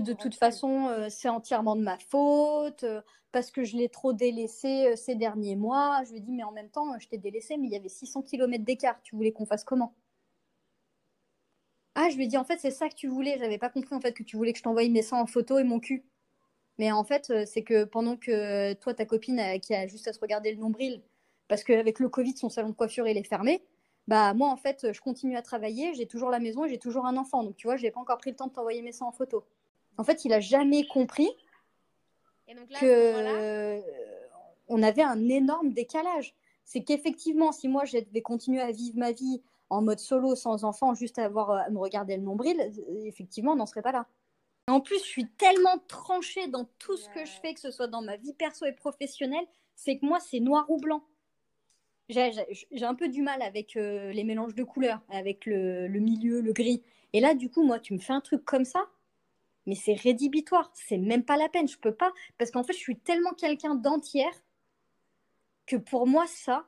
De 0.00 0.14
toute 0.14 0.34
façon, 0.34 1.06
c'est 1.10 1.28
entièrement 1.28 1.76
de 1.76 1.82
ma 1.82 1.98
faute, 1.98 2.84
parce 3.30 3.52
que 3.52 3.62
je 3.62 3.76
l'ai 3.76 3.88
trop 3.88 4.12
délaissé 4.12 4.96
ces 4.96 5.14
derniers 5.14 5.54
mois. 5.54 6.02
Je 6.06 6.10
lui 6.14 6.20
dis, 6.20 6.32
mais 6.32 6.42
en 6.42 6.50
même 6.50 6.70
temps, 6.70 6.98
je 6.98 7.06
t'ai 7.06 7.18
délaissé, 7.18 7.56
mais 7.56 7.68
il 7.68 7.72
y 7.72 7.76
avait 7.76 7.88
600 7.88 8.22
km 8.22 8.64
d'écart. 8.64 9.00
Tu 9.02 9.14
voulais 9.14 9.30
qu'on 9.30 9.46
fasse 9.46 9.62
comment? 9.62 9.94
Ah, 12.00 12.10
je 12.10 12.16
lui 12.16 12.24
ai 12.24 12.26
dit, 12.28 12.36
en 12.38 12.44
fait, 12.44 12.60
c'est 12.60 12.70
ça 12.70 12.88
que 12.88 12.94
tu 12.94 13.08
voulais. 13.08 13.38
J'avais 13.40 13.58
pas 13.58 13.70
compris, 13.70 13.92
en 13.92 14.00
fait, 14.00 14.12
que 14.12 14.22
tu 14.22 14.36
voulais 14.36 14.52
que 14.52 14.58
je 14.58 14.62
t'envoie 14.62 14.88
mes 14.88 15.02
seins 15.02 15.18
en 15.18 15.26
photo 15.26 15.58
et 15.58 15.64
mon 15.64 15.80
cul. 15.80 16.04
Mais 16.78 16.92
en 16.92 17.02
fait, 17.02 17.30
euh, 17.30 17.44
c'est 17.44 17.64
que 17.64 17.82
pendant 17.82 18.16
que 18.16 18.72
toi, 18.74 18.94
ta 18.94 19.04
copine, 19.04 19.42
qui 19.60 19.74
a 19.74 19.88
juste 19.88 20.06
à 20.06 20.12
se 20.12 20.20
regarder 20.20 20.52
le 20.52 20.58
nombril, 20.58 21.02
parce 21.48 21.64
qu'avec 21.64 21.98
le 21.98 22.08
Covid, 22.08 22.36
son 22.36 22.50
salon 22.50 22.68
de 22.68 22.74
coiffure, 22.74 23.08
il 23.08 23.16
est 23.18 23.24
fermé, 23.24 23.64
bah 24.06 24.32
moi, 24.32 24.48
en 24.48 24.56
fait, 24.56 24.92
je 24.92 25.00
continue 25.00 25.36
à 25.36 25.42
travailler, 25.42 25.92
j'ai 25.94 26.06
toujours 26.06 26.30
la 26.30 26.38
maison 26.38 26.64
et 26.64 26.68
j'ai 26.68 26.78
toujours 26.78 27.04
un 27.04 27.16
enfant. 27.16 27.42
Donc, 27.42 27.56
tu 27.56 27.66
vois, 27.66 27.76
j'ai 27.76 27.90
pas 27.90 27.98
encore 27.98 28.18
pris 28.18 28.30
le 28.30 28.36
temps 28.36 28.46
de 28.46 28.52
t'envoyer 28.52 28.80
mes 28.80 28.92
seins 28.92 29.06
en 29.06 29.12
photo. 29.12 29.44
En 29.96 30.04
fait, 30.04 30.24
il 30.24 30.32
a 30.32 30.38
jamais 30.38 30.86
compris 30.86 31.28
que 32.80 32.84
euh, 32.84 33.80
on 34.68 34.84
avait 34.84 35.02
un 35.02 35.28
énorme 35.28 35.72
décalage. 35.72 36.36
C'est 36.64 36.84
qu'effectivement, 36.84 37.50
si 37.50 37.66
moi, 37.66 37.84
je 37.84 37.98
devais 37.98 38.22
continuer 38.22 38.60
à 38.60 38.70
vivre 38.70 38.96
ma 38.96 39.10
vie 39.10 39.42
en 39.70 39.82
mode 39.82 39.98
solo, 39.98 40.34
sans 40.34 40.64
enfant, 40.64 40.94
juste 40.94 41.18
à, 41.18 41.24
avoir, 41.24 41.50
euh, 41.50 41.58
à 41.58 41.70
me 41.70 41.78
regarder 41.78 42.16
le 42.16 42.22
nombril, 42.22 42.60
euh, 42.60 43.04
effectivement, 43.04 43.52
on 43.52 43.56
n'en 43.56 43.66
serait 43.66 43.82
pas 43.82 43.92
là. 43.92 44.06
En 44.68 44.80
plus, 44.80 44.98
je 44.98 45.08
suis 45.08 45.26
tellement 45.26 45.78
tranchée 45.88 46.46
dans 46.48 46.66
tout 46.78 46.96
ce 46.96 47.08
que 47.10 47.24
je 47.24 47.32
fais, 47.40 47.54
que 47.54 47.60
ce 47.60 47.70
soit 47.70 47.86
dans 47.86 48.02
ma 48.02 48.16
vie 48.16 48.34
perso 48.34 48.66
et 48.66 48.72
professionnelle, 48.72 49.46
c'est 49.74 49.98
que 49.98 50.04
moi, 50.04 50.18
c'est 50.20 50.40
noir 50.40 50.66
ou 50.70 50.78
blanc. 50.78 51.02
J'ai 52.10 52.84
un 52.84 52.94
peu 52.94 53.08
du 53.08 53.22
mal 53.22 53.42
avec 53.42 53.76
euh, 53.76 54.12
les 54.12 54.24
mélanges 54.24 54.54
de 54.54 54.64
couleurs, 54.64 55.00
avec 55.10 55.44
le, 55.46 55.88
milieu, 55.88 56.40
le 56.40 56.52
gris. 56.52 56.82
Et 57.12 57.20
là, 57.20 57.34
du 57.34 57.50
coup, 57.50 57.64
moi, 57.64 57.78
tu 57.78 57.92
me 57.94 57.98
fais 57.98 58.12
un 58.12 58.20
truc 58.20 58.44
comme 58.44 58.64
ça, 58.64 58.86
mais 59.66 59.74
c'est 59.74 59.94
rédhibitoire. 59.94 60.70
C'est 60.74 60.96
même 60.98 61.24
pas 61.24 61.36
la 61.36 61.48
peine. 61.48 61.68
Je 61.68 61.78
peux 61.78 61.94
pas. 61.94 62.12
Parce 62.38 62.50
qu'en 62.50 62.62
fait, 62.62 62.72
je 62.72 62.78
suis 62.78 62.96
tellement 62.96 63.32
quelqu'un 63.32 63.74
d'entière 63.74 64.32
que 65.66 65.76
pour 65.76 66.06
moi, 66.06 66.26
ça, 66.26 66.66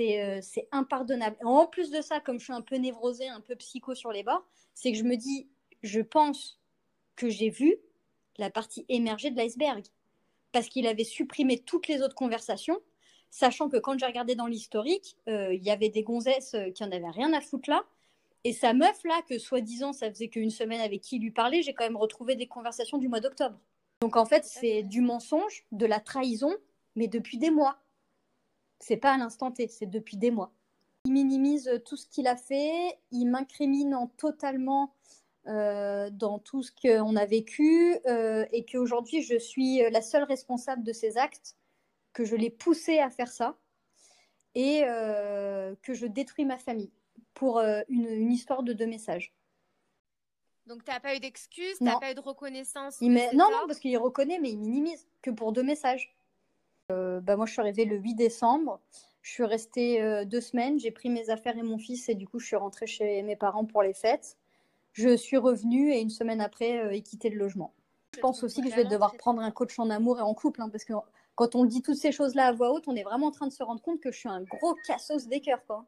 euh, 0.00 0.40
c'est 0.42 0.68
impardonnable. 0.72 1.36
En 1.44 1.66
plus 1.66 1.90
de 1.90 2.00
ça, 2.00 2.20
comme 2.20 2.38
je 2.38 2.44
suis 2.44 2.52
un 2.52 2.60
peu 2.60 2.76
névrosée, 2.76 3.28
un 3.28 3.40
peu 3.40 3.56
psycho 3.56 3.94
sur 3.94 4.12
les 4.12 4.22
bords, 4.22 4.46
c'est 4.74 4.92
que 4.92 4.98
je 4.98 5.04
me 5.04 5.16
dis, 5.16 5.48
je 5.82 6.00
pense 6.00 6.60
que 7.16 7.28
j'ai 7.28 7.50
vu 7.50 7.76
la 8.38 8.50
partie 8.50 8.84
émergée 8.88 9.30
de 9.30 9.36
l'iceberg. 9.36 9.84
Parce 10.52 10.68
qu'il 10.68 10.86
avait 10.86 11.04
supprimé 11.04 11.58
toutes 11.58 11.88
les 11.88 12.02
autres 12.02 12.14
conversations, 12.14 12.78
sachant 13.30 13.68
que 13.68 13.78
quand 13.78 13.98
j'ai 13.98 14.06
regardé 14.06 14.34
dans 14.34 14.46
l'historique, 14.46 15.16
euh, 15.28 15.54
il 15.54 15.62
y 15.62 15.70
avait 15.70 15.88
des 15.88 16.02
gonzesses 16.02 16.54
euh, 16.54 16.70
qui 16.70 16.84
en 16.84 16.90
avaient 16.90 17.08
rien 17.08 17.32
à 17.32 17.40
foutre 17.40 17.70
là. 17.70 17.84
Et 18.44 18.52
sa 18.52 18.74
meuf 18.74 19.02
là, 19.04 19.22
que 19.28 19.38
soi-disant 19.38 19.92
ça 19.92 20.10
faisait 20.10 20.28
qu'une 20.28 20.50
semaine 20.50 20.80
avec 20.80 21.00
qui 21.00 21.16
il 21.16 21.22
lui 21.22 21.30
parlait, 21.30 21.62
j'ai 21.62 21.72
quand 21.72 21.84
même 21.84 21.96
retrouvé 21.96 22.36
des 22.36 22.48
conversations 22.48 22.98
du 22.98 23.08
mois 23.08 23.20
d'octobre. 23.20 23.58
Donc 24.02 24.16
en 24.16 24.26
fait, 24.26 24.44
c'est 24.44 24.82
du 24.82 25.00
mensonge, 25.00 25.64
de 25.70 25.86
la 25.86 26.00
trahison, 26.00 26.52
mais 26.96 27.08
depuis 27.08 27.38
des 27.38 27.50
mois. 27.50 27.78
C'est 28.82 28.96
pas 28.96 29.12
à 29.12 29.16
l'instant 29.16 29.52
T, 29.52 29.68
c'est 29.68 29.86
depuis 29.86 30.16
des 30.16 30.32
mois. 30.32 30.52
Il 31.04 31.12
minimise 31.12 31.70
tout 31.84 31.96
ce 31.96 32.06
qu'il 32.08 32.26
a 32.26 32.36
fait, 32.36 32.98
il 33.12 33.26
m'incrimine 33.26 33.96
totalement 34.16 34.92
euh, 35.46 36.10
dans 36.10 36.40
tout 36.40 36.64
ce 36.64 36.72
qu'on 36.72 37.14
a 37.14 37.24
vécu 37.24 37.96
euh, 38.06 38.44
et 38.52 38.64
qu'aujourd'hui 38.64 39.22
je 39.22 39.36
suis 39.36 39.82
la 39.90 40.02
seule 40.02 40.24
responsable 40.24 40.82
de 40.82 40.92
ces 40.92 41.16
actes, 41.16 41.56
que 42.12 42.24
je 42.24 42.34
l'ai 42.34 42.50
poussé 42.50 42.98
à 42.98 43.08
faire 43.08 43.30
ça 43.30 43.56
et 44.56 44.82
euh, 44.84 45.74
que 45.82 45.94
je 45.94 46.06
détruis 46.06 46.44
ma 46.44 46.58
famille 46.58 46.90
pour 47.34 47.60
une, 47.60 48.32
histoire 48.32 48.64
de 48.64 48.72
deux 48.72 48.86
messages. 48.86 49.32
Donc, 50.66 50.84
tu 50.84 50.90
n'as 50.90 51.00
pas 51.00 51.16
eu 51.16 51.20
d'excuses, 51.20 51.78
tu 51.78 51.84
n'as 51.84 51.98
pas 51.98 52.12
eu 52.12 52.14
de 52.14 52.20
reconnaissance 52.20 53.00
Non, 53.00 53.50
non, 53.50 53.66
parce 53.66 53.78
qu'il 53.78 53.96
reconnaît, 53.98 54.38
mais 54.38 54.50
il 54.50 54.58
minimise 54.58 55.08
que 55.22 55.30
pour 55.30 55.52
deux 55.52 55.62
messages. 55.62 56.14
Euh, 56.92 57.20
bah, 57.20 57.36
moi, 57.36 57.46
je 57.46 57.52
suis 57.52 57.60
arrivée 57.60 57.84
le 57.84 57.96
8 57.96 58.14
décembre. 58.14 58.80
Je 59.22 59.30
suis 59.32 59.44
restée 59.44 60.02
euh, 60.02 60.24
deux 60.24 60.40
semaines. 60.40 60.78
J'ai 60.78 60.90
pris 60.90 61.08
mes 61.08 61.30
affaires 61.30 61.56
et 61.56 61.62
mon 61.62 61.78
fils 61.78 62.08
et 62.08 62.14
du 62.14 62.26
coup, 62.26 62.38
je 62.38 62.46
suis 62.46 62.56
rentrée 62.56 62.86
chez 62.86 63.22
mes 63.22 63.36
parents 63.36 63.64
pour 63.64 63.82
les 63.82 63.94
fêtes. 63.94 64.36
Je 64.92 65.16
suis 65.16 65.38
revenue 65.38 65.92
et 65.92 66.00
une 66.00 66.10
semaine 66.10 66.40
après, 66.40 66.78
euh, 66.78 67.00
quitté 67.00 67.30
le 67.30 67.38
logement. 67.38 67.72
Je 68.14 68.20
pense 68.20 68.42
aussi 68.42 68.60
que 68.60 68.68
je 68.68 68.76
vais 68.76 68.84
devoir 68.84 69.16
prendre 69.16 69.40
un 69.40 69.50
coach 69.50 69.78
en 69.78 69.88
amour 69.88 70.18
et 70.18 70.22
en 70.22 70.34
couple 70.34 70.60
hein, 70.60 70.68
parce 70.68 70.84
que 70.84 70.92
quand 71.34 71.54
on 71.54 71.64
dit 71.64 71.80
toutes 71.80 71.96
ces 71.96 72.12
choses-là 72.12 72.48
à 72.48 72.52
voix 72.52 72.70
haute, 72.70 72.86
on 72.86 72.94
est 72.94 73.02
vraiment 73.02 73.28
en 73.28 73.30
train 73.30 73.46
de 73.46 73.52
se 73.52 73.62
rendre 73.62 73.80
compte 73.80 74.00
que 74.00 74.12
je 74.12 74.18
suis 74.18 74.28
un 74.28 74.42
gros 74.42 74.74
cassos 74.86 75.28
des 75.28 75.40
cœurs. 75.40 75.64
Quoi. 75.66 75.86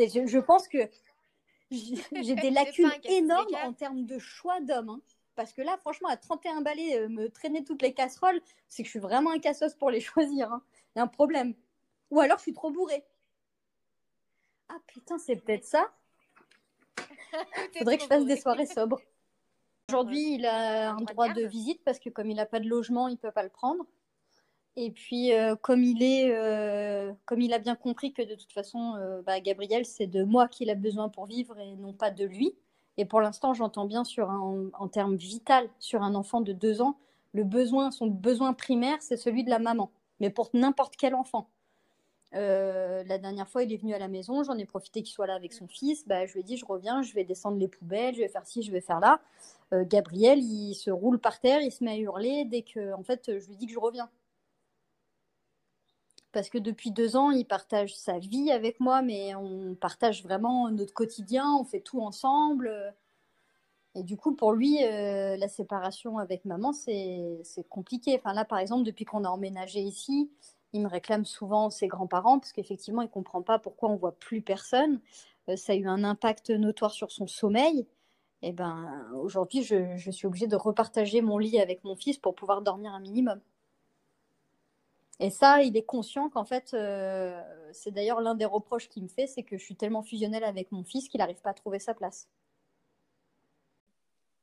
Je, 0.00 0.26
je, 0.26 0.38
pense 0.40 0.66
que 0.66 0.78
j'ai 1.70 2.34
des 2.34 2.50
lacunes 2.50 2.90
énormes 3.04 3.54
en 3.62 3.72
termes 3.72 4.06
de 4.06 4.18
choix 4.18 4.60
d'hommes. 4.60 4.88
Hein. 4.88 5.00
Parce 5.40 5.54
que 5.54 5.62
là, 5.62 5.78
franchement, 5.78 6.10
à 6.10 6.18
31 6.18 6.60
balais, 6.60 6.98
euh, 6.98 7.08
me 7.08 7.30
traîner 7.30 7.64
toutes 7.64 7.80
les 7.80 7.94
casseroles, 7.94 8.42
c'est 8.68 8.82
que 8.82 8.86
je 8.88 8.90
suis 8.90 8.98
vraiment 9.00 9.30
un 9.30 9.38
cassos 9.38 9.72
pour 9.72 9.90
les 9.90 10.00
choisir. 10.02 10.52
Hein. 10.52 10.62
Il 10.94 10.98
y 10.98 11.00
a 11.00 11.04
un 11.04 11.06
problème. 11.06 11.54
Ou 12.10 12.20
alors, 12.20 12.36
je 12.36 12.42
suis 12.42 12.52
trop 12.52 12.70
bourrée. 12.70 13.02
Ah 14.68 14.76
putain, 14.86 15.16
c'est 15.16 15.36
peut-être 15.36 15.64
ça. 15.64 15.90
Faudrait 17.78 17.96
que 17.96 18.02
je 18.02 18.08
fasse 18.08 18.26
des 18.26 18.36
soirées 18.36 18.66
sobres. 18.66 19.00
Aujourd'hui, 19.88 20.34
il 20.34 20.44
a 20.44 20.90
un 20.90 21.00
droit 21.00 21.30
de 21.30 21.46
visite 21.46 21.82
parce 21.86 21.98
que 21.98 22.10
comme 22.10 22.28
il 22.28 22.36
n'a 22.36 22.44
pas 22.44 22.60
de 22.60 22.68
logement, 22.68 23.08
il 23.08 23.12
ne 23.12 23.16
peut 23.16 23.32
pas 23.32 23.42
le 23.42 23.48
prendre. 23.48 23.86
Et 24.76 24.90
puis, 24.90 25.32
euh, 25.32 25.56
comme, 25.56 25.82
il 25.82 26.02
est, 26.02 26.34
euh, 26.34 27.14
comme 27.24 27.40
il 27.40 27.54
a 27.54 27.58
bien 27.58 27.76
compris 27.76 28.12
que 28.12 28.20
de 28.20 28.34
toute 28.34 28.52
façon, 28.52 29.22
bah, 29.24 29.40
Gabriel, 29.40 29.86
c'est 29.86 30.06
de 30.06 30.22
moi 30.22 30.48
qu'il 30.48 30.68
a 30.68 30.74
besoin 30.74 31.08
pour 31.08 31.24
vivre 31.24 31.58
et 31.58 31.76
non 31.76 31.94
pas 31.94 32.10
de 32.10 32.26
lui, 32.26 32.54
et 33.00 33.06
pour 33.06 33.22
l'instant, 33.22 33.54
j'entends 33.54 33.86
bien 33.86 34.04
sur 34.04 34.28
en 34.28 34.88
termes 34.88 35.16
vital 35.16 35.70
sur 35.78 36.02
un 36.02 36.14
enfant 36.14 36.42
de 36.42 36.52
deux 36.52 36.82
ans, 36.82 36.98
le 37.32 37.44
besoin, 37.44 37.90
son 37.90 38.08
besoin 38.08 38.52
primaire, 38.52 38.98
c'est 39.00 39.16
celui 39.16 39.42
de 39.42 39.48
la 39.48 39.58
maman. 39.58 39.90
Mais 40.20 40.28
pour 40.28 40.50
n'importe 40.52 40.96
quel 40.96 41.14
enfant. 41.14 41.48
Euh, 42.34 43.02
la 43.04 43.16
dernière 43.16 43.48
fois, 43.48 43.62
il 43.62 43.72
est 43.72 43.78
venu 43.78 43.94
à 43.94 43.98
la 43.98 44.08
maison, 44.08 44.42
j'en 44.42 44.58
ai 44.58 44.66
profité 44.66 45.02
qu'il 45.02 45.14
soit 45.14 45.26
là 45.26 45.34
avec 45.34 45.54
son 45.54 45.66
fils. 45.66 46.06
Bah, 46.06 46.26
je 46.26 46.34
lui 46.34 46.40
ai 46.40 46.42
dit, 46.42 46.58
je 46.58 46.66
reviens, 46.66 47.00
je 47.00 47.14
vais 47.14 47.24
descendre 47.24 47.56
les 47.56 47.68
poubelles, 47.68 48.14
je 48.14 48.20
vais 48.20 48.28
faire 48.28 48.46
ci, 48.46 48.62
je 48.62 48.70
vais 48.70 48.82
faire 48.82 49.00
là. 49.00 49.20
Euh, 49.72 49.84
Gabriel, 49.88 50.38
il 50.40 50.74
se 50.74 50.90
roule 50.90 51.18
par 51.18 51.40
terre, 51.40 51.62
il 51.62 51.72
se 51.72 51.82
met 51.82 51.92
à 51.92 51.96
hurler 51.96 52.44
dès 52.44 52.60
que, 52.60 52.92
en 52.92 53.02
fait, 53.02 53.38
je 53.38 53.48
lui 53.48 53.56
dis 53.56 53.66
que 53.66 53.72
je 53.72 53.78
reviens 53.78 54.10
parce 56.32 56.48
que 56.48 56.58
depuis 56.58 56.90
deux 56.90 57.16
ans, 57.16 57.30
il 57.30 57.44
partage 57.44 57.94
sa 57.96 58.18
vie 58.18 58.50
avec 58.52 58.80
moi, 58.80 59.02
mais 59.02 59.34
on 59.34 59.74
partage 59.74 60.22
vraiment 60.22 60.70
notre 60.70 60.94
quotidien, 60.94 61.56
on 61.58 61.64
fait 61.64 61.80
tout 61.80 62.00
ensemble. 62.00 62.94
Et 63.94 64.04
du 64.04 64.16
coup, 64.16 64.34
pour 64.34 64.52
lui, 64.52 64.84
euh, 64.84 65.36
la 65.36 65.48
séparation 65.48 66.18
avec 66.18 66.44
maman, 66.44 66.72
c'est 66.72 67.42
compliqué. 67.68 68.16
Enfin, 68.18 68.32
là, 68.32 68.44
par 68.44 68.58
exemple, 68.58 68.84
depuis 68.84 69.04
qu'on 69.04 69.24
a 69.24 69.28
emménagé 69.28 69.80
ici, 69.80 70.30
il 70.72 70.82
me 70.82 70.88
réclame 70.88 71.24
souvent 71.24 71.70
ses 71.70 71.88
grands-parents 71.88 72.38
parce 72.38 72.52
qu'effectivement, 72.52 73.02
il 73.02 73.06
ne 73.06 73.10
comprend 73.10 73.42
pas 73.42 73.58
pourquoi 73.58 73.90
on 73.90 73.96
voit 73.96 74.12
plus 74.12 74.42
personne. 74.42 75.00
Euh, 75.48 75.56
ça 75.56 75.72
a 75.72 75.76
eu 75.76 75.88
un 75.88 76.04
impact 76.04 76.50
notoire 76.50 76.92
sur 76.92 77.10
son 77.10 77.26
sommeil. 77.26 77.86
Et 78.42 78.52
ben, 78.52 79.06
aujourd'hui, 79.22 79.62
je 79.62 80.10
suis 80.10 80.26
obligée 80.26 80.46
de 80.46 80.56
repartager 80.56 81.20
mon 81.20 81.36
lit 81.36 81.60
avec 81.60 81.84
mon 81.84 81.94
fils 81.94 82.16
pour 82.18 82.34
pouvoir 82.34 82.62
dormir 82.62 82.92
un 82.94 83.00
minimum. 83.00 83.40
Et 85.20 85.28
ça, 85.28 85.62
il 85.62 85.76
est 85.76 85.84
conscient 85.84 86.30
qu'en 86.30 86.46
fait, 86.46 86.72
euh, 86.72 87.38
c'est 87.72 87.90
d'ailleurs 87.90 88.22
l'un 88.22 88.34
des 88.34 88.46
reproches 88.46 88.88
qu'il 88.88 89.02
me 89.02 89.08
fait, 89.08 89.26
c'est 89.26 89.42
que 89.42 89.58
je 89.58 89.62
suis 89.62 89.76
tellement 89.76 90.02
fusionnelle 90.02 90.44
avec 90.44 90.72
mon 90.72 90.82
fils 90.82 91.08
qu'il 91.08 91.18
n'arrive 91.18 91.40
pas 91.42 91.50
à 91.50 91.54
trouver 91.54 91.78
sa 91.78 91.92
place. 91.92 92.26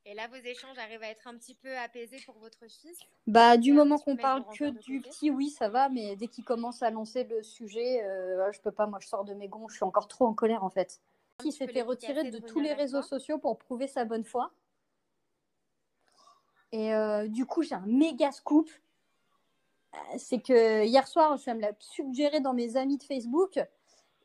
Et 0.06 0.14
là, 0.14 0.28
vos 0.28 0.36
échanges 0.36 0.78
arrivent 0.78 1.02
à 1.02 1.10
être 1.10 1.28
un 1.28 1.36
petit 1.36 1.56
peu 1.56 1.76
apaisés 1.80 2.20
pour 2.26 2.38
votre 2.38 2.60
fils? 2.68 3.00
Bah, 3.26 3.58
du 3.58 3.74
moment 3.74 3.98
qu'on 3.98 4.16
parle 4.16 4.46
que 4.58 4.70
du 4.70 5.02
petit, 5.02 5.32
oui, 5.32 5.50
ça 5.50 5.68
va, 5.68 5.90
mais 5.90 6.16
dès 6.16 6.28
qu'il 6.28 6.46
commence 6.46 6.84
à 6.84 6.92
lancer 6.92 7.24
le 7.24 7.42
sujet, 7.42 8.04
euh, 8.04 8.50
je 8.54 8.62
peux 8.62 8.72
pas, 8.72 8.86
moi 8.86 9.00
je 9.02 9.08
sors 9.08 9.26
de 9.26 9.34
mes 9.34 9.48
gonds, 9.48 9.68
je 9.68 9.76
suis 9.76 9.84
encore 9.84 10.08
trop 10.08 10.28
en 10.28 10.34
colère 10.34 10.64
en 10.64 10.70
fait. 10.70 11.02
Il 11.44 11.52
s'était 11.52 11.82
retiré 11.82 12.30
de, 12.30 12.38
tous 12.38 12.60
les 12.60 12.74
réseaux 12.74 13.02
sociaux 13.02 13.40
pour 13.40 13.58
prouver 13.58 13.88
sa 13.88 14.06
bonne 14.06 14.24
foi. 14.24 14.52
Et 16.72 16.94
euh, 16.94 17.28
du 17.28 17.46
coup, 17.46 17.64
j'ai 17.64 17.76
un 17.76 17.86
méga 17.86 18.32
scoop 18.32 18.70
c'est 20.18 20.40
que 20.40 20.86
hier 20.86 21.08
soir, 21.08 21.40
ça 21.40 21.54
me 21.54 21.62
l'a 21.62 21.74
suggéré 21.80 22.40
dans 22.40 22.54
mes 22.54 22.78
amis 22.78 22.98
de 22.98 23.04
Facebook. 23.04 23.60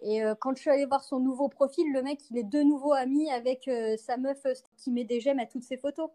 Et 0.03 0.23
euh, 0.23 0.35
quand 0.35 0.55
je 0.57 0.61
suis 0.61 0.71
allée 0.71 0.87
voir 0.87 1.05
son 1.05 1.21
nouveau 1.21 1.49
profil, 1.49 1.93
le 1.93 2.03
mec, 2.03 2.21
il 2.31 2.37
est 2.37 2.45
de 2.45 2.61
nouveau 2.63 2.93
ami 2.93 3.31
avec 3.31 3.69
euh, 3.69 3.97
sa 3.97 4.17
meuf 4.17 4.45
euh, 4.47 4.53
qui 4.77 4.91
met 4.91 5.05
des 5.05 5.21
j'aime 5.21 5.39
à 5.39 5.47
toutes 5.47 5.63
ses 5.63 5.77
photos. 5.77 6.11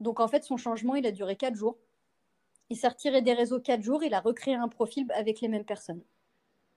Donc 0.00 0.18
en 0.20 0.28
fait, 0.28 0.44
son 0.44 0.56
changement, 0.56 0.96
il 0.96 1.06
a 1.06 1.12
duré 1.12 1.36
4 1.36 1.54
jours. 1.54 1.78
Il 2.68 2.76
s'est 2.76 2.88
retiré 2.88 3.22
des 3.22 3.32
réseaux 3.32 3.60
4 3.60 3.82
jours, 3.82 4.02
il 4.02 4.12
a 4.12 4.20
recréé 4.20 4.54
un 4.54 4.68
profil 4.68 5.06
avec 5.14 5.40
les 5.40 5.48
mêmes 5.48 5.64
personnes. 5.64 6.02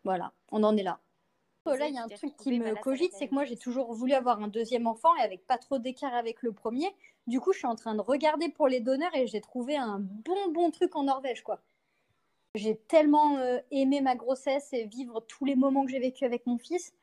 Voilà, 0.04 0.34
on 0.52 0.64
en 0.64 0.78
est 0.78 0.84
là. 0.84 1.00
Là, 1.66 1.88
il 1.88 1.94
y 1.94 1.98
a 1.98 2.04
un 2.04 2.08
truc 2.08 2.36
qui 2.38 2.60
me 2.60 2.76
cogite, 2.76 3.14
c'est 3.14 3.28
que 3.28 3.34
moi, 3.34 3.46
j'ai 3.46 3.58
toujours 3.58 3.94
voulu 3.94 4.14
avoir 4.14 4.42
un 4.42 4.48
deuxième 4.48 4.88
enfant 4.88 5.16
et 5.18 5.22
avec 5.22 5.46
pas 5.46 5.58
trop 5.58 5.78
d'écart 5.78 6.14
avec 6.14 6.42
le 6.42 6.52
premier. 6.52 6.90
Du 7.28 7.40
coup, 7.40 7.54
je 7.54 7.60
suis 7.60 7.68
en 7.68 7.76
train 7.76 7.94
de 7.94 8.02
regarder 8.02 8.50
pour 8.50 8.68
les 8.68 8.80
donneurs 8.80 9.16
et 9.16 9.28
j'ai 9.28 9.42
trouvé 9.42 9.78
un 9.78 10.00
bon, 10.00 10.52
bon 10.52 10.72
truc 10.72 10.96
en 10.96 11.04
Norvège, 11.04 11.44
quoi. 11.44 11.62
J'ai 12.56 12.76
tellement 12.76 13.38
euh, 13.38 13.60
aimé 13.70 14.02
ma 14.02 14.16
grossesse 14.16 14.74
et 14.74 14.86
vivre 14.86 15.22
tous 15.22 15.46
les 15.46 15.56
moments 15.56 15.86
que 15.86 15.92
j'ai 15.92 16.00
vécu 16.00 16.26
avec 16.26 16.46
mon 16.48 16.58
fils 16.58 16.94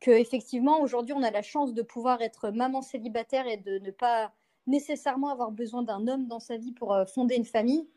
que 0.00 0.10
effectivement 0.10 0.80
aujourd'hui 0.80 1.14
on 1.14 1.22
a 1.22 1.30
la 1.30 1.42
chance 1.42 1.74
de 1.74 1.82
pouvoir 1.82 2.22
être 2.22 2.50
maman 2.50 2.82
célibataire 2.82 3.46
et 3.46 3.56
de 3.56 3.78
ne 3.78 3.90
pas 3.90 4.32
nécessairement 4.66 5.28
avoir 5.28 5.50
besoin 5.50 5.82
d'un 5.82 6.06
homme 6.06 6.26
dans 6.26 6.40
sa 6.40 6.56
vie 6.56 6.72
pour 6.72 6.94
euh, 6.94 7.04
fonder 7.04 7.36
une 7.36 7.44
famille. 7.44 7.88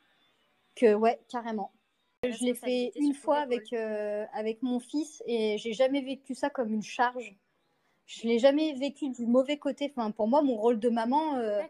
Que 0.75 0.93
ouais, 0.93 1.19
carrément. 1.27 1.71
Je 2.23 2.45
l'ai 2.45 2.53
fait 2.53 2.91
une 2.97 3.15
fois 3.15 3.39
avec, 3.39 3.73
euh, 3.73 4.27
avec 4.31 4.61
mon 4.61 4.79
fils 4.79 5.23
et 5.25 5.57
j'ai 5.57 5.73
jamais 5.73 6.01
vécu 6.01 6.35
ça 6.35 6.51
comme 6.51 6.71
une 6.71 6.83
charge. 6.83 7.35
Je 8.05 8.27
l'ai 8.27 8.37
jamais 8.37 8.73
vécu 8.73 9.09
du 9.09 9.25
mauvais 9.25 9.57
côté. 9.57 9.89
Enfin, 9.89 10.11
pour 10.11 10.27
moi, 10.27 10.43
mon 10.43 10.55
rôle 10.55 10.79
de 10.79 10.89
maman, 10.89 11.37
euh, 11.37 11.63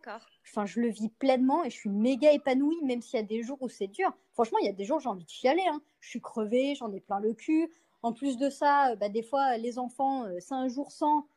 enfin, 0.45 0.65
je 0.65 0.81
le 0.81 0.89
vis 0.89 1.07
pleinement 1.07 1.63
et 1.63 1.69
je 1.69 1.77
suis 1.77 1.89
méga 1.89 2.33
épanouie, 2.33 2.83
même 2.83 3.01
s'il 3.01 3.17
y 3.17 3.23
a 3.23 3.25
des 3.25 3.43
jours 3.43 3.61
où 3.61 3.69
c'est 3.69 3.87
dur. 3.87 4.11
Franchement, 4.33 4.57
il 4.61 4.65
y 4.65 4.69
a 4.69 4.73
des 4.73 4.83
jours 4.83 4.97
où 4.97 4.99
j'ai 4.99 5.07
envie 5.07 5.23
de 5.23 5.29
chialer. 5.29 5.63
Hein. 5.71 5.81
Je 6.01 6.09
suis 6.09 6.21
crevée, 6.21 6.75
j'en 6.75 6.91
ai 6.91 6.99
plein 6.99 7.21
le 7.21 7.33
cul. 7.33 7.71
En 8.01 8.11
plus 8.11 8.35
de 8.35 8.49
ça, 8.49 8.91
euh, 8.91 8.95
bah, 8.97 9.07
des 9.07 9.23
fois, 9.23 9.55
les 9.57 9.79
enfants, 9.79 10.25
c'est 10.39 10.55
un 10.55 10.67
jour 10.67 10.91
sans. 10.91 11.27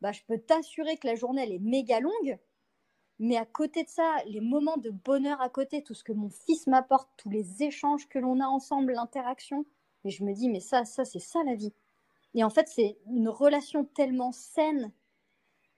Bah, 0.00 0.10
je 0.10 0.22
peux 0.26 0.38
t'assurer 0.38 0.96
que 0.96 1.06
la 1.06 1.14
journée, 1.14 1.44
elle 1.44 1.52
est 1.52 1.60
méga 1.60 2.00
longue. 2.00 2.36
Mais 3.18 3.36
à 3.36 3.46
côté 3.46 3.82
de 3.82 3.88
ça, 3.88 4.16
les 4.26 4.40
moments 4.40 4.76
de 4.76 4.90
bonheur 4.90 5.40
à 5.40 5.48
côté, 5.48 5.82
tout 5.82 5.94
ce 5.94 6.04
que 6.04 6.12
mon 6.12 6.28
fils 6.28 6.66
m'apporte, 6.66 7.08
tous 7.16 7.30
les 7.30 7.62
échanges 7.62 8.08
que 8.08 8.18
l'on 8.18 8.40
a 8.40 8.46
ensemble, 8.46 8.92
l'interaction, 8.92 9.64
et 10.04 10.10
je 10.10 10.22
me 10.22 10.32
dis, 10.32 10.48
mais 10.48 10.60
ça, 10.60 10.84
ça, 10.84 11.04
c'est 11.04 11.18
ça 11.18 11.42
la 11.44 11.54
vie. 11.54 11.72
Et 12.34 12.44
en 12.44 12.50
fait, 12.50 12.68
c'est 12.68 12.98
une 13.06 13.28
relation 13.28 13.84
tellement 13.84 14.30
saine. 14.30 14.92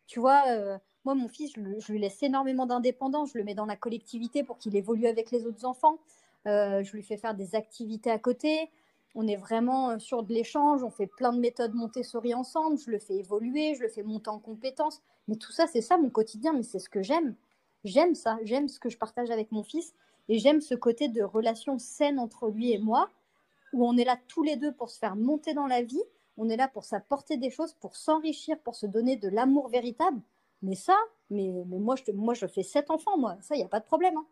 Tu 0.06 0.18
vois, 0.20 0.42
euh, 0.48 0.76
moi, 1.04 1.14
mon 1.14 1.28
fils, 1.28 1.52
je, 1.54 1.92
lui 1.92 1.98
laisse 1.98 2.22
énormément 2.22 2.66
d'indépendance. 2.66 3.32
Je 3.32 3.38
le 3.38 3.44
mets 3.44 3.54
dans 3.54 3.66
la 3.66 3.76
collectivité 3.76 4.42
pour 4.42 4.58
qu'il 4.58 4.76
évolue 4.76 5.06
avec 5.06 5.30
les 5.30 5.46
autres 5.46 5.64
enfants. 5.64 5.98
Euh, 6.46 6.82
je 6.82 6.92
lui 6.92 7.02
fais 7.02 7.16
faire 7.16 7.34
des 7.34 7.54
activités 7.54 8.10
à 8.10 8.18
côté. 8.18 8.70
On 9.14 9.26
est 9.26 9.36
vraiment 9.36 9.90
euh, 9.90 9.98
sur 9.98 10.22
de 10.22 10.32
l'échange. 10.32 10.82
On 10.82 10.90
fait 10.90 11.06
plein 11.06 11.32
de 11.32 11.40
méthodes 11.40 11.74
Montessori 11.74 12.34
ensemble. 12.34 12.78
Je 12.78 12.90
le 12.90 12.98
fais 12.98 13.16
évoluer, 13.16 13.74
je 13.74 13.82
le 13.82 13.88
fais 13.88 14.02
monter 14.02 14.30
en 14.30 14.38
compétences. 14.38 15.02
Mais 15.26 15.36
tout 15.36 15.52
ça, 15.52 15.66
c'est 15.66 15.80
ça 15.80 15.96
mon 15.96 16.10
quotidien, 16.10 16.52
mais 16.52 16.62
c'est 16.62 16.78
ce 16.78 16.88
que 16.88 17.02
j'aime. 17.02 17.34
J'aime 17.84 18.14
ça, 18.14 18.38
j'aime 18.42 18.68
ce 18.68 18.80
que 18.80 18.88
je 18.88 18.98
partage 18.98 19.30
avec 19.30 19.52
mon 19.52 19.62
fils 19.62 19.94
et 20.28 20.38
j'aime 20.38 20.60
ce 20.60 20.74
côté 20.74 21.08
de 21.08 21.22
relation 21.22 21.78
saine 21.78 22.18
entre 22.18 22.48
lui 22.48 22.72
et 22.72 22.78
moi, 22.78 23.10
où 23.72 23.86
on 23.86 23.96
est 23.96 24.04
là 24.04 24.18
tous 24.28 24.42
les 24.42 24.56
deux 24.56 24.72
pour 24.72 24.90
se 24.90 24.98
faire 24.98 25.16
monter 25.16 25.54
dans 25.54 25.66
la 25.66 25.82
vie, 25.82 26.02
on 26.36 26.48
est 26.48 26.56
là 26.56 26.68
pour 26.68 26.84
s'apporter 26.84 27.36
des 27.36 27.50
choses, 27.50 27.74
pour 27.74 27.96
s'enrichir, 27.96 28.58
pour 28.60 28.74
se 28.74 28.86
donner 28.86 29.16
de 29.16 29.28
l'amour 29.28 29.68
véritable. 29.68 30.20
Mais 30.62 30.74
ça, 30.74 30.96
mais, 31.30 31.50
mais 31.66 31.78
moi, 31.78 31.94
je, 31.96 32.12
moi, 32.12 32.34
je 32.34 32.46
fais 32.46 32.62
sept 32.62 32.90
enfants, 32.90 33.16
moi, 33.16 33.36
ça, 33.40 33.54
il 33.54 33.58
n'y 33.58 33.64
a 33.64 33.68
pas 33.68 33.80
de 33.80 33.84
problème. 33.84 34.16
Hein. 34.16 34.26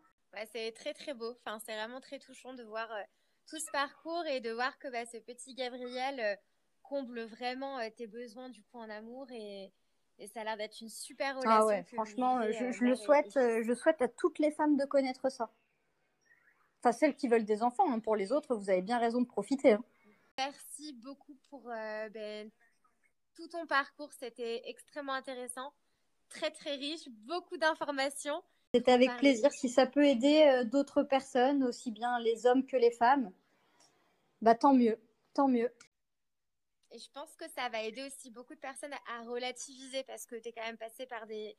c'est 0.51 0.71
très, 0.73 0.93
très 0.93 1.13
beau. 1.13 1.31
Enfin, 1.45 1.59
c'est 1.65 1.73
vraiment 1.73 2.01
très 2.01 2.19
touchant 2.19 2.53
de 2.53 2.63
voir 2.63 2.91
euh, 2.91 3.01
tout 3.47 3.59
ce 3.59 3.71
parcours 3.71 4.25
et 4.25 4.39
de 4.41 4.51
voir 4.51 4.77
que 4.79 4.87
bah, 4.89 5.05
ce 5.05 5.17
petit 5.17 5.55
Gabriel 5.55 6.19
euh, 6.19 6.35
comble 6.83 7.21
vraiment 7.23 7.79
euh, 7.79 7.89
tes 7.95 8.07
besoins 8.07 8.49
du 8.49 8.63
coup 8.63 8.77
en 8.77 8.89
amour 8.89 9.27
et, 9.31 9.71
et 10.19 10.27
ça 10.27 10.41
a 10.41 10.43
l'air 10.43 10.57
d'être 10.57 10.81
une 10.81 10.89
super 10.89 11.35
ah 11.37 11.39
relation. 11.39 11.61
Ah 11.61 11.65
ouais, 11.65 11.83
franchement, 11.83 12.41
je, 12.43 12.63
euh, 12.63 12.73
le 12.81 12.95
souhaite, 12.95 13.33
je 13.35 13.73
souhaite 13.73 14.01
à 14.01 14.07
toutes 14.07 14.39
les 14.39 14.51
femmes 14.51 14.77
de 14.77 14.85
connaître 14.85 15.29
ça. 15.29 15.49
Enfin, 16.79 16.91
celles 16.91 17.15
qui 17.15 17.27
veulent 17.27 17.45
des 17.45 17.63
enfants. 17.63 17.91
Hein. 17.91 17.99
Pour 17.99 18.15
les 18.15 18.31
autres, 18.31 18.55
vous 18.55 18.69
avez 18.69 18.81
bien 18.81 18.99
raison 18.99 19.21
de 19.21 19.27
profiter. 19.27 19.73
Hein. 19.73 19.83
Merci 20.37 20.93
beaucoup 20.93 21.35
pour 21.49 21.69
euh, 21.69 22.09
ben, 22.09 22.51
tout 23.35 23.47
ton 23.47 23.65
parcours. 23.65 24.11
C'était 24.13 24.61
extrêmement 24.65 25.13
intéressant, 25.13 25.73
très 26.29 26.51
très 26.51 26.75
riche, 26.75 27.09
beaucoup 27.09 27.57
d'informations. 27.57 28.43
C'était 28.77 28.91
avec 28.91 29.17
plaisir. 29.17 29.51
Si 29.51 29.69
ça 29.69 29.87
peut 29.87 30.05
aider 30.05 30.63
d'autres 30.65 31.01
personnes, 31.01 31.63
aussi 31.63 31.89
bien 31.89 32.19
les 32.19 32.45
hommes 32.45 32.63
que 32.63 32.77
les 32.77 32.91
femmes, 32.91 33.31
bah 34.43 34.53
tant 34.53 34.73
mieux, 34.73 34.99
tant 35.33 35.47
mieux. 35.47 35.71
Et 36.91 36.99
je 36.99 37.09
pense 37.11 37.35
que 37.35 37.49
ça 37.49 37.69
va 37.69 37.81
aider 37.81 38.03
aussi 38.03 38.29
beaucoup 38.29 38.53
de 38.53 38.59
personnes 38.59 38.93
à, 39.07 39.23
relativiser 39.23 40.03
parce 40.03 40.27
que 40.27 40.35
tu 40.35 40.49
es 40.49 40.51
quand 40.51 40.63
même 40.63 40.77
passé 40.77 41.07
par 41.07 41.25
des, 41.25 41.57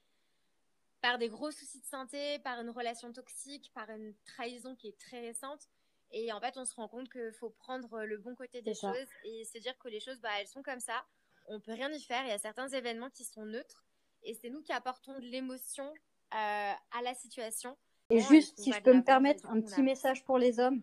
par 1.02 1.18
des 1.18 1.28
gros 1.28 1.50
soucis 1.50 1.80
de 1.80 1.86
santé, 1.86 2.38
par 2.38 2.60
une 2.60 2.70
relation 2.70 3.12
toxique, 3.12 3.72
par 3.74 3.90
une 3.90 4.14
trahison 4.24 4.76
qui 4.76 4.88
est 4.88 4.98
très 4.98 5.20
récente. 5.20 5.68
Et 6.12 6.32
en 6.32 6.40
fait, 6.40 6.56
on 6.56 6.64
se 6.64 6.74
rend 6.76 6.86
compte 6.86 7.10
qu'il 7.10 7.32
faut 7.32 7.50
prendre 7.50 8.04
le 8.04 8.16
bon 8.18 8.36
côté 8.36 8.62
des 8.62 8.74
choses 8.74 9.08
et 9.24 9.44
se 9.44 9.58
dire 9.58 9.76
que 9.78 9.88
les 9.88 10.00
choses, 10.00 10.20
bah, 10.20 10.30
elles 10.40 10.46
sont 10.46 10.62
comme 10.62 10.80
ça. 10.80 11.04
On 11.48 11.58
peut 11.58 11.72
rien 11.72 11.90
y 11.90 12.00
faire. 12.00 12.22
Il 12.24 12.28
y 12.28 12.32
a 12.32 12.38
certains 12.38 12.68
événements 12.68 13.10
qui 13.10 13.24
sont 13.24 13.44
neutres 13.44 13.84
et 14.22 14.34
c'est 14.34 14.50
nous 14.50 14.62
qui 14.62 14.72
apportons 14.72 15.18
de 15.18 15.26
l'émotion 15.26 15.84
euh, 15.84 16.07
à 16.30 17.02
la 17.02 17.14
situation. 17.14 17.76
Et 18.10 18.20
juste, 18.20 18.58
si 18.58 18.72
je 18.72 18.80
peux 18.80 18.94
me 18.94 19.02
permettre, 19.02 19.46
un 19.50 19.60
petit 19.60 19.82
message 19.82 20.24
pour 20.24 20.38
les 20.38 20.60
hommes. 20.60 20.82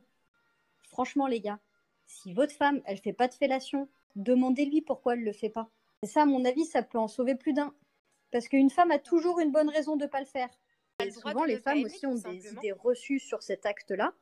Franchement, 0.90 1.28
les 1.28 1.42
gars, 1.42 1.60
si 2.06 2.34
votre 2.34 2.54
femme, 2.54 2.82
elle 2.86 2.98
fait 2.98 3.14
pas 3.14 3.28
de 3.28 3.34
fellation, 3.34 3.90
demandez-lui 4.16 4.82
pourquoi 4.82 5.14
elle 5.14 5.22
ne 5.22 5.26
le 5.26 5.34
fait 5.34 5.50
pas. 5.50 5.70
Et 6.04 6.08
ça, 6.08 6.22
à 6.22 6.26
mon 6.26 6.46
avis, 6.46 6.66
ça 6.66 6.84
peut 6.84 7.00
en 7.00 7.08
sauver 7.08 7.36
plus 7.36 7.54
d'un. 7.54 7.74
Parce 8.32 8.48
qu'une 8.48 8.70
femme 8.70 8.92
a 8.92 9.00
toujours 9.00 9.40
une 9.40 9.52
bonne 9.52 9.70
raison 9.70 9.96
de 9.96 10.06
ne 10.06 10.10
pas 10.10 10.20
le 10.20 10.26
faire. 10.26 10.50
Et 11.04 11.12
souvent, 11.12 11.44
les 11.46 11.58
femmes 11.58 11.84
aussi 11.84 12.06
ont 12.06 12.16
des 12.16 12.52
idées 12.52 12.72
reçues 12.72 13.20
sur 13.20 13.42
cet 13.44 13.66
acte-là. 13.66 14.14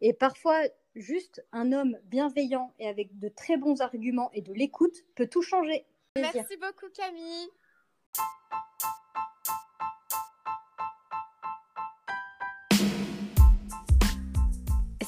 Et 0.00 0.12
parfois, 0.12 0.60
juste 0.94 1.44
un 1.52 1.72
homme 1.72 1.96
bienveillant 2.04 2.74
et 2.78 2.88
avec 2.88 3.18
de 3.18 3.28
très 3.28 3.56
bons 3.56 3.80
arguments 3.80 4.30
et 4.32 4.42
de 4.42 4.52
l'écoute 4.52 4.96
peut 5.14 5.28
tout 5.28 5.42
changer. 5.42 5.86
Merci 6.16 6.56
beaucoup 6.56 6.90
Camille. 6.94 7.48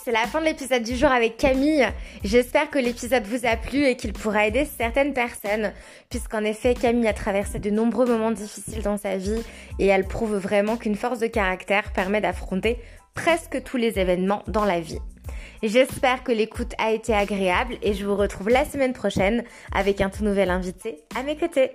C'est 0.05 0.13
la 0.13 0.27
fin 0.27 0.41
de 0.41 0.45
l'épisode 0.45 0.83
du 0.83 0.97
jour 0.97 1.11
avec 1.11 1.39
Camille. 1.39 1.89
J'espère 2.25 2.69
que 2.69 2.79
l'épisode 2.79 3.25
vous 3.25 3.47
a 3.47 3.57
plu 3.57 3.87
et 3.87 3.97
qu'il 3.97 4.13
pourra 4.13 4.47
aider 4.47 4.67
certaines 4.67 5.15
personnes, 5.15 5.73
puisqu'en 6.11 6.45
effet 6.45 6.75
Camille 6.75 7.09
a 7.09 7.15
traversé 7.15 7.59
de 7.59 7.71
nombreux 7.71 8.05
moments 8.05 8.31
difficiles 8.31 8.83
dans 8.83 8.99
sa 8.99 9.17
vie 9.17 9.43
et 9.79 9.87
elle 9.87 10.07
prouve 10.07 10.37
vraiment 10.37 10.77
qu'une 10.77 10.95
force 10.95 11.21
de 11.21 11.27
caractère 11.27 11.91
permet 11.95 12.21
d'affronter 12.21 12.77
presque 13.15 13.63
tous 13.63 13.79
les 13.79 13.99
événements 13.99 14.43
dans 14.47 14.67
la 14.67 14.79
vie. 14.79 15.01
J'espère 15.63 16.23
que 16.23 16.33
l'écoute 16.33 16.75
a 16.77 16.93
été 16.93 17.15
agréable 17.15 17.79
et 17.81 17.95
je 17.95 18.05
vous 18.05 18.17
retrouve 18.17 18.51
la 18.51 18.67
semaine 18.67 18.93
prochaine 18.93 19.43
avec 19.75 20.03
un 20.03 20.11
tout 20.11 20.25
nouvel 20.25 20.51
invité 20.51 20.99
à 21.17 21.23
mes 21.23 21.39
côtés. 21.39 21.71